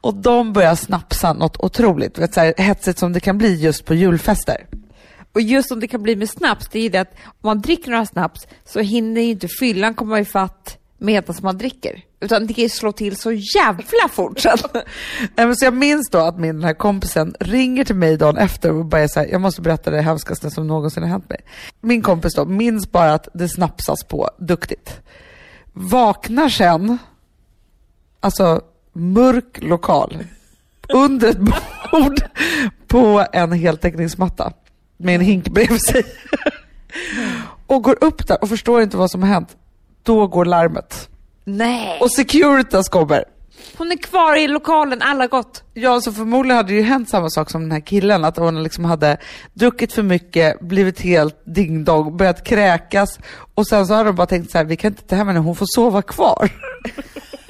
Och 0.00 0.14
de 0.14 0.52
börjar 0.52 0.74
snapsa 0.74 1.32
något 1.32 1.56
otroligt, 1.56 2.18
vet, 2.18 2.34
så 2.34 2.40
här, 2.40 2.54
hetsigt 2.56 2.98
som 2.98 3.12
det 3.12 3.20
kan 3.20 3.38
bli 3.38 3.54
just 3.54 3.84
på 3.84 3.94
julfester. 3.94 4.66
Och 5.32 5.40
just 5.40 5.68
som 5.68 5.80
det 5.80 5.88
kan 5.88 6.02
bli 6.02 6.16
med 6.16 6.30
snaps, 6.30 6.68
det 6.72 6.78
är 6.78 6.82
ju 6.82 6.88
det 6.88 6.98
att 6.98 7.14
om 7.26 7.34
man 7.42 7.60
dricker 7.60 7.90
några 7.90 8.06
snaps 8.06 8.46
så 8.64 8.80
hinner 8.80 9.20
ju 9.20 9.30
inte 9.30 9.48
fyllan 9.60 9.94
komma 9.94 10.20
ifatt 10.20 10.78
medan 10.98 11.34
man 11.42 11.58
dricker. 11.58 12.04
Utan 12.20 12.46
det 12.46 12.54
kan 12.54 12.62
ju 12.62 12.68
slå 12.68 12.92
till 12.92 13.16
så 13.16 13.32
jävla 13.32 14.08
fort. 14.10 14.40
Så 14.40 14.56
så 15.58 15.64
jag 15.64 15.74
minns 15.74 16.10
då 16.10 16.18
att 16.18 16.38
min 16.38 16.54
den 16.54 16.64
här 16.64 16.74
kompisen 16.74 17.34
ringer 17.40 17.84
till 17.84 17.94
mig 17.94 18.16
dagen 18.16 18.36
efter 18.36 18.72
och 18.72 18.84
bara 18.84 19.00
är 19.00 19.08
så 19.08 19.20
här, 19.20 19.26
jag 19.26 19.40
måste 19.40 19.62
berätta 19.62 19.90
det 19.90 20.00
hemskaste 20.00 20.50
som 20.50 20.66
någonsin 20.66 21.02
har 21.02 21.10
hänt 21.10 21.28
mig. 21.28 21.40
Min 21.80 22.02
kompis 22.02 22.34
då 22.34 22.44
minns 22.44 22.92
bara 22.92 23.14
att 23.14 23.28
det 23.34 23.48
snapsas 23.48 24.04
på 24.04 24.30
duktigt. 24.38 25.00
Vaknar 25.72 26.48
sen, 26.48 26.98
alltså 28.20 28.60
mörk 28.92 29.58
lokal, 29.62 30.24
under 30.88 31.28
ett 31.28 31.38
bord 31.38 32.20
på 32.86 33.26
en 33.32 33.52
heltäckningsmatta 33.52 34.52
med 34.96 35.14
en 35.14 35.20
hink 35.20 35.48
bredvid 35.48 35.82
sig. 35.82 36.04
Och 37.66 37.82
går 37.82 38.04
upp 38.04 38.26
där 38.26 38.42
och 38.42 38.48
förstår 38.48 38.82
inte 38.82 38.96
vad 38.96 39.10
som 39.10 39.22
har 39.22 39.28
hänt. 39.28 39.56
Då 40.02 40.26
går 40.26 40.44
larmet. 40.44 41.08
nej! 41.44 41.98
Och 42.00 42.12
Securitas 42.12 42.88
kommer. 42.88 43.24
Hon 43.76 43.92
är 43.92 43.96
kvar 43.96 44.36
i 44.36 44.48
lokalen, 44.48 45.02
alla 45.02 45.24
har 45.24 45.28
gått. 45.28 45.64
Ja, 45.74 46.00
så 46.00 46.12
förmodligen 46.12 46.56
hade 46.56 46.68
det 46.68 46.74
ju 46.74 46.82
hänt 46.82 47.08
samma 47.08 47.30
sak 47.30 47.50
som 47.50 47.62
den 47.62 47.72
här 47.72 47.80
killen, 47.80 48.24
att 48.24 48.36
hon 48.36 48.62
liksom 48.62 48.84
hade 48.84 49.16
druckit 49.54 49.92
för 49.92 50.02
mycket, 50.02 50.60
blivit 50.60 51.00
helt 51.00 51.42
ding-dong, 51.44 52.16
börjat 52.16 52.44
kräkas 52.44 53.18
och 53.54 53.66
sen 53.66 53.86
så 53.86 53.94
hade 53.94 54.08
de 54.08 54.16
bara 54.16 54.26
tänkt 54.26 54.50
så 54.50 54.58
här, 54.58 54.64
vi 54.64 54.76
kan 54.76 54.90
inte 54.90 55.02
ta 55.02 55.16
hem 55.16 55.26
henne, 55.26 55.40
hon 55.40 55.56
får 55.56 55.66
sova 55.68 56.02
kvar. 56.02 56.50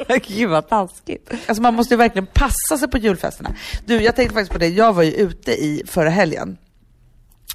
Gud 0.26 0.50
vad 0.50 0.68
taskigt. 0.68 1.30
Alltså 1.46 1.62
man 1.62 1.74
måste 1.74 1.94
ju 1.94 1.98
verkligen 1.98 2.26
passa 2.26 2.78
sig 2.78 2.88
på 2.88 2.98
julfesterna. 2.98 3.54
Du, 3.86 4.02
jag 4.02 4.16
tänkte 4.16 4.34
faktiskt 4.34 4.52
på 4.52 4.58
det, 4.58 4.68
jag 4.68 4.92
var 4.92 5.02
ju 5.02 5.12
ute 5.12 5.52
i 5.52 5.82
förra 5.86 6.10
helgen. 6.10 6.56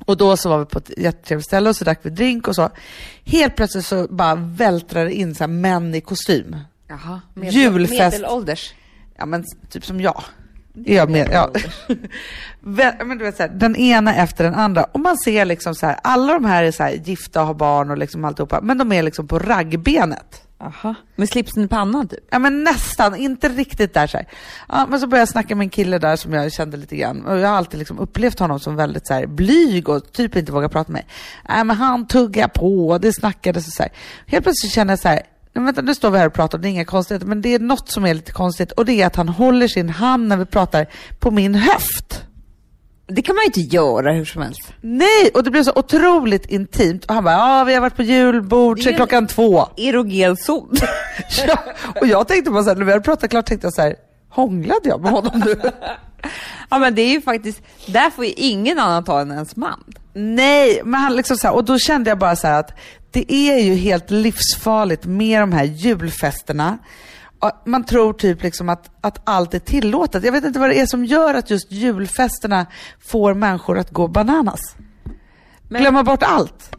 Och 0.05 0.17
då 0.17 0.37
så 0.37 0.49
var 0.49 0.59
vi 0.59 0.65
på 0.65 0.77
ett 0.77 0.91
jättetrevligt 0.97 1.47
ställe 1.47 1.69
och 1.69 1.75
så 1.75 1.83
drack 1.83 1.99
vi 2.01 2.09
drink 2.09 2.47
och 2.47 2.55
så. 2.55 2.69
Helt 3.23 3.55
plötsligt 3.55 3.85
så 3.85 4.07
bara 4.09 4.35
vältrar 4.35 5.05
det 5.05 5.13
in 5.13 5.35
så 5.35 5.43
här 5.43 5.47
män 5.47 5.95
i 5.95 6.01
kostym. 6.01 6.55
Jaha. 6.87 7.21
Julfest. 7.35 7.99
Medelålders. 7.99 8.73
Ja 9.17 9.25
men 9.25 9.43
typ 9.69 9.85
som 9.85 10.01
jag. 10.01 10.23
Jag 10.73 11.09
med? 11.09 11.29
Ja. 11.33 11.51
Men 13.05 13.17
du 13.17 13.25
vet, 13.25 13.37
så 13.37 13.43
här, 13.43 13.49
den 13.49 13.75
ena 13.75 14.15
efter 14.15 14.43
den 14.43 14.55
andra. 14.55 14.83
Och 14.83 14.99
man 14.99 15.17
ser 15.17 15.45
liksom 15.45 15.75
så 15.75 15.85
här, 15.85 15.99
alla 16.03 16.33
de 16.33 16.45
här 16.45 16.63
är 16.63 16.71
så 16.71 16.83
här, 16.83 16.91
gifta 16.91 17.41
och 17.41 17.47
har 17.47 17.53
barn 17.53 17.91
och 17.91 17.97
liksom 17.97 18.25
alltihopa. 18.25 18.61
Men 18.61 18.77
de 18.77 18.91
är 18.91 19.03
liksom 19.03 19.27
på 19.27 19.39
raggbenet. 19.39 20.41
Jaha. 20.59 20.95
Med 21.15 21.29
slipsen 21.29 21.63
i 21.63 21.67
pannan 21.67 22.07
typ? 22.07 22.19
Ja 22.29 22.39
men 22.39 22.63
nästan, 22.63 23.15
inte 23.15 23.49
riktigt 23.49 23.93
där 23.93 24.07
så 24.07 24.17
här. 24.17 24.27
Ja, 24.69 24.85
men 24.89 24.99
så 24.99 25.07
började 25.07 25.21
jag 25.21 25.29
snacka 25.29 25.55
med 25.55 25.65
en 25.65 25.69
kille 25.69 25.99
där 25.99 26.15
som 26.15 26.33
jag 26.33 26.53
kände 26.53 26.77
lite 26.77 26.95
grann. 26.95 27.25
Och 27.25 27.37
jag 27.37 27.47
har 27.47 27.57
alltid 27.57 27.79
liksom 27.79 27.99
upplevt 27.99 28.39
honom 28.39 28.59
som 28.59 28.75
väldigt 28.75 29.07
så 29.07 29.13
här, 29.13 29.27
blyg 29.27 29.89
och 29.89 30.11
typ 30.11 30.35
inte 30.35 30.51
vågar 30.51 30.67
prata 30.67 30.91
med 30.91 31.03
mig. 31.03 31.07
Nej 31.49 31.63
men 31.63 31.75
han 31.75 32.07
tuggar 32.07 32.47
på 32.47 32.89
och 32.89 33.01
det 33.01 33.13
snackades 33.13 33.67
och 33.67 33.73
så 33.73 33.83
här. 33.83 33.91
Helt 34.27 34.43
plötsligt 34.43 34.71
känner 34.71 34.91
jag 34.91 34.99
så 34.99 35.07
här, 35.07 35.21
"Nej, 35.55 35.63
vänta 35.65 35.81
nu 35.81 35.95
står 35.95 36.11
vi 36.11 36.17
här 36.17 36.27
och 36.27 36.33
pratar, 36.33 36.57
det 36.57 36.67
är 36.67 36.69
inga 36.69 36.85
konstigheter. 36.85 37.27
Men 37.27 37.41
det 37.41 37.53
är 37.53 37.59
något 37.59 37.89
som 37.91 38.05
är 38.05 38.13
lite 38.13 38.31
konstigt 38.31 38.71
och 38.71 38.85
det 38.85 39.01
är 39.01 39.07
att 39.07 39.15
han 39.15 39.29
håller 39.29 39.67
sin 39.67 39.89
hand 39.89 40.27
när 40.27 40.37
vi 40.37 40.45
pratar 40.45 40.85
på 41.19 41.31
min 41.31 41.55
höft. 41.55 42.21
Det 43.07 43.21
kan 43.21 43.35
man 43.35 43.41
ju 43.43 43.45
inte 43.45 43.75
göra 43.75 44.11
hur 44.11 44.25
som 44.25 44.41
helst. 44.41 44.73
Nej, 44.81 45.31
och 45.33 45.43
det 45.43 45.51
blev 45.51 45.63
så 45.63 45.71
otroligt 45.75 46.45
intimt. 46.45 47.05
Och 47.05 47.13
han 47.15 47.23
bara, 47.23 47.33
ja 47.33 47.63
vi 47.63 47.73
har 47.73 47.81
varit 47.81 47.95
på 47.95 48.03
julbord 48.03 48.79
sen 48.83 48.91
Det- 48.91 48.95
klockan 48.95 49.27
två. 49.27 49.67
Erogen 49.77 50.37
zon. 50.37 50.75
Ja, 51.47 51.59
och 52.01 52.07
jag 52.07 52.27
tänkte 52.27 52.51
bara 52.51 52.63
så 52.63 52.69
här, 52.69 52.75
när 52.77 52.85
vi 52.85 52.91
hade 52.91 53.03
pratat 53.03 53.29
klart 53.29 53.45
tänkte 53.45 53.65
jag 53.67 53.73
så 53.73 53.81
här, 53.81 53.95
hånglade 54.29 54.79
jag 54.89 55.01
med 55.01 55.11
honom 55.11 55.39
nu? 55.45 55.61
ja 56.69 56.79
men 56.79 56.95
det 56.95 57.01
är 57.01 57.09
ju 57.11 57.21
faktiskt, 57.21 57.61
där 57.87 58.09
får 58.09 58.25
ju 58.25 58.31
ingen 58.31 58.79
annan 58.79 59.03
ta 59.03 59.21
än 59.21 59.31
ens 59.31 59.55
man. 59.55 59.83
Nej, 60.15 60.81
men 60.85 61.01
han 61.01 61.15
liksom 61.15 61.37
så 61.37 61.47
här, 61.47 61.55
och 61.55 61.65
då 61.65 61.77
kände 61.79 62.09
jag 62.09 62.19
bara 62.19 62.35
så 62.35 62.47
här 62.47 62.59
att 62.59 62.71
det 63.11 63.33
är 63.33 63.59
ju 63.59 63.73
helt 63.75 64.11
livsfarligt 64.11 65.05
med 65.05 65.41
de 65.41 65.51
här 65.51 65.63
julfesterna. 65.63 66.77
Man 67.65 67.83
tror 67.83 68.13
typ 68.13 68.43
liksom 68.43 68.69
att, 68.69 68.91
att 69.01 69.21
allt 69.23 69.53
är 69.53 69.59
tillåtet. 69.59 70.23
Jag 70.23 70.31
vet 70.31 70.43
inte 70.45 70.59
vad 70.59 70.69
det 70.69 70.79
är 70.79 70.85
som 70.85 71.05
gör 71.05 71.33
att 71.33 71.49
just 71.49 71.71
julfesterna 71.71 72.65
får 72.99 73.33
människor 73.33 73.77
att 73.79 73.89
gå 73.91 74.07
bananas. 74.07 74.75
Men- 75.69 75.81
Glömma 75.81 76.03
bort 76.03 76.23
allt. 76.23 76.75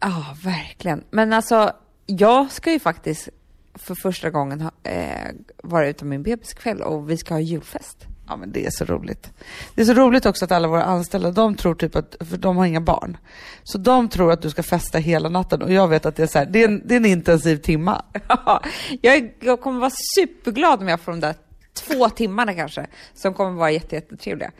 Ja, 0.00 0.24
verkligen. 0.44 1.04
Men 1.10 1.32
alltså, 1.32 1.72
jag 2.06 2.50
ska 2.52 2.72
ju 2.72 2.78
faktiskt 2.80 3.28
för 3.74 3.94
första 3.94 4.30
gången 4.30 4.60
ha, 4.60 4.70
eh, 4.82 5.30
vara 5.62 5.84
med 5.84 6.02
min 6.04 6.22
bebiskväll 6.22 6.82
och 6.82 7.10
vi 7.10 7.16
ska 7.16 7.34
ha 7.34 7.40
julfest. 7.40 8.06
Ja 8.28 8.36
men 8.36 8.52
det 8.52 8.66
är 8.66 8.70
så 8.70 8.84
roligt. 8.84 9.30
Det 9.74 9.80
är 9.82 9.84
så 9.86 9.94
roligt 9.94 10.26
också 10.26 10.44
att 10.44 10.52
alla 10.52 10.68
våra 10.68 10.84
anställda, 10.84 11.30
de 11.30 11.54
tror 11.54 11.74
typ 11.74 11.96
att, 11.96 12.16
för 12.20 12.36
de 12.36 12.56
har 12.56 12.66
inga 12.66 12.80
barn. 12.80 13.16
Så 13.62 13.78
de 13.78 14.08
tror 14.08 14.32
att 14.32 14.42
du 14.42 14.50
ska 14.50 14.62
festa 14.62 14.98
hela 14.98 15.28
natten 15.28 15.62
och 15.62 15.72
jag 15.72 15.88
vet 15.88 16.06
att 16.06 16.16
det 16.16 16.22
är 16.22 16.26
så 16.26 16.38
här, 16.38 16.46
det 16.46 16.62
är 16.62 16.68
en, 16.68 16.82
det 16.84 16.94
är 16.94 16.96
en 16.96 17.06
intensiv 17.06 17.56
timma. 17.56 18.04
Ja, 18.28 18.62
jag, 19.02 19.14
är- 19.16 19.32
jag 19.40 19.60
kommer 19.60 19.80
vara 19.80 19.92
superglad 20.16 20.80
om 20.82 20.88
jag 20.88 21.00
får 21.00 21.12
de 21.12 21.20
där 21.20 21.34
två 21.74 22.08
timmarna 22.08 22.54
kanske, 22.54 22.86
som 23.14 23.34
kommer 23.34 23.50
vara 23.50 23.70
jätte, 23.70 23.94
jättetrevliga. 23.94 24.50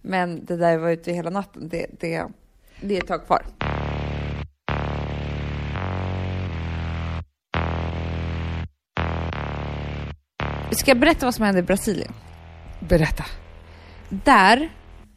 Men 0.00 0.44
det 0.44 0.56
där 0.56 0.74
att 0.74 0.80
vara 0.80 0.92
ute 0.92 1.12
hela 1.12 1.30
natten, 1.30 1.68
det, 1.68 1.86
det, 2.00 2.24
det 2.80 2.96
är 2.96 3.00
ett 3.02 3.08
tag 3.08 3.26
kvar. 3.26 3.42
Ska 10.70 10.90
jag 10.90 10.98
berätta 10.98 11.26
vad 11.26 11.34
som 11.34 11.44
hände 11.44 11.58
i 11.60 11.62
Brasilien? 11.62 12.12
Berätta. 12.88 13.24
Där 14.08 14.70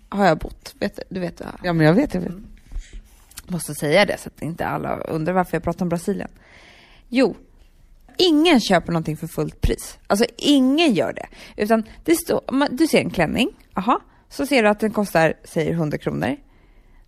har 0.10 0.26
jag 0.26 0.38
bott. 0.38 0.76
Vet, 0.80 1.00
du- 1.10 1.20
vet, 1.20 1.40
jag 1.40 1.50
Ja 1.64 1.74
men 1.74 1.86
jag 1.86 1.94
vet, 1.94 2.14
jag 2.14 2.22
vet. 2.22 2.32
måste 3.48 3.74
säga 3.76 4.06
det 4.06 4.18
så 4.20 4.30
att 4.30 4.42
inte 4.42 4.66
alla 4.66 4.98
undrar 4.98 5.34
varför 5.34 5.56
jag 5.58 5.64
pratar 5.64 5.86
om 5.86 5.90
Brasilien. 5.90 6.30
Jo, 7.10 7.36
ingen 8.18 8.60
köper 8.62 8.92
någonting 8.92 9.18
för 9.18 9.28
fullt 9.28 9.62
pris. 9.62 9.98
Alltså 10.08 10.26
ingen 10.38 10.94
gör 10.94 11.14
det. 11.14 11.28
Utan 11.62 11.84
det 12.04 12.16
står, 12.16 12.70
du 12.76 12.88
ser 12.88 13.00
en 13.00 13.10
klänning, 13.10 13.50
aha, 13.74 14.02
så 14.30 14.46
ser 14.46 14.64
du 14.64 14.70
att 14.70 14.80
den 14.80 14.92
kostar, 14.92 15.34
säger 15.44 15.72
100 15.74 15.98
kronor. 15.98 16.36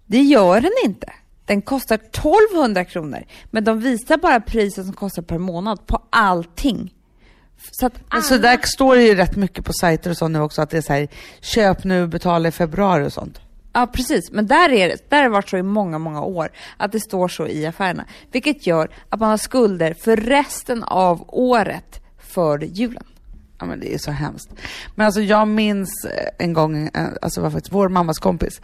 Det 0.05 0.21
gör 0.21 0.61
den 0.61 0.71
inte. 0.85 1.13
Den 1.45 1.61
kostar 1.61 1.95
1200 1.95 2.85
kronor. 2.85 3.23
Men 3.51 3.63
de 3.63 3.79
visar 3.79 4.17
bara 4.17 4.39
priset 4.41 4.85
som 4.85 4.93
kostar 4.93 5.21
per 5.21 5.37
månad 5.37 5.87
på 5.87 6.03
allting. 6.09 6.93
Så 7.71 7.85
att 7.85 7.93
Men 8.11 8.21
så 8.21 8.37
där 8.37 8.59
står 8.63 8.95
det 8.95 9.03
ju 9.03 9.15
rätt 9.15 9.35
mycket 9.35 9.65
på 9.65 9.73
sajter 9.73 10.09
och 10.09 10.17
sånt 10.17 10.33
nu 10.33 10.39
också 10.39 10.61
att 10.61 10.69
det 10.69 10.77
är 10.77 10.81
så 10.81 10.93
här, 10.93 11.07
köp 11.41 11.83
nu, 11.83 12.07
betala 12.07 12.49
i 12.49 12.51
februari 12.51 13.07
och 13.07 13.13
sånt. 13.13 13.39
Ja, 13.73 13.87
precis. 13.87 14.31
Men 14.31 14.47
där, 14.47 14.71
är 14.71 14.87
det, 14.87 15.09
där 15.09 15.17
har 15.17 15.23
det 15.23 15.29
varit 15.29 15.49
så 15.49 15.57
i 15.57 15.63
många, 15.63 15.97
många 15.97 16.21
år 16.21 16.51
att 16.77 16.91
det 16.91 16.99
står 16.99 17.27
så 17.27 17.47
i 17.47 17.65
affärerna. 17.65 18.05
Vilket 18.31 18.67
gör 18.67 18.89
att 19.09 19.19
man 19.19 19.29
har 19.29 19.37
skulder 19.37 19.93
för 19.93 20.17
resten 20.17 20.83
av 20.83 21.25
året 21.27 22.01
för 22.17 22.59
julen. 22.59 23.03
Ja 23.59 23.65
men 23.65 23.79
det 23.79 23.93
är 23.93 23.97
så 23.97 24.11
hemskt. 24.11 24.49
Men 24.95 25.05
alltså 25.05 25.21
jag 25.21 25.47
minns 25.47 26.05
eh, 26.05 26.45
en 26.45 26.53
gång, 26.53 26.89
eh, 26.93 27.07
alltså 27.21 27.41
var 27.41 27.49
faktiskt 27.49 27.73
vår 27.73 27.89
mammas 27.89 28.19
kompis. 28.19 28.61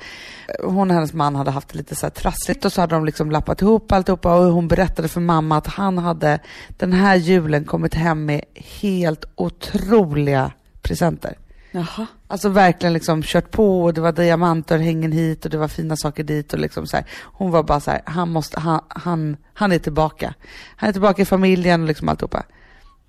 Eh, 0.48 0.70
Hon 0.70 0.90
och 0.90 0.96
hennes 0.96 1.14
man 1.14 1.36
hade 1.36 1.52
haft 1.52 1.70
det 1.70 1.78
lite 1.78 1.96
så 1.96 2.06
här 2.06 2.12
trassligt 2.12 2.66
och 2.66 2.74
så 2.74 2.82
hade 2.82 2.96
de 2.96 3.06
liksom 3.06 3.32
lappat 3.32 3.62
ihop 3.62 3.92
alltihopa 3.92 4.36
och 4.36 4.54
hon 4.54 4.68
berättade 4.68 5.08
för 5.08 5.22
mamma 5.22 5.58
att 5.58 5.68
han 5.68 5.98
hade 5.98 6.40
den 6.68 6.94
här 6.94 7.16
julen 7.16 7.66
kommit 7.66 7.94
hem 7.94 8.26
med 8.26 8.42
helt 8.82 9.26
otroliga 9.36 10.52
presenter. 10.82 11.38
Jaha. 11.72 12.08
Alltså 12.28 12.50
verkligen 12.50 12.94
liksom 12.94 13.24
kört 13.24 13.52
på 13.52 13.84
och 13.84 13.94
det 13.94 14.02
var 14.02 14.12
diamantörhängen 14.12 15.12
hit 15.12 15.46
och 15.46 15.52
det 15.52 15.58
var 15.58 15.68
fina 15.68 15.98
saker 15.98 16.24
dit 16.24 16.54
och 16.54 16.60
liksom 16.60 16.88
så 16.88 16.98
här. 16.98 17.06
Hon 17.22 17.52
var 17.52 17.64
bara 17.64 17.80
så 17.80 17.92
här, 17.92 18.02
han 18.06 18.30
måste, 18.30 18.60
han, 18.60 18.82
han, 18.88 19.38
han 19.54 19.72
är 19.72 19.80
tillbaka. 19.80 20.34
Han 20.76 20.90
är 20.90 20.94
tillbaka 20.94 21.22
i 21.22 21.26
familjen 21.26 21.82
och 21.82 21.88
liksom 21.88 22.10
alltihopa. 22.10 22.44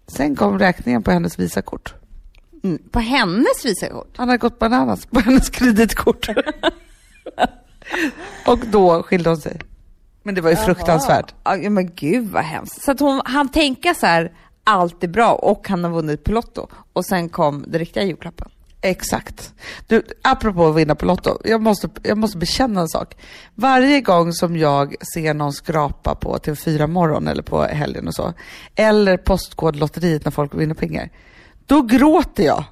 Sen 0.06 0.36
kom 0.36 0.58
räkningen 0.58 1.02
på 1.02 1.10
hennes 1.10 1.38
Visakort. 1.38 1.94
Mm. 2.64 2.78
På 2.90 2.98
hennes 2.98 3.64
visakort? 3.64 4.16
Han 4.16 4.28
hade 4.28 4.38
gått 4.38 4.58
bananas 4.58 5.06
på 5.06 5.20
hennes 5.20 5.50
kreditkort. 5.50 6.28
och 8.46 8.58
då 8.58 9.02
skilde 9.02 9.30
hon 9.30 9.36
sig. 9.36 9.60
Men 10.22 10.34
det 10.34 10.40
var 10.40 10.50
ju 10.50 10.56
fruktansvärt. 10.56 11.34
Ja, 11.44 11.70
men 11.70 11.94
gud 11.94 12.30
vad 12.30 12.42
hemskt. 12.42 12.82
Så 12.82 12.90
att 12.90 13.00
hon, 13.00 13.22
han 13.24 13.48
tänker 13.48 13.94
så 13.94 14.06
här, 14.06 14.32
allt 14.64 15.04
är 15.04 15.08
bra 15.08 15.32
och 15.32 15.68
han 15.68 15.84
har 15.84 15.90
vunnit 15.90 16.24
på 16.24 16.32
Lotto. 16.32 16.66
Och 16.92 17.06
sen 17.06 17.28
kom 17.28 17.64
den 17.66 17.78
riktiga 17.78 18.04
julklappen. 18.04 18.48
Exakt. 18.84 19.54
Du, 19.86 20.02
apropå 20.22 20.66
att 20.66 20.76
vinna 20.76 20.94
på 20.94 21.06
Lotto, 21.06 21.38
jag 21.44 21.62
måste, 21.62 21.88
jag 22.02 22.18
måste 22.18 22.38
bekänna 22.38 22.80
en 22.80 22.88
sak. 22.88 23.16
Varje 23.54 24.00
gång 24.00 24.32
som 24.32 24.56
jag 24.56 24.94
ser 25.14 25.34
någon 25.34 25.52
skrapa 25.52 26.14
på 26.14 26.36
TV4 26.36 26.86
morgon 26.86 27.28
eller 27.28 27.42
på 27.42 27.62
helgen 27.62 28.08
och 28.08 28.14
så, 28.14 28.32
eller 28.74 29.16
Postkodlotteriet 29.16 30.24
när 30.24 30.32
folk 30.32 30.54
vinner 30.54 30.74
pengar, 30.74 31.10
då 31.66 31.82
gråter 31.82 32.44
jag 32.44 32.64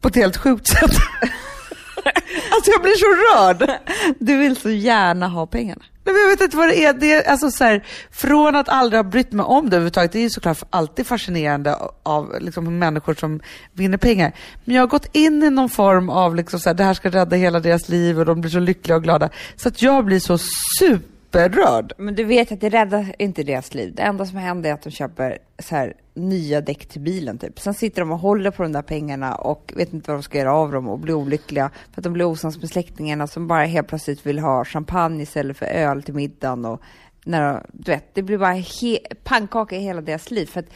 på 0.00 0.08
ett 0.08 0.16
helt 0.16 0.36
sjukt 0.36 0.66
sätt. 0.66 0.80
alltså 2.52 2.70
jag 2.70 2.82
blir 2.82 2.96
så 2.96 3.06
rörd. 3.06 3.70
Du 4.18 4.36
vill 4.36 4.56
så 4.56 4.70
gärna 4.70 5.28
ha 5.28 5.46
pengarna. 5.46 5.84
Nej, 6.04 6.14
men 6.14 6.22
jag 6.22 6.28
vet 6.30 6.40
inte 6.40 6.56
vad 6.56 6.68
det 6.68 6.84
är. 6.84 6.92
Det 6.92 7.12
är 7.12 7.30
alltså 7.30 7.50
så 7.50 7.64
här, 7.64 7.84
från 8.10 8.56
att 8.56 8.68
aldrig 8.68 8.98
ha 8.98 9.10
brytt 9.10 9.32
mig 9.32 9.44
om 9.44 9.70
det 9.70 9.76
överhuvudtaget, 9.76 10.12
det 10.12 10.18
är 10.18 10.22
ju 10.22 10.30
såklart 10.30 10.62
alltid 10.70 11.06
fascinerande 11.06 11.76
av 12.02 12.36
liksom, 12.40 12.78
människor 12.78 13.14
som 13.14 13.40
vinner 13.72 13.98
pengar. 13.98 14.32
Men 14.64 14.74
jag 14.74 14.82
har 14.82 14.88
gått 14.88 15.08
in 15.12 15.42
i 15.42 15.50
någon 15.50 15.68
form 15.68 16.10
av 16.10 16.36
liksom, 16.36 16.60
så 16.60 16.68
här, 16.68 16.74
det 16.74 16.84
här 16.84 16.94
ska 16.94 17.10
rädda 17.10 17.36
hela 17.36 17.60
deras 17.60 17.88
liv 17.88 18.18
och 18.18 18.26
de 18.26 18.40
blir 18.40 18.50
så 18.50 18.58
lyckliga 18.58 18.96
och 18.96 19.02
glada. 19.02 19.28
Så 19.56 19.68
att 19.68 19.82
jag 19.82 20.04
blir 20.04 20.20
så 20.20 20.38
super, 20.78 21.09
superrörd. 21.32 21.92
Men 21.98 22.14
du 22.14 22.24
vet 22.24 22.52
att 22.52 22.60
det 22.60 22.68
räddar 22.68 23.14
inte 23.18 23.42
deras 23.42 23.74
liv. 23.74 23.94
Det 23.94 24.02
enda 24.02 24.26
som 24.26 24.38
händer 24.38 24.70
är 24.70 24.74
att 24.74 24.82
de 24.82 24.90
köper 24.90 25.38
så 25.58 25.74
här 25.74 25.94
nya 26.14 26.60
däck 26.60 26.86
till 26.86 27.00
bilen 27.00 27.38
typ. 27.38 27.60
Sen 27.60 27.74
sitter 27.74 28.02
de 28.02 28.10
och 28.12 28.18
håller 28.18 28.50
på 28.50 28.62
de 28.62 28.72
där 28.72 28.82
pengarna 28.82 29.34
och 29.34 29.72
vet 29.76 29.92
inte 29.92 30.10
vad 30.10 30.18
de 30.18 30.22
ska 30.22 30.38
göra 30.38 30.54
av 30.54 30.72
dem 30.72 30.88
och 30.88 30.98
blir 30.98 31.14
olyckliga 31.14 31.70
för 31.92 32.00
att 32.00 32.04
de 32.04 32.12
blir 32.12 32.24
osams 32.24 32.58
med 32.58 32.68
släktingarna 32.68 33.26
som 33.26 33.48
bara 33.48 33.64
helt 33.64 33.88
plötsligt 33.88 34.26
vill 34.26 34.38
ha 34.38 34.64
champagne 34.64 35.22
istället 35.22 35.56
för 35.56 35.66
öl 35.66 36.02
till 36.02 36.14
middagen 36.14 36.64
och 36.64 36.80
när 37.24 37.52
de, 37.52 37.60
du 37.72 37.92
vet, 37.92 38.14
det 38.14 38.22
blir 38.22 38.38
bara 38.38 38.54
he- 38.54 39.14
pannkaka 39.24 39.76
i 39.76 39.80
hela 39.80 40.00
deras 40.00 40.30
liv. 40.30 40.46
För 40.46 40.60
att 40.60 40.66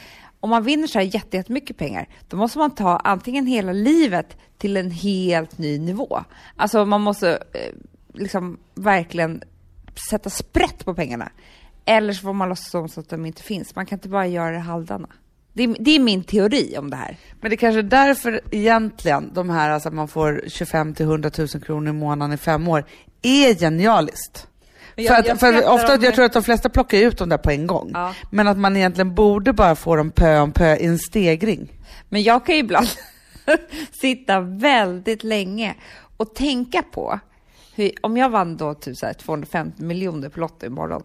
om 0.40 0.50
man 0.50 0.62
vinner 0.64 0.86
så 0.86 0.98
här 0.98 1.06
jätte- 1.06 1.36
jättemycket 1.36 1.76
pengar, 1.76 2.08
då 2.28 2.36
måste 2.36 2.58
man 2.58 2.70
ta 2.74 2.96
antingen 2.96 3.46
hela 3.46 3.72
livet 3.72 4.36
till 4.58 4.76
en 4.76 4.90
helt 4.90 5.58
ny 5.58 5.78
nivå. 5.78 6.20
Alltså 6.56 6.84
man 6.84 7.00
måste 7.00 7.30
eh, 7.32 7.74
liksom 8.12 8.58
verkligen 8.74 9.42
sätta 10.10 10.30
sprätt 10.30 10.84
på 10.84 10.94
pengarna. 10.94 11.28
Eller 11.84 12.12
så 12.12 12.20
får 12.20 12.32
man 12.32 12.48
låtsas 12.48 12.70
som 12.70 12.88
så 12.88 13.00
att 13.00 13.08
de 13.08 13.26
inte 13.26 13.42
finns. 13.42 13.76
Man 13.76 13.86
kan 13.86 13.96
inte 13.96 14.08
bara 14.08 14.26
göra 14.26 14.50
det 14.50 14.58
halvdana. 14.58 15.08
Det 15.52 15.62
är, 15.62 15.76
det 15.80 15.90
är 15.96 16.00
min 16.00 16.24
teori 16.24 16.74
om 16.78 16.90
det 16.90 16.96
här. 16.96 17.16
Men 17.40 17.50
det 17.50 17.54
är 17.54 17.58
kanske 17.58 17.78
är 17.78 17.82
därför 17.82 18.40
egentligen 18.50 19.30
de 19.34 19.50
här, 19.50 19.70
alltså 19.70 19.88
att 19.88 19.94
man 19.94 20.08
får 20.08 20.44
25 20.46 20.94
till 20.94 21.06
100 21.06 21.30
000 21.38 21.48
kronor 21.48 21.88
i 21.88 21.92
månaden 21.92 22.34
i 22.34 22.36
fem 22.36 22.68
år, 22.68 22.84
är 23.22 23.54
genialiskt. 23.54 24.46
Men 24.96 25.06
för 25.06 25.12
jag- 25.14 25.20
att, 25.20 25.26
jag 25.28 25.40
för 25.40 25.68
ofta, 25.68 25.96
jag 26.04 26.14
tror 26.14 26.24
att 26.24 26.32
de 26.32 26.42
flesta 26.42 26.68
plockar 26.68 26.98
ut 26.98 27.18
dem 27.18 27.28
där 27.28 27.38
på 27.38 27.50
en 27.50 27.66
gång. 27.66 27.90
Ja. 27.94 28.14
Men 28.30 28.48
att 28.48 28.58
man 28.58 28.76
egentligen 28.76 29.14
borde 29.14 29.52
bara 29.52 29.76
få 29.76 29.96
dem 29.96 30.10
pö 30.10 30.38
om 30.40 30.52
pö 30.52 30.76
i 30.76 30.86
en 30.86 30.98
stegring. 30.98 31.68
Men 32.08 32.22
jag 32.22 32.46
kan 32.46 32.54
ju 32.54 32.60
ibland 32.60 32.88
sitta 34.00 34.40
väldigt 34.40 35.24
länge 35.24 35.74
och 36.16 36.34
tänka 36.34 36.82
på 36.82 37.20
hur, 37.74 37.90
om 38.00 38.16
jag 38.16 38.28
vann 38.30 38.56
då 38.56 38.74
typ 38.74 38.96
så 38.96 39.06
här 39.06 39.12
250 39.12 39.82
miljoner 39.82 40.28
på 40.28 40.40
Lotto 40.40 40.66
imorgon 40.66 41.02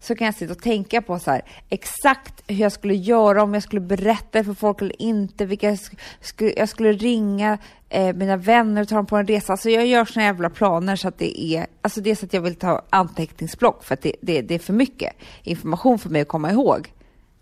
så 0.00 0.14
kan 0.14 0.24
jag 0.24 0.34
sitta 0.34 0.52
och 0.52 0.62
tänka 0.62 1.02
på 1.02 1.18
så 1.18 1.30
här, 1.30 1.42
exakt 1.68 2.42
hur 2.46 2.56
jag 2.56 2.72
skulle 2.72 2.94
göra, 2.94 3.42
om 3.42 3.54
jag 3.54 3.62
skulle 3.62 3.80
berätta 3.80 4.44
för 4.44 4.54
folk 4.54 4.80
eller 4.82 5.02
inte, 5.02 5.46
vilka 5.46 5.66
jag, 5.66 5.74
sk- 5.76 5.98
skulle, 6.20 6.52
jag 6.56 6.68
skulle 6.68 6.92
ringa 6.92 7.58
eh, 7.88 8.14
mina 8.16 8.36
vänner 8.36 8.82
och 8.82 8.88
ta 8.88 8.94
dem 8.96 9.06
på 9.06 9.16
en 9.16 9.26
resa. 9.26 9.52
Alltså 9.52 9.70
jag 9.70 9.86
gör 9.86 10.04
såna 10.04 10.24
jävla 10.26 10.50
planer 10.50 10.96
så 10.96 11.08
att 11.08 11.18
det 11.18 11.40
är, 11.40 11.66
alltså 11.82 12.00
det 12.00 12.10
är 12.10 12.14
så 12.14 12.26
att 12.26 12.32
jag 12.32 12.40
vill 12.40 12.54
ta 12.54 12.82
anteckningsblock 12.90 13.84
för 13.84 13.94
att 13.94 14.02
det, 14.02 14.12
det, 14.20 14.42
det 14.42 14.54
är 14.54 14.58
för 14.58 14.72
mycket 14.72 15.12
information 15.42 15.98
för 15.98 16.10
mig 16.10 16.22
att 16.22 16.28
komma 16.28 16.50
ihåg 16.52 16.92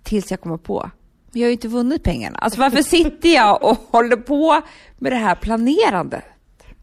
tills 0.03 0.31
jag 0.31 0.41
kommer 0.41 0.57
på. 0.57 0.91
Men 1.31 1.41
jag 1.41 1.47
har 1.47 1.51
ju 1.51 1.53
inte 1.53 1.69
vunnit 1.69 2.03
pengarna. 2.03 2.39
Alltså 2.39 2.61
varför 2.61 2.83
sitter 2.83 3.29
jag 3.35 3.65
och 3.65 3.77
håller 3.91 4.17
på 4.17 4.61
med 4.99 5.13
det 5.13 5.17
här 5.17 5.35
planerandet? 5.35 6.25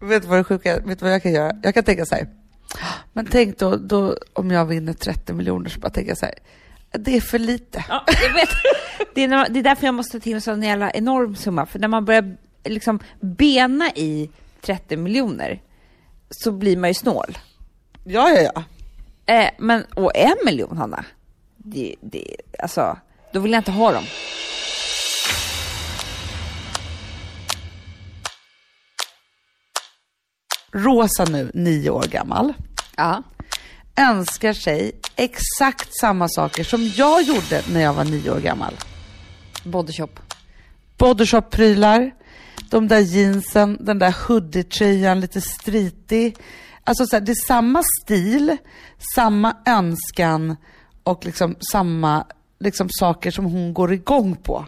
Vet 0.03 0.23
du 0.23 0.29
vad 0.29 0.39
det 0.39 0.43
sjuka? 0.43 0.79
Vet 0.79 0.99
du 0.99 1.05
vad 1.05 1.13
jag 1.13 1.23
kan 1.23 1.33
göra? 1.33 1.51
Jag 1.63 1.73
kan 1.73 1.83
tänka 1.83 2.05
så 2.05 2.15
här. 2.15 2.27
Men 3.13 3.25
tänk 3.25 3.59
då, 3.59 3.75
då 3.75 4.17
om 4.33 4.51
jag 4.51 4.65
vinner 4.65 4.93
30 4.93 5.33
miljoner 5.33 5.69
så 5.69 5.79
bara 5.79 5.91
tänker 5.91 6.11
jag 6.11 6.17
så 6.17 6.25
här. 6.25 6.35
Det 6.91 7.17
är 7.17 7.21
för 7.21 7.39
lite. 7.39 7.85
Ja, 7.89 8.03
jag 8.07 8.33
vet. 8.33 8.49
Det, 9.15 9.23
är, 9.23 9.27
när 9.27 9.49
det 9.49 9.59
är 9.59 9.63
därför 9.63 9.85
jag 9.85 9.93
måste 9.93 10.19
ta 10.19 10.23
till 10.23 10.33
en 10.33 10.41
sån 10.41 10.63
jävla 10.63 10.91
enorm 10.91 11.35
summa. 11.35 11.65
För 11.65 11.79
när 11.79 11.87
man 11.87 12.05
börjar 12.05 12.37
liksom 12.63 12.99
bena 13.19 13.91
i 13.95 14.29
30 14.61 14.97
miljoner 14.97 15.61
så 16.29 16.51
blir 16.51 16.77
man 16.77 16.89
ju 16.89 16.93
snål. 16.93 17.37
Ja, 18.03 18.29
ja, 18.29 18.51
ja. 18.55 18.63
Eh, 19.33 19.49
men, 19.57 19.83
och 19.83 20.15
en 20.15 20.35
miljon, 20.45 20.77
Hanna, 20.77 21.05
det, 21.57 21.95
det, 22.01 22.35
alltså, 22.59 22.97
då 23.33 23.39
vill 23.39 23.51
jag 23.51 23.59
inte 23.59 23.71
ha 23.71 23.91
dem. 23.91 24.03
Rosa 30.73 31.25
nu, 31.25 31.51
nio 31.53 31.89
år 31.89 32.03
gammal, 32.03 32.53
Ja. 32.97 33.23
önskar 33.95 34.53
sig 34.53 34.91
exakt 35.15 35.89
samma 35.99 36.27
saker 36.29 36.63
som 36.63 36.91
jag 36.95 37.21
gjorde 37.23 37.61
när 37.71 37.81
jag 37.81 37.93
var 37.93 38.03
nio 38.03 38.31
år 38.31 38.39
gammal. 38.39 38.73
Bodyshop. 39.63 40.19
Bodyshop-prylar, 40.97 42.11
de 42.69 42.87
där 42.87 42.99
jeansen, 42.99 43.77
den 43.81 43.99
där 43.99 44.15
hoodie-tröjan, 44.27 45.19
lite 45.19 45.41
stritig. 45.41 46.37
Alltså 46.83 47.05
så 47.05 47.15
här, 47.15 47.21
det 47.21 47.31
är 47.31 47.45
samma 47.47 47.83
stil, 48.03 48.57
samma 49.15 49.55
önskan 49.65 50.55
och 51.03 51.25
liksom 51.25 51.55
samma 51.71 52.25
liksom, 52.59 52.89
saker 52.91 53.31
som 53.31 53.45
hon 53.45 53.73
går 53.73 53.93
igång 53.93 54.35
på. 54.35 54.65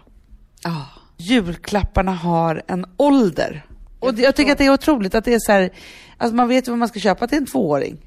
Ja. 0.63 0.85
Julklapparna 1.17 2.11
har 2.11 2.63
en 2.67 2.85
ålder. 2.97 3.65
Och 3.99 4.13
det- 4.13 4.21
jag 4.21 4.35
tycker 4.35 4.51
att 4.51 4.57
det 4.57 4.65
är 4.65 4.73
otroligt 4.73 5.15
att 5.15 5.25
det 5.25 5.33
är 5.33 5.39
så 5.39 5.51
här, 5.51 5.69
alltså 6.17 6.35
man 6.35 6.47
vet 6.47 6.67
vad 6.67 6.77
man 6.77 6.87
ska 6.87 6.99
köpa 6.99 7.27
till 7.27 7.37
en 7.37 7.45
tvååring. 7.45 7.97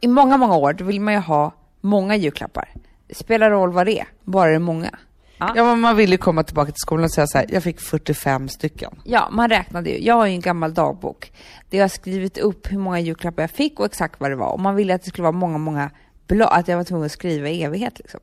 I 0.00 0.08
många, 0.08 0.36
många 0.36 0.56
år 0.56 0.72
då 0.72 0.84
vill 0.84 1.00
man 1.00 1.14
ju 1.14 1.20
ha 1.20 1.52
många 1.80 2.16
julklappar. 2.16 2.68
Det 3.08 3.14
spelar 3.14 3.50
roll 3.50 3.72
vad 3.72 3.86
det 3.86 4.00
är, 4.00 4.06
bara 4.24 4.48
det 4.50 4.54
är 4.56 4.58
många. 4.58 4.90
Ja. 5.38 5.52
Ja, 5.56 5.64
men 5.64 5.80
man 5.80 5.96
vill 5.96 6.10
ju 6.10 6.18
komma 6.18 6.42
tillbaka 6.42 6.72
till 6.72 6.80
skolan 6.80 7.04
och 7.04 7.10
säga 7.12 7.26
så 7.26 7.38
här, 7.38 7.46
jag 7.50 7.62
fick 7.62 7.80
45 7.80 8.48
stycken. 8.48 9.00
Ja, 9.04 9.28
man 9.32 9.48
räknade 9.48 9.90
ju. 9.90 10.04
Jag 10.04 10.14
har 10.14 10.26
ju 10.26 10.32
en 10.34 10.40
gammal 10.40 10.74
dagbok 10.74 11.32
där 11.70 11.78
jag 11.78 11.84
har 11.84 11.88
skrivit 11.88 12.38
upp 12.38 12.72
hur 12.72 12.78
många 12.78 13.00
julklappar 13.00 13.42
jag 13.42 13.50
fick 13.50 13.80
och 13.80 13.86
exakt 13.86 14.20
vad 14.20 14.30
det 14.30 14.36
var. 14.36 14.52
Och 14.52 14.60
man 14.60 14.74
ville 14.74 14.94
att 14.94 15.02
det 15.02 15.08
skulle 15.08 15.22
vara 15.22 15.32
många, 15.32 15.58
många 15.58 15.90
blad, 16.26 16.48
att 16.52 16.68
jag 16.68 16.76
var 16.76 16.84
tvungen 16.84 17.06
att 17.06 17.12
skriva 17.12 17.48
i 17.48 17.62
evighet 17.62 17.98
liksom. 17.98 18.20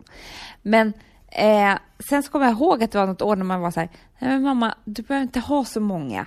Men 0.62 0.94
eh, 1.32 1.74
sen 2.10 2.24
så 2.24 2.32
kommer 2.32 2.46
jag 2.46 2.54
ihåg 2.56 2.84
att 2.84 2.92
det 2.92 2.98
var 2.98 3.08
något 3.08 3.22
år 3.22 3.36
när 3.36 3.46
man 3.46 3.62
var 3.62 3.72
så 3.72 3.80
här, 3.80 3.90
nej 4.20 4.30
men 4.32 4.42
mamma, 4.44 4.76
du 4.86 5.02
behöver 5.02 5.24
inte 5.24 5.40
ha 5.40 5.66
så 5.66 5.80
många. 5.80 6.26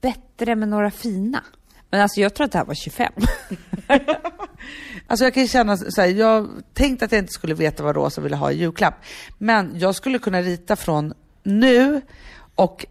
Bättre 0.00 0.56
med 0.56 0.68
några 0.68 0.90
fina. 0.90 1.44
Men 1.90 2.00
alltså 2.00 2.20
jag 2.20 2.34
tror 2.34 2.44
att 2.44 2.52
det 2.52 2.58
här 2.58 2.64
var 2.64 2.74
25. 2.74 3.12
Alltså 5.06 5.24
jag 5.24 5.34
kan 5.34 5.42
ju 5.42 5.48
känna 5.48 5.76
så 5.76 6.00
här, 6.00 6.08
jag 6.08 6.48
tänkte 6.74 7.04
att 7.04 7.12
jag 7.12 7.18
inte 7.18 7.32
skulle 7.32 7.54
veta 7.54 7.82
vad 7.82 7.96
Rosa 7.96 8.20
ville 8.20 8.36
ha 8.36 8.52
i 8.52 8.58
julklapp. 8.58 8.94
Men 9.38 9.78
jag 9.78 9.94
skulle 9.94 10.18
kunna 10.18 10.42
rita 10.42 10.76
från 10.76 11.14
nu 11.42 12.00
och 12.54 12.86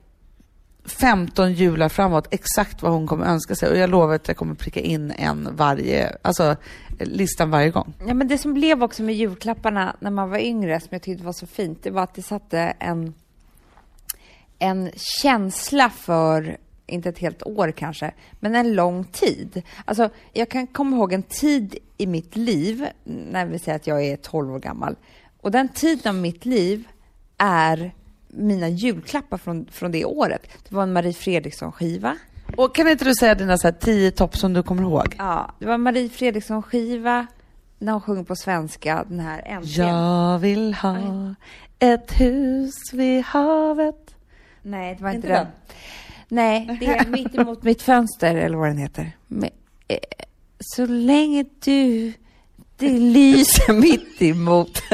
15 0.85 1.53
jular 1.53 1.89
framåt 1.89 2.27
exakt 2.31 2.81
vad 2.81 2.91
hon 2.91 3.07
kommer 3.07 3.25
önska 3.25 3.55
sig. 3.55 3.69
Och 3.69 3.77
jag 3.77 3.89
lovar 3.89 4.15
att 4.15 4.27
jag 4.27 4.37
kommer 4.37 4.55
pricka 4.55 4.79
in 4.79 5.11
en 5.11 5.55
varje, 5.55 6.17
alltså 6.21 6.55
listan 6.99 7.51
varje 7.51 7.69
gång. 7.69 7.93
Ja, 8.07 8.13
men 8.13 8.27
det 8.27 8.37
som 8.37 8.53
blev 8.53 8.83
också 8.83 9.03
med 9.03 9.15
julklapparna 9.15 9.95
när 9.99 10.11
man 10.11 10.29
var 10.29 10.37
yngre, 10.37 10.79
som 10.79 10.89
jag 10.91 11.01
tyckte 11.01 11.25
var 11.25 11.33
så 11.33 11.47
fint, 11.47 11.83
det 11.83 11.91
var 11.91 12.03
att 12.03 12.13
det 12.13 12.21
satte 12.21 12.59
en, 12.59 13.13
en 14.59 14.91
känsla 14.95 15.89
för, 15.89 16.57
inte 16.89 17.09
ett 17.09 17.19
helt 17.19 17.43
år 17.43 17.71
kanske, 17.71 18.11
men 18.39 18.55
en 18.55 18.73
lång 18.73 19.03
tid. 19.03 19.61
Alltså, 19.85 20.09
jag 20.33 20.49
kan 20.49 20.67
komma 20.67 20.97
ihåg 20.97 21.13
en 21.13 21.23
tid 21.23 21.75
i 21.97 22.07
mitt 22.07 22.35
liv, 22.35 22.87
när 23.03 23.45
vi 23.45 23.59
säger 23.59 23.75
att 23.75 23.87
jag 23.87 24.05
är 24.05 24.15
12 24.15 24.53
år 24.53 24.59
gammal, 24.59 24.95
och 25.41 25.51
den 25.51 25.67
tiden 25.67 26.09
av 26.09 26.21
mitt 26.21 26.45
liv 26.45 26.87
är 27.37 27.91
mina 28.27 28.69
julklappar 28.69 29.37
från, 29.37 29.67
från 29.71 29.91
det 29.91 30.05
året. 30.05 30.41
Det 30.69 30.75
var 30.75 30.83
en 30.83 30.93
Marie 30.93 31.13
Fredriksson-skiva. 31.13 32.17
Och 32.57 32.75
kan 32.75 32.87
inte 32.87 33.05
du 33.05 33.15
säga 33.15 33.35
dina 33.35 33.57
så 33.57 33.67
här, 33.67 33.71
tio 33.71 34.11
topp 34.11 34.37
som 34.37 34.53
du 34.53 34.63
kommer 34.63 34.81
ihåg? 34.81 35.15
Ja, 35.17 35.51
det 35.59 35.65
var 35.65 35.77
Marie 35.77 36.09
Fredriksson-skiva, 36.09 37.27
när 37.79 37.91
hon 37.91 38.01
sjunger 38.01 38.23
på 38.23 38.35
svenska, 38.35 39.05
den 39.09 39.19
här 39.19 39.41
Äntligen. 39.45 39.87
Jag 39.87 40.39
vill 40.39 40.73
ha 40.73 41.35
ett 41.79 42.19
hus 42.19 42.93
vid 42.93 43.23
havet. 43.23 44.15
Nej, 44.61 44.95
det 44.95 45.03
var 45.03 45.11
inte, 45.11 45.27
Inte 45.27 45.39
den. 45.39 45.47
Nej, 46.29 46.69
det 46.79 46.85
är 46.85 47.05
mitt 47.05 47.35
emot 47.35 47.63
mitt 47.63 47.81
fönster, 47.81 48.35
eller 48.35 48.57
vad 48.57 48.67
den 48.67 48.77
heter. 48.77 49.11
Men, 49.27 49.49
eh, 49.87 49.97
så 50.59 50.85
länge 50.85 51.45
du, 51.59 52.13
det 52.79 52.89
lyser 52.89 53.73
mitt 53.73 54.21
emot. 54.21 54.81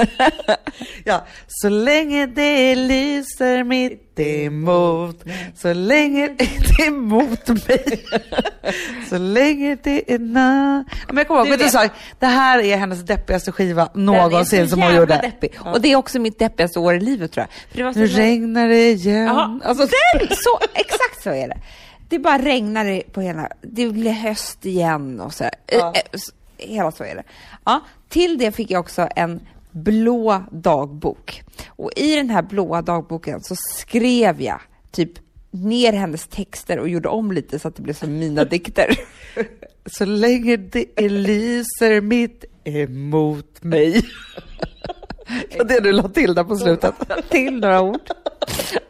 Ja, 1.04 1.26
så 1.48 1.70
länge 1.70 2.26
det 2.26 2.76
lyser 2.76 3.64
mitt 3.64 4.20
emot, 4.20 5.24
så 5.56 5.74
länge 5.74 6.28
det 6.28 6.44
är 6.44 6.88
emot 6.88 7.48
mig, 7.48 8.06
så 9.10 9.18
länge 9.18 9.78
det 9.84 10.14
är 10.14 10.20
na... 10.20 10.84
Men 11.08 11.18
jag 11.18 11.28
kommer 11.28 11.42
ihåg, 11.42 11.50
vet 11.50 11.60
du 11.60 11.70
sak? 11.70 11.92
Det 12.20 12.26
här 12.26 12.60
är 12.60 12.78
hennes 12.78 13.02
deppigaste 13.02 13.52
skiva 13.52 13.90
någonsin 13.94 14.66
så 14.66 14.70
som 14.70 14.82
hon 14.82 14.96
gjorde. 14.96 15.20
Deppig. 15.22 15.60
Och 15.66 15.82
det 15.82 15.92
är 15.92 15.96
också 15.96 16.20
mitt 16.20 16.40
deppigaste 16.40 16.80
år 16.80 16.96
i 16.96 17.00
livet 17.00 17.32
tror 17.32 17.48
jag. 17.74 17.94
Så 17.94 18.00
Nu 18.00 18.08
regnar 18.08 18.68
det 18.70 18.90
igen. 18.90 19.62
Alltså, 19.64 19.86
den, 19.86 20.28
så, 20.30 20.60
exakt 20.74 21.24
så 21.24 21.30
är 21.30 21.48
det. 21.48 21.58
Det 22.10 22.20
bara 22.20 22.38
regnar 22.38 23.12
på 23.12 23.22
hela, 23.22 23.50
det 23.62 23.88
blir 23.88 24.12
höst 24.12 24.66
igen 24.66 25.20
och 25.20 25.34
så. 25.34 25.46
Ja. 25.68 25.94
Hela 26.58 26.92
så 26.92 27.04
är 27.04 27.16
det. 27.16 27.24
Ja, 27.66 27.82
till 28.10 28.38
det 28.38 28.52
fick 28.52 28.72
jag 28.72 28.80
också 28.80 29.08
en 29.16 29.40
blå 29.72 30.44
dagbok. 30.52 31.44
Och 31.68 31.92
i 31.96 32.16
den 32.16 32.30
här 32.30 32.42
blåa 32.42 32.82
dagboken 32.82 33.42
så 33.44 33.56
skrev 33.56 34.42
jag 34.42 34.62
typ 34.92 35.12
ner 35.52 35.94
hennes 35.94 36.28
texter 36.28 36.80
och 36.80 36.90
gjorde 36.90 37.10
om 37.10 37.32
lite 37.32 37.60
så 37.60 37.68
att 37.68 37.76
det 37.76 37.82
blev 37.82 37.94
som 37.94 38.20
mina 38.20 38.44
dikter. 38.56 39.00
så 39.86 40.06
länge 40.06 40.58
det 40.58 41.10
lyser 41.10 42.02
mitt 42.02 42.46
emot 42.64 43.64
mig. 43.64 44.02
Det 45.52 45.58
var 45.58 45.66
det 45.66 45.80
du 45.80 45.92
la 45.92 46.10
till 46.10 46.34
där 46.36 46.44
på 46.44 46.56
slutet. 46.56 46.96
till 47.30 47.60
några 47.60 47.82
ord. 47.82 48.10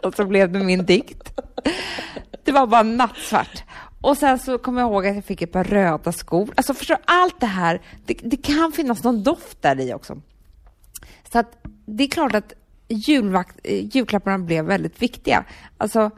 Och 0.03 0.15
så 0.15 0.25
blev 0.25 0.51
det 0.51 0.59
min 0.59 0.85
dikt. 0.85 1.39
Det 2.43 2.51
var 2.51 2.67
bara 2.67 2.83
nattsvart. 2.83 3.63
Och 4.05 4.17
sen 4.17 4.39
så 4.39 4.57
kommer 4.57 4.81
jag 4.81 4.91
ihåg 4.91 5.07
att 5.07 5.15
jag 5.15 5.25
fick 5.25 5.41
ett 5.41 5.51
par 5.51 5.63
röda 5.63 6.11
skor. 6.11 6.53
Alltså 6.57 6.73
förstår 6.73 6.95
du, 6.95 7.01
allt 7.05 7.39
det 7.39 7.45
här, 7.45 7.81
det, 8.05 8.13
det 8.23 8.37
kan 8.37 8.71
finnas 8.71 9.03
någon 9.03 9.23
doft 9.23 9.61
där 9.61 9.79
i 9.79 9.93
också. 9.93 10.21
Så 11.31 11.39
att 11.39 11.57
det 11.85 12.03
är 12.03 12.07
klart 12.07 12.35
att 12.35 12.53
julvakt, 12.87 13.59
eh, 13.63 13.85
julklapparna 13.95 14.39
blev 14.39 14.65
väldigt 14.65 15.01
viktiga. 15.01 15.45
Alltså, 15.77 16.11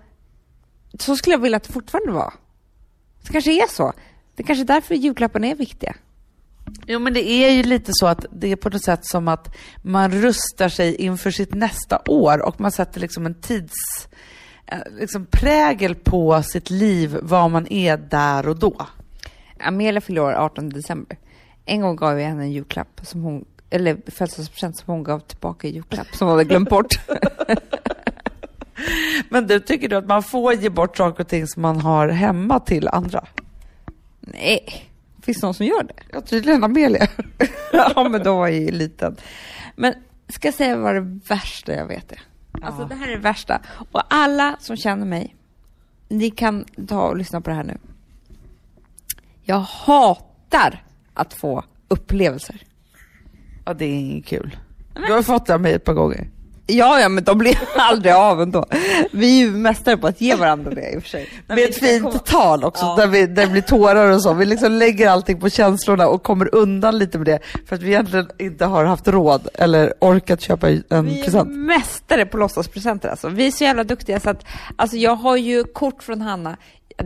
så 0.99 1.15
skulle 1.15 1.33
jag 1.33 1.41
vilja 1.41 1.57
att 1.57 1.63
det 1.63 1.73
fortfarande 1.73 2.11
var. 2.11 2.33
Det 3.23 3.31
kanske 3.31 3.63
är 3.63 3.67
så. 3.67 3.93
Det 4.35 4.43
är 4.43 4.47
kanske 4.47 4.63
är 4.63 4.65
därför 4.65 4.95
julklapparna 4.95 5.47
är 5.47 5.55
viktiga. 5.55 5.95
Jo 6.87 6.99
men 6.99 7.13
det 7.13 7.29
är 7.29 7.49
ju 7.49 7.63
lite 7.63 7.91
så 7.93 8.07
att 8.07 8.25
det 8.31 8.51
är 8.51 8.55
på 8.55 8.69
något 8.69 8.83
sätt 8.83 9.05
som 9.05 9.27
att 9.27 9.55
man 9.81 10.11
rustar 10.11 10.69
sig 10.69 10.95
inför 10.95 11.31
sitt 11.31 11.53
nästa 11.53 12.01
år 12.07 12.45
och 12.45 12.61
man 12.61 12.71
sätter 12.71 12.99
liksom 12.99 13.25
en 13.25 13.41
tids 13.41 14.07
liksom 14.99 15.25
prägel 15.25 15.95
på 15.95 16.43
sitt 16.43 16.69
liv, 16.69 17.17
var 17.21 17.49
man 17.49 17.67
är 17.71 17.97
där 17.97 18.47
och 18.47 18.59
då. 18.59 18.87
Amelia 19.59 20.01
fyller 20.01 20.21
år 20.21 20.33
18 20.33 20.69
december. 20.69 21.17
En 21.65 21.81
gång 21.81 21.95
gav 21.95 22.19
jag 22.19 22.27
henne 22.27 22.43
en 22.43 22.51
julklapp, 22.51 22.99
som 23.03 23.21
hon, 23.21 23.45
eller 23.69 23.97
födelsedagspresent 24.07 24.77
som 24.77 24.93
hon 24.93 25.03
gav 25.03 25.19
tillbaka 25.19 25.67
i 25.67 25.71
julklapp, 25.71 26.07
som 26.15 26.27
hon 26.27 26.37
hade 26.37 26.49
glömt 26.49 26.69
bort. 26.69 26.99
Men 29.29 29.47
du, 29.47 29.59
tycker 29.59 29.89
du 29.89 29.95
att 29.95 30.07
man 30.07 30.23
får 30.23 30.53
ge 30.53 30.69
bort 30.69 30.97
saker 30.97 31.23
och 31.23 31.27
ting 31.27 31.47
som 31.47 31.61
man 31.61 31.81
har 31.81 32.07
hemma 32.07 32.59
till 32.59 32.87
andra? 32.87 33.27
Nej, 34.19 34.89
finns 35.21 35.39
det 35.39 35.47
någon 35.47 35.53
som 35.53 35.65
gör 35.65 35.83
det? 35.83 35.93
Ja, 36.11 36.21
tydligen 36.21 36.63
Amelia. 36.63 37.07
ja, 37.71 38.09
men 38.11 38.23
då 38.23 38.37
var 38.37 38.47
jag 38.47 38.59
ju 38.59 38.71
liten. 38.71 39.15
Men 39.75 39.93
ska 40.29 40.47
jag 40.47 40.55
säga 40.55 40.77
vad 40.77 40.95
det 40.95 41.19
värsta 41.27 41.73
jag 41.73 41.85
vet 41.85 42.11
är? 42.11 42.21
Alltså 42.61 42.85
det 42.85 42.95
här 42.95 43.07
är 43.07 43.11
det 43.11 43.17
värsta. 43.17 43.61
Och 43.91 44.01
alla 44.09 44.55
som 44.59 44.75
känner 44.75 45.05
mig, 45.05 45.35
ni 46.07 46.29
kan 46.31 46.65
ta 46.87 47.07
och 47.07 47.17
lyssna 47.17 47.41
på 47.41 47.49
det 47.49 47.55
här 47.55 47.63
nu. 47.63 47.77
Jag 49.43 49.59
hatar 49.59 50.83
att 51.13 51.33
få 51.33 51.63
upplevelser. 51.87 52.61
Ja, 53.65 53.73
det 53.73 53.85
är 53.85 53.99
inget 53.99 54.25
kul. 54.25 54.57
Du 54.93 55.13
har 55.13 55.23
fått 55.23 55.45
det 55.45 55.53
av 55.53 55.61
mig 55.61 55.73
ett 55.73 55.83
par 55.83 55.93
gånger. 55.93 56.29
Ja, 56.69 56.99
ja, 56.99 57.09
men 57.09 57.23
de 57.23 57.37
blir 57.37 57.59
aldrig 57.75 58.13
av 58.13 58.41
ändå. 58.41 58.65
Vi 59.11 59.41
är 59.41 59.45
ju 59.45 59.51
mästare 59.51 59.97
på 59.97 60.07
att 60.07 60.21
ge 60.21 60.35
varandra 60.35 60.71
det 60.71 60.91
i 60.91 60.97
och 60.97 61.01
för 61.01 61.09
sig. 61.09 61.29
Med 61.47 61.59
ett 61.59 61.75
fint 61.79 62.25
tal 62.25 62.63
också, 62.63 62.95
där, 62.95 63.07
vi, 63.07 63.27
där 63.27 63.45
det 63.45 63.51
blir 63.51 63.61
tårar 63.61 64.11
och 64.11 64.21
så. 64.21 64.33
Vi 64.33 64.45
liksom 64.45 64.71
lägger 64.71 65.09
allting 65.09 65.39
på 65.39 65.49
känslorna 65.49 66.07
och 66.07 66.23
kommer 66.23 66.55
undan 66.55 66.97
lite 66.99 67.17
med 67.17 67.27
det. 67.27 67.39
För 67.67 67.75
att 67.75 67.81
vi 67.81 67.87
egentligen 67.87 68.29
inte 68.39 68.65
har 68.65 68.85
haft 68.85 69.07
råd 69.07 69.47
eller 69.53 69.93
orkat 69.99 70.41
köpa 70.41 70.69
en 70.69 70.83
Vi 71.05 71.19
är 71.19 71.23
present. 71.23 71.49
mästare 71.49 72.25
på 72.25 72.37
låtsaspresenter 72.37 73.09
alltså. 73.09 73.29
Vi 73.29 73.47
är 73.47 73.51
så 73.51 73.63
jävla 73.63 73.83
duktiga 73.83 74.19
så 74.19 74.29
att, 74.29 74.45
alltså 74.75 74.97
jag 74.97 75.15
har 75.15 75.37
ju 75.37 75.63
kort 75.63 76.03
från 76.03 76.21
Hanna. 76.21 76.57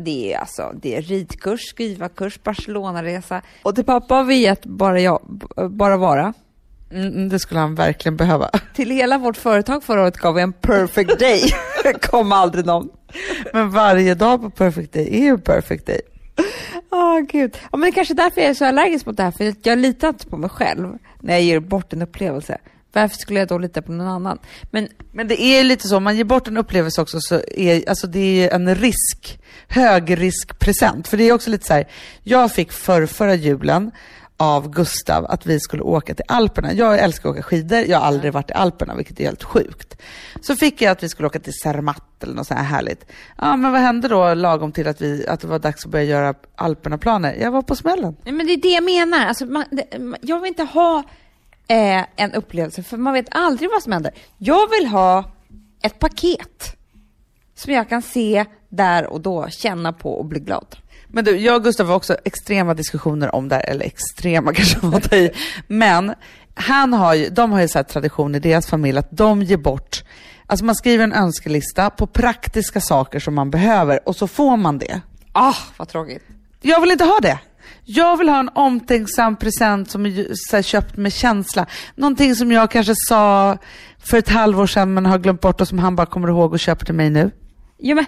Det 0.05 0.33
är 0.33 0.39
alltså, 0.39 0.71
det 0.81 0.97
är 0.97 1.01
ridkurs, 1.01 1.61
skrivarkurs, 1.61 2.39
Barcelonaresa. 2.43 3.41
Och 3.63 3.75
till 3.75 3.83
pappa 3.83 4.15
har 4.15 4.23
vi 4.23 4.35
gett 4.35 4.65
bara, 4.65 4.99
jag, 4.99 5.19
bara 5.69 5.97
vara. 5.97 6.33
Mm, 6.91 7.29
det 7.29 7.39
skulle 7.39 7.59
han 7.59 7.75
verkligen 7.75 8.17
behöva. 8.17 8.49
Till 8.73 8.91
hela 8.91 9.17
vårt 9.17 9.37
företag 9.37 9.83
förra 9.83 10.01
året 10.01 10.17
gav 10.17 10.35
vi 10.35 10.41
en 10.41 10.53
perfect 10.53 11.19
day. 11.19 11.41
Kom 12.01 12.31
aldrig 12.31 12.65
någon. 12.65 12.89
Men 13.53 13.71
varje 13.71 14.15
dag 14.15 14.41
på 14.41 14.49
Perfect 14.49 14.93
Day 14.93 15.07
är 15.19 15.23
ju 15.23 15.37
Perfect 15.37 15.85
Day. 15.85 16.01
Åh 16.91 17.19
gud. 17.19 17.57
Ja, 17.71 17.77
men 17.77 17.81
det 17.81 17.87
är 17.87 17.91
kanske 17.91 18.13
därför 18.13 18.41
jag 18.41 18.49
är 18.49 18.53
så 18.53 18.65
allergisk 18.65 19.05
mot 19.05 19.17
det 19.17 19.23
här, 19.23 19.31
för 19.31 19.53
jag 19.63 19.79
litar 19.79 20.07
inte 20.07 20.27
på 20.27 20.37
mig 20.37 20.49
själv 20.49 20.97
när 21.19 21.33
jag 21.33 21.41
ger 21.41 21.59
bort 21.59 21.93
en 21.93 22.01
upplevelse. 22.01 22.57
Varför 22.93 23.17
skulle 23.17 23.39
jag 23.39 23.47
då 23.47 23.57
lita 23.57 23.81
på 23.81 23.91
någon 23.91 24.07
annan? 24.07 24.39
Men 24.71 24.87
Men 25.11 25.27
det 25.27 25.41
är 25.41 25.63
lite 25.63 25.87
så, 25.87 25.97
om 25.97 26.03
man 26.03 26.17
ger 26.17 26.23
bort 26.23 26.47
en 26.47 26.57
upplevelse 26.57 27.01
också 27.01 27.17
så 27.19 27.41
är 27.47 27.89
alltså 27.89 28.07
det 28.07 28.19
är 28.49 28.55
en 28.55 28.75
risk, 28.75 29.39
högriskpresent. 29.67 31.07
För 31.07 31.17
det 31.17 31.23
är 31.23 31.33
också 31.33 31.49
lite 31.49 31.67
så 31.67 31.73
här, 31.73 31.87
jag 32.23 32.51
fick 32.51 32.71
förr, 32.71 33.05
förra 33.05 33.35
julen 33.35 33.91
av 34.41 34.69
Gustav 34.69 35.25
att 35.25 35.45
vi 35.45 35.59
skulle 35.59 35.83
åka 35.83 36.15
till 36.15 36.25
Alperna. 36.27 36.73
Jag 36.73 36.99
älskar 36.99 37.29
att 37.29 37.33
åka 37.35 37.43
skidor, 37.43 37.79
jag 37.79 37.99
har 37.99 38.05
aldrig 38.05 38.33
varit 38.33 38.49
i 38.49 38.53
Alperna, 38.53 38.95
vilket 38.95 39.19
är 39.19 39.23
helt 39.23 39.43
sjukt. 39.43 40.01
Så 40.41 40.55
fick 40.55 40.81
jag 40.81 40.91
att 40.91 41.03
vi 41.03 41.09
skulle 41.09 41.27
åka 41.27 41.39
till 41.39 41.53
Zermatt 41.53 42.23
eller 42.23 42.33
något 42.33 42.47
så 42.47 42.53
här 42.53 42.63
härligt. 42.63 43.05
Ja, 43.37 43.55
men 43.55 43.71
vad 43.71 43.81
hände 43.81 44.07
då 44.07 44.33
lagom 44.33 44.71
till 44.71 44.87
att, 44.87 45.01
vi, 45.01 45.27
att 45.27 45.39
det 45.39 45.47
var 45.47 45.59
dags 45.59 45.85
att 45.85 45.91
börja 45.91 46.03
göra 46.03 46.33
Alperna-planer? 46.55 47.35
Jag 47.35 47.51
var 47.51 47.61
på 47.61 47.75
smällen. 47.75 48.15
Nej, 48.23 48.33
men 48.33 48.47
det 48.47 48.53
är 48.53 48.61
det 48.61 48.73
jag 48.73 48.83
menar. 48.83 49.25
Alltså, 49.25 49.45
man, 49.45 49.65
det, 49.71 50.17
jag 50.21 50.39
vill 50.39 50.47
inte 50.47 50.63
ha 50.63 51.03
eh, 51.67 52.05
en 52.15 52.33
upplevelse, 52.33 52.83
för 52.83 52.97
man 52.97 53.13
vet 53.13 53.27
aldrig 53.31 53.69
vad 53.71 53.83
som 53.83 53.91
händer. 53.91 54.11
Jag 54.37 54.69
vill 54.69 54.87
ha 54.87 55.31
ett 55.81 55.99
paket 55.99 56.77
som 57.55 57.73
jag 57.73 57.89
kan 57.89 58.01
se 58.01 58.45
där 58.69 59.07
och 59.07 59.21
då, 59.21 59.47
känna 59.49 59.93
på 59.93 60.13
och 60.13 60.25
bli 60.25 60.39
glad. 60.39 60.75
Men 61.11 61.25
du, 61.25 61.37
jag 61.37 61.55
och 61.55 61.63
Gustav 61.63 61.87
har 61.87 61.95
också 61.95 62.17
extrema 62.25 62.73
diskussioner 62.73 63.35
om 63.35 63.49
det 63.49 63.55
här, 63.55 63.69
eller 63.69 63.85
extrema 63.85 64.53
kanske 64.55 64.79
var 64.79 64.97
att 64.97 65.13
i. 65.13 65.29
Men 65.67 66.13
han 66.55 66.93
har 66.93 67.13
ju, 67.13 67.29
de 67.29 67.51
har 67.51 67.61
ju 67.61 67.67
så 67.67 67.83
tradition 67.83 68.35
i 68.35 68.39
deras 68.39 68.67
familj 68.67 68.97
att 68.97 69.11
de 69.11 69.41
ger 69.41 69.57
bort, 69.57 70.03
alltså 70.45 70.65
man 70.65 70.75
skriver 70.75 71.03
en 71.03 71.13
önskelista 71.13 71.89
på 71.89 72.07
praktiska 72.07 72.81
saker 72.81 73.19
som 73.19 73.35
man 73.35 73.51
behöver 73.51 74.07
och 74.07 74.15
så 74.15 74.27
får 74.27 74.57
man 74.57 74.77
det. 74.77 75.01
Ah, 75.31 75.55
vad 75.77 75.89
tråkigt. 75.89 76.23
Jag 76.61 76.81
vill 76.81 76.91
inte 76.91 77.05
ha 77.05 77.19
det. 77.21 77.39
Jag 77.83 78.17
vill 78.17 78.29
ha 78.29 78.39
en 78.39 78.49
omtänksam 78.53 79.35
present 79.35 79.91
som 79.91 80.05
är 80.05 80.11
här, 80.51 80.61
köpt 80.61 80.97
med 80.97 81.13
känsla. 81.13 81.65
Någonting 81.95 82.35
som 82.35 82.51
jag 82.51 82.71
kanske 82.71 82.93
sa 83.07 83.57
för 83.99 84.17
ett 84.17 84.29
halvår 84.29 84.67
sedan 84.67 84.93
men 84.93 85.05
har 85.05 85.17
glömt 85.17 85.41
bort 85.41 85.61
och 85.61 85.67
som 85.67 85.79
han 85.79 85.95
bara 85.95 86.05
kommer 86.05 86.27
ihåg 86.27 86.53
och 86.53 86.59
köper 86.59 86.85
till 86.85 86.95
mig 86.95 87.09
nu. 87.09 87.31
Ja, 87.83 87.95
men 87.95 88.05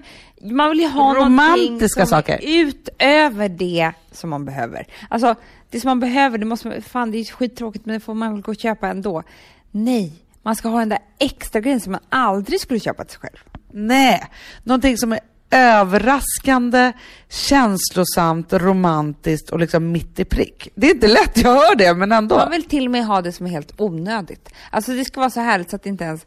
man 0.55 0.69
vill 0.69 0.79
ju 0.79 0.87
ha 0.87 1.13
Romantiska 1.15 2.05
som 2.05 2.07
saker. 2.07 2.33
är 2.43 2.65
utöver 2.65 3.49
det 3.49 3.91
som 4.11 4.29
man 4.29 4.45
behöver. 4.45 4.87
Alltså, 5.09 5.35
det 5.69 5.79
som 5.79 5.87
man 5.87 5.99
behöver, 5.99 6.37
det 6.37 6.45
måste 6.45 6.67
man, 6.67 6.81
fan 6.81 7.11
det 7.11 7.17
är 7.17 7.25
skittråkigt 7.25 7.85
men 7.85 7.93
det 7.93 7.99
får 7.99 8.13
man 8.13 8.33
väl 8.33 8.41
gå 8.41 8.51
och 8.51 8.59
köpa 8.59 8.87
ändå. 8.87 9.23
Nej, 9.71 10.13
man 10.43 10.55
ska 10.55 10.69
ha 10.69 10.79
den 10.79 10.89
där 10.89 10.99
extra 11.19 11.61
grejen 11.61 11.79
som 11.79 11.91
man 11.91 12.01
aldrig 12.09 12.59
skulle 12.59 12.79
köpa 12.79 13.03
till 13.03 13.11
sig 13.11 13.21
själv. 13.21 13.37
Nej, 13.71 14.23
någonting 14.63 14.97
som 14.97 15.13
är 15.13 15.19
överraskande, 15.51 16.91
känslosamt, 17.29 18.53
romantiskt 18.53 19.49
och 19.49 19.59
liksom 19.59 19.91
mitt 19.91 20.19
i 20.19 20.25
prick. 20.25 20.69
Det 20.75 20.87
är 20.87 20.93
inte 20.93 21.07
lätt, 21.07 21.37
jag 21.37 21.51
hör 21.51 21.75
det, 21.75 21.93
men 21.93 22.11
ändå. 22.11 22.35
Man 22.35 22.51
vill 22.51 22.63
till 22.63 22.85
och 22.85 22.91
med 22.91 23.05
ha 23.05 23.21
det 23.21 23.31
som 23.31 23.45
är 23.45 23.49
helt 23.49 23.81
onödigt. 23.81 24.49
Alltså 24.71 24.91
det 24.91 25.05
ska 25.05 25.19
vara 25.19 25.29
så 25.29 25.39
härligt 25.39 25.69
så 25.69 25.75
att 25.75 25.83
det 25.83 25.89
inte 25.89 26.03
ens... 26.03 26.25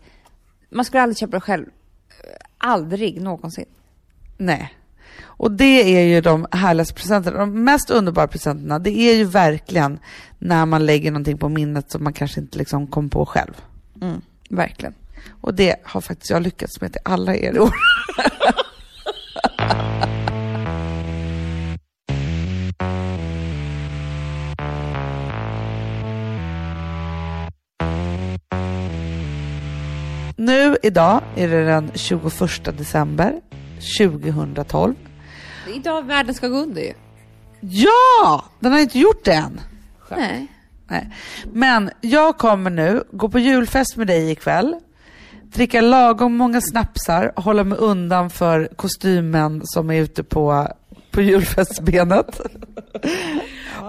Man 0.70 0.84
skulle 0.84 1.02
aldrig 1.02 1.18
köpa 1.18 1.36
det 1.36 1.40
själv. 1.40 1.66
Aldrig 2.66 3.20
någonsin. 3.20 3.64
Nej. 4.36 4.74
Och 5.22 5.52
det 5.52 5.96
är 5.96 6.06
ju 6.06 6.20
de 6.20 6.46
härligaste 6.50 6.94
presenterna. 6.94 7.38
De 7.38 7.64
mest 7.64 7.90
underbara 7.90 8.26
presenterna, 8.26 8.78
det 8.78 8.90
är 8.90 9.14
ju 9.14 9.24
verkligen 9.24 9.98
när 10.38 10.66
man 10.66 10.86
lägger 10.86 11.10
någonting 11.10 11.38
på 11.38 11.48
minnet 11.48 11.90
som 11.90 12.04
man 12.04 12.12
kanske 12.12 12.40
inte 12.40 12.58
liksom 12.58 12.86
kom 12.86 13.10
på 13.10 13.26
själv. 13.26 13.60
Mm, 14.02 14.20
verkligen. 14.50 14.94
Och 15.40 15.54
det 15.54 15.76
har 15.84 16.00
faktiskt 16.00 16.30
jag 16.30 16.42
lyckats 16.42 16.80
med 16.80 16.92
till 16.92 17.02
alla 17.04 17.36
er 17.36 17.52
i 17.52 17.58
år. 17.58 17.74
Nu 30.46 30.76
idag 30.82 31.22
är 31.36 31.48
det 31.48 31.64
den 31.64 31.90
21 31.94 32.78
december 32.78 33.40
2012. 33.98 34.94
Det 35.64 35.70
är 35.70 35.76
idag 35.76 36.06
världen 36.06 36.34
ska 36.34 36.48
gå 36.48 36.56
under 36.56 36.82
ju. 36.82 36.92
Ja! 37.60 38.44
Den 38.60 38.72
har 38.72 38.78
inte 38.78 38.98
gjort 38.98 39.24
det 39.24 39.32
än. 39.32 39.60
Nej. 40.10 40.46
Nej. 40.88 41.10
Men 41.52 41.90
jag 42.00 42.38
kommer 42.38 42.70
nu 42.70 43.02
gå 43.12 43.28
på 43.28 43.38
julfest 43.38 43.96
med 43.96 44.06
dig 44.06 44.30
ikväll. 44.30 44.80
Dricka 45.42 45.80
lagom 45.80 46.36
många 46.36 46.60
snapsar, 46.60 47.32
hålla 47.36 47.64
mig 47.64 47.78
undan 47.78 48.30
för 48.30 48.68
kostymen 48.76 49.60
som 49.64 49.90
är 49.90 50.00
ute 50.00 50.24
på, 50.24 50.68
på 51.10 51.20
julfestbenet. 51.20 52.40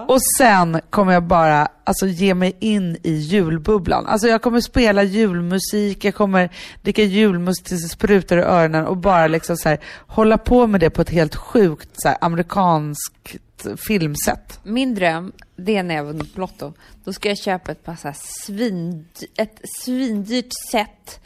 Och 0.08 0.22
sen 0.38 0.80
kommer 0.90 1.12
jag 1.12 1.22
bara 1.22 1.68
alltså, 1.84 2.06
ge 2.06 2.34
mig 2.34 2.56
in 2.60 2.96
i 3.02 3.12
julbubblan. 3.12 4.06
Alltså 4.06 4.28
jag 4.28 4.42
kommer 4.42 4.60
spela 4.60 5.02
julmusik, 5.02 6.04
jag 6.04 6.14
kommer 6.14 6.50
dricka 6.82 7.02
julmust 7.02 7.64
tills 7.64 7.82
det 7.82 7.88
sprutar 7.88 8.36
i 8.36 8.40
öronen 8.40 8.86
och 8.86 8.96
bara 8.96 9.26
liksom 9.26 9.56
så 9.56 9.68
här, 9.68 9.78
hålla 10.06 10.38
på 10.38 10.66
med 10.66 10.80
det 10.80 10.90
på 10.90 11.02
ett 11.02 11.10
helt 11.10 11.36
sjukt 11.36 11.90
så 11.94 12.08
här, 12.08 12.16
amerikanskt 12.20 13.66
filmsätt. 13.88 14.60
Min 14.62 14.94
dröm, 14.94 15.32
det 15.56 15.76
är 15.76 15.82
när 15.82 15.94
jag 15.94 16.04
vunnit 16.04 16.36
Lotto. 16.36 16.72
Då 17.04 17.12
ska 17.12 17.28
jag 17.28 17.38
köpa 17.38 17.72
ett 17.72 17.84
par 17.84 17.96
så 17.96 18.08
här 18.08 18.16
svin, 18.18 19.08
ett 19.36 19.60
svindyrt 19.78 20.52
set 20.70 21.20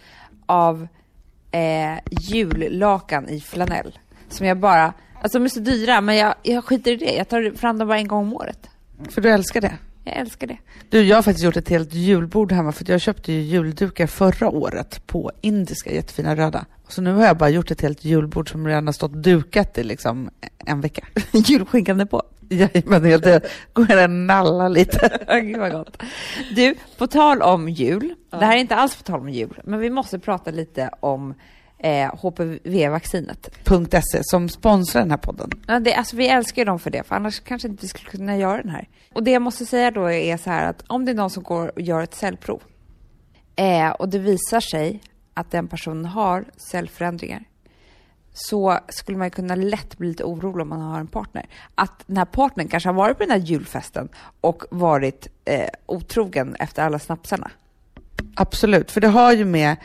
av 0.46 0.88
eh, 1.50 1.98
jullakan 2.20 3.28
i 3.28 3.40
flanell. 3.40 3.98
Som 4.28 4.46
jag 4.46 4.58
bara, 4.58 4.92
alltså 5.22 5.38
de 5.38 5.44
är 5.44 5.48
så 5.48 5.60
dyra 5.60 6.00
men 6.00 6.16
jag, 6.16 6.34
jag 6.42 6.64
skiter 6.64 6.90
i 6.92 6.96
det. 6.96 7.14
Jag 7.14 7.28
tar 7.28 7.56
fram 7.56 7.78
dem 7.78 7.88
bara 7.88 7.98
en 7.98 8.08
gång 8.08 8.26
om 8.26 8.34
året. 8.34 8.68
För 9.10 9.20
du 9.20 9.30
älskar 9.30 9.60
det. 9.60 9.78
Jag 10.04 10.16
älskar 10.16 10.46
det. 10.46 10.58
Du, 10.88 11.02
jag 11.02 11.16
har 11.16 11.22
faktiskt 11.22 11.44
gjort 11.44 11.56
ett 11.56 11.68
helt 11.68 11.94
julbord 11.94 12.52
hemma 12.52 12.72
för 12.72 12.90
jag 12.90 13.00
köpte 13.00 13.32
ju 13.32 13.40
juldukar 13.40 14.06
förra 14.06 14.48
året 14.48 15.06
på 15.06 15.32
indiska, 15.40 15.94
jättefina 15.94 16.36
röda. 16.36 16.64
Så 16.88 17.02
nu 17.02 17.12
har 17.12 17.24
jag 17.24 17.36
bara 17.36 17.48
gjort 17.48 17.70
ett 17.70 17.80
helt 17.80 18.04
julbord 18.04 18.50
som 18.50 18.66
redan 18.66 18.86
har 18.86 18.92
stått 18.92 19.12
dukat 19.12 19.78
i 19.78 19.84
liksom 19.84 20.30
en 20.58 20.80
vecka. 20.80 21.06
Julskinkan 21.32 22.00
är 22.00 22.04
på. 22.04 22.22
Jajamän, 22.48 23.04
helt. 23.04 23.24
Går 23.72 23.90
jag 23.90 24.04
och 24.04 24.10
nalla 24.10 24.68
lite. 24.68 25.18
Gud 25.42 25.58
vad 25.58 25.72
gott. 25.72 26.02
Du, 26.56 26.74
på 26.98 27.06
tal 27.06 27.42
om 27.42 27.68
jul. 27.68 28.14
Det 28.30 28.44
här 28.44 28.56
är 28.56 28.60
inte 28.60 28.76
alls 28.76 28.96
på 28.96 29.02
tal 29.02 29.20
om 29.20 29.28
jul, 29.28 29.60
men 29.64 29.80
vi 29.80 29.90
måste 29.90 30.18
prata 30.18 30.50
lite 30.50 30.90
om 31.00 31.34
eh, 31.82 32.14
HPV-vaccinet. 32.14 33.50
.se 34.12 34.20
som 34.22 34.48
sponsrar 34.48 35.02
den 35.02 35.10
här 35.10 35.18
podden. 35.18 35.50
Ja, 35.66 35.80
det, 35.80 35.94
alltså, 35.94 36.16
vi 36.16 36.28
älskar 36.28 36.62
ju 36.62 36.66
dem 36.66 36.78
för 36.78 36.90
det, 36.90 37.02
för 37.02 37.14
annars 37.16 37.40
kanske 37.40 37.68
inte 37.68 37.82
vi 37.82 37.88
skulle 37.88 38.10
kunna 38.10 38.36
göra 38.36 38.62
den 38.62 38.70
här. 38.70 38.88
Och 39.12 39.24
det 39.24 39.30
jag 39.30 39.42
måste 39.42 39.66
säga 39.66 39.90
då 39.90 40.10
är 40.10 40.36
så 40.36 40.50
här 40.50 40.70
att 40.70 40.84
om 40.86 41.04
det 41.04 41.12
är 41.12 41.14
någon 41.14 41.30
som 41.30 41.42
går 41.42 41.72
och 41.74 41.80
gör 41.80 42.02
ett 42.02 42.14
cellprov 42.14 42.62
eh, 43.56 43.90
och 43.90 44.08
det 44.08 44.18
visar 44.18 44.60
sig 44.60 45.00
att 45.34 45.50
den 45.50 45.68
personen 45.68 46.04
har 46.04 46.44
cellförändringar 46.56 47.44
så 48.34 48.78
skulle 48.88 49.18
man 49.18 49.30
kunna 49.30 49.54
lätt 49.54 49.98
bli 49.98 50.08
lite 50.08 50.24
orolig 50.24 50.62
om 50.62 50.68
man 50.68 50.80
har 50.80 51.00
en 51.00 51.06
partner. 51.06 51.46
Att 51.74 52.04
den 52.06 52.16
här 52.16 52.24
partnern 52.24 52.68
kanske 52.68 52.88
har 52.88 52.94
varit 52.94 53.18
på 53.18 53.24
den 53.24 53.30
här 53.30 53.46
julfesten 53.46 54.08
och 54.40 54.64
varit 54.70 55.28
eh, 55.44 55.68
otrogen 55.86 56.56
efter 56.58 56.82
alla 56.82 56.98
snapsarna. 56.98 57.50
Absolut, 58.34 58.90
för 58.90 59.00
det 59.00 59.08
har 59.08 59.32
ju 59.32 59.44
med 59.44 59.76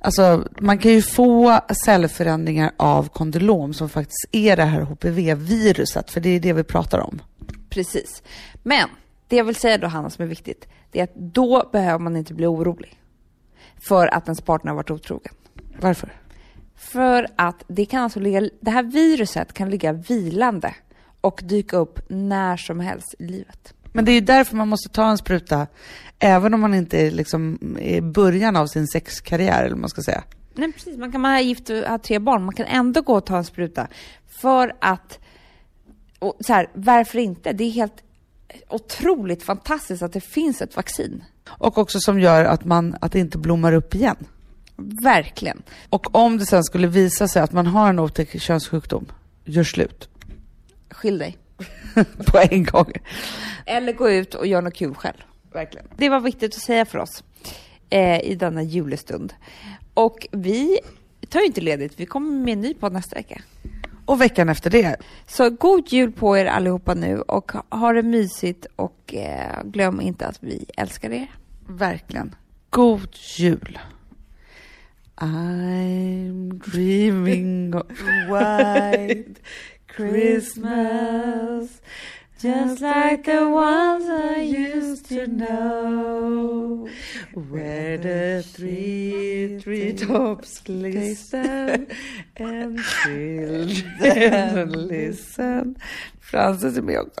Alltså, 0.00 0.48
man 0.60 0.78
kan 0.78 0.92
ju 0.92 1.02
få 1.02 1.60
cellförändringar 1.84 2.72
av 2.76 3.08
kondylom 3.08 3.74
som 3.74 3.88
faktiskt 3.88 4.24
är 4.32 4.56
det 4.56 4.64
här 4.64 4.80
HPV-viruset, 4.80 6.10
för 6.10 6.20
det 6.20 6.28
är 6.28 6.40
det 6.40 6.52
vi 6.52 6.64
pratar 6.64 6.98
om. 6.98 7.22
Precis. 7.70 8.22
Men 8.62 8.88
Det 9.28 9.36
jag 9.36 9.44
vill 9.44 9.54
säga 9.54 9.78
då, 9.78 9.86
Hanna, 9.86 10.10
som 10.10 10.24
är 10.24 10.28
viktigt, 10.28 10.68
det 10.90 11.00
är 11.00 11.04
att 11.04 11.14
då 11.14 11.68
behöver 11.72 11.98
man 11.98 12.16
inte 12.16 12.34
bli 12.34 12.46
orolig 12.46 13.00
för 13.80 14.06
att 14.06 14.26
ens 14.26 14.40
partner 14.40 14.70
har 14.70 14.76
varit 14.76 14.90
otrogen. 14.90 15.34
Varför? 15.80 16.12
För 16.76 17.26
att 17.36 17.64
det 17.66 17.84
kan 17.84 18.02
alltså 18.02 18.20
ligga, 18.20 18.48
det 18.60 18.70
här 18.70 18.82
viruset 18.82 19.52
kan 19.52 19.70
ligga 19.70 19.92
vilande 19.92 20.74
och 21.20 21.40
dyka 21.44 21.76
upp 21.76 22.00
när 22.08 22.56
som 22.56 22.80
helst 22.80 23.14
i 23.18 23.26
livet. 23.26 23.74
Men 23.92 24.04
det 24.04 24.12
är 24.12 24.14
ju 24.14 24.20
därför 24.20 24.56
man 24.56 24.68
måste 24.68 24.88
ta 24.88 25.10
en 25.10 25.18
spruta, 25.18 25.66
även 26.18 26.54
om 26.54 26.60
man 26.60 26.74
inte 26.74 26.98
är 26.98 27.10
liksom 27.10 27.58
i 27.78 28.00
början 28.00 28.56
av 28.56 28.66
sin 28.66 28.86
sexkarriär, 28.86 29.60
eller 29.60 29.70
vad 29.70 29.80
man 29.80 29.90
ska 29.90 30.02
säga. 30.02 30.22
Nej, 30.54 30.72
precis. 30.72 30.96
Man 30.96 31.12
kan 31.12 31.22
vara 31.22 31.40
gift 31.40 31.70
och 31.70 31.76
ha 31.76 31.98
tre 31.98 32.18
barn. 32.18 32.44
Man 32.44 32.54
kan 32.54 32.66
ändå 32.66 33.02
gå 33.02 33.14
och 33.14 33.26
ta 33.26 33.36
en 33.36 33.44
spruta. 33.44 33.88
För 34.28 34.72
att... 34.80 35.18
Och 36.18 36.36
så 36.40 36.52
här, 36.52 36.70
varför 36.74 37.18
inte? 37.18 37.52
Det 37.52 37.64
är 37.64 37.70
helt 37.70 38.02
otroligt 38.68 39.42
fantastiskt 39.42 40.02
att 40.02 40.12
det 40.12 40.20
finns 40.20 40.62
ett 40.62 40.76
vaccin. 40.76 41.24
Och 41.48 41.78
också 41.78 42.00
som 42.00 42.20
gör 42.20 42.44
att, 42.44 42.64
man, 42.64 42.96
att 43.00 43.12
det 43.12 43.18
inte 43.18 43.38
blommar 43.38 43.72
upp 43.72 43.94
igen. 43.94 44.16
Verkligen. 45.02 45.62
Och 45.88 46.14
om 46.14 46.38
det 46.38 46.46
sen 46.46 46.64
skulle 46.64 46.86
visa 46.86 47.28
sig 47.28 47.42
att 47.42 47.52
man 47.52 47.66
har 47.66 47.88
en 47.88 47.98
otäck 47.98 48.40
könssjukdom, 48.40 49.06
gör 49.44 49.64
slut. 49.64 50.08
Skilj 50.90 51.18
dig. 51.18 51.38
På 52.26 52.38
en 52.50 52.64
gång. 52.64 52.92
Eller 53.66 53.92
gå 53.92 54.10
ut 54.10 54.34
och 54.34 54.46
gör 54.46 54.62
något 54.62 54.74
kul 54.74 54.94
själv. 54.94 55.16
Verkligen. 55.52 55.86
Det 55.96 56.08
var 56.08 56.20
viktigt 56.20 56.54
att 56.56 56.62
säga 56.62 56.84
för 56.84 56.98
oss 56.98 57.24
eh, 57.90 58.20
i 58.20 58.34
denna 58.34 58.62
julestund. 58.62 59.34
Och 59.94 60.26
vi 60.32 60.78
tar 61.28 61.40
ju 61.40 61.46
inte 61.46 61.60
ledigt. 61.60 61.92
Vi 61.96 62.06
kommer 62.06 62.30
med 62.44 62.52
en 62.52 62.60
ny 62.60 62.74
podd 62.74 62.92
nästa 62.92 63.16
vecka. 63.16 63.42
Och 64.04 64.20
veckan 64.20 64.48
efter 64.48 64.70
det, 64.70 64.96
Så 65.26 65.50
god 65.50 65.92
jul 65.92 66.12
på 66.12 66.38
er 66.38 66.46
allihopa 66.46 66.94
nu 66.94 67.20
och 67.20 67.52
ha 67.70 67.92
det 67.92 68.02
mysigt 68.02 68.66
och 68.76 69.14
eh, 69.14 69.62
glöm 69.64 70.00
inte 70.00 70.26
att 70.26 70.42
vi 70.42 70.64
älskar 70.76 71.10
er. 71.10 71.26
verkligen. 71.68 72.34
God 72.70 73.08
jul. 73.36 73.78
I'm 75.16 76.52
dreaming 76.70 77.74
of 77.74 77.86
white 78.30 79.40
Christmas 79.88 81.80
Just 82.40 82.80
like 82.80 83.24
the 83.24 83.48
ones 83.48 84.04
I 84.08 84.40
used 84.42 85.08
to 85.08 85.26
know 85.26 86.88
Where 87.34 87.98
the 87.98 88.44
three 88.46 89.58
treetops 89.62 90.60
glisten 90.60 91.86
And 92.36 92.78
children 93.02 94.72
listen 94.88 95.74
Frances 96.20 96.76
är 96.76 96.82
med 96.82 97.00
också. 97.00 97.20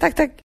Tack, 0.00 0.16
tack. 0.16 0.30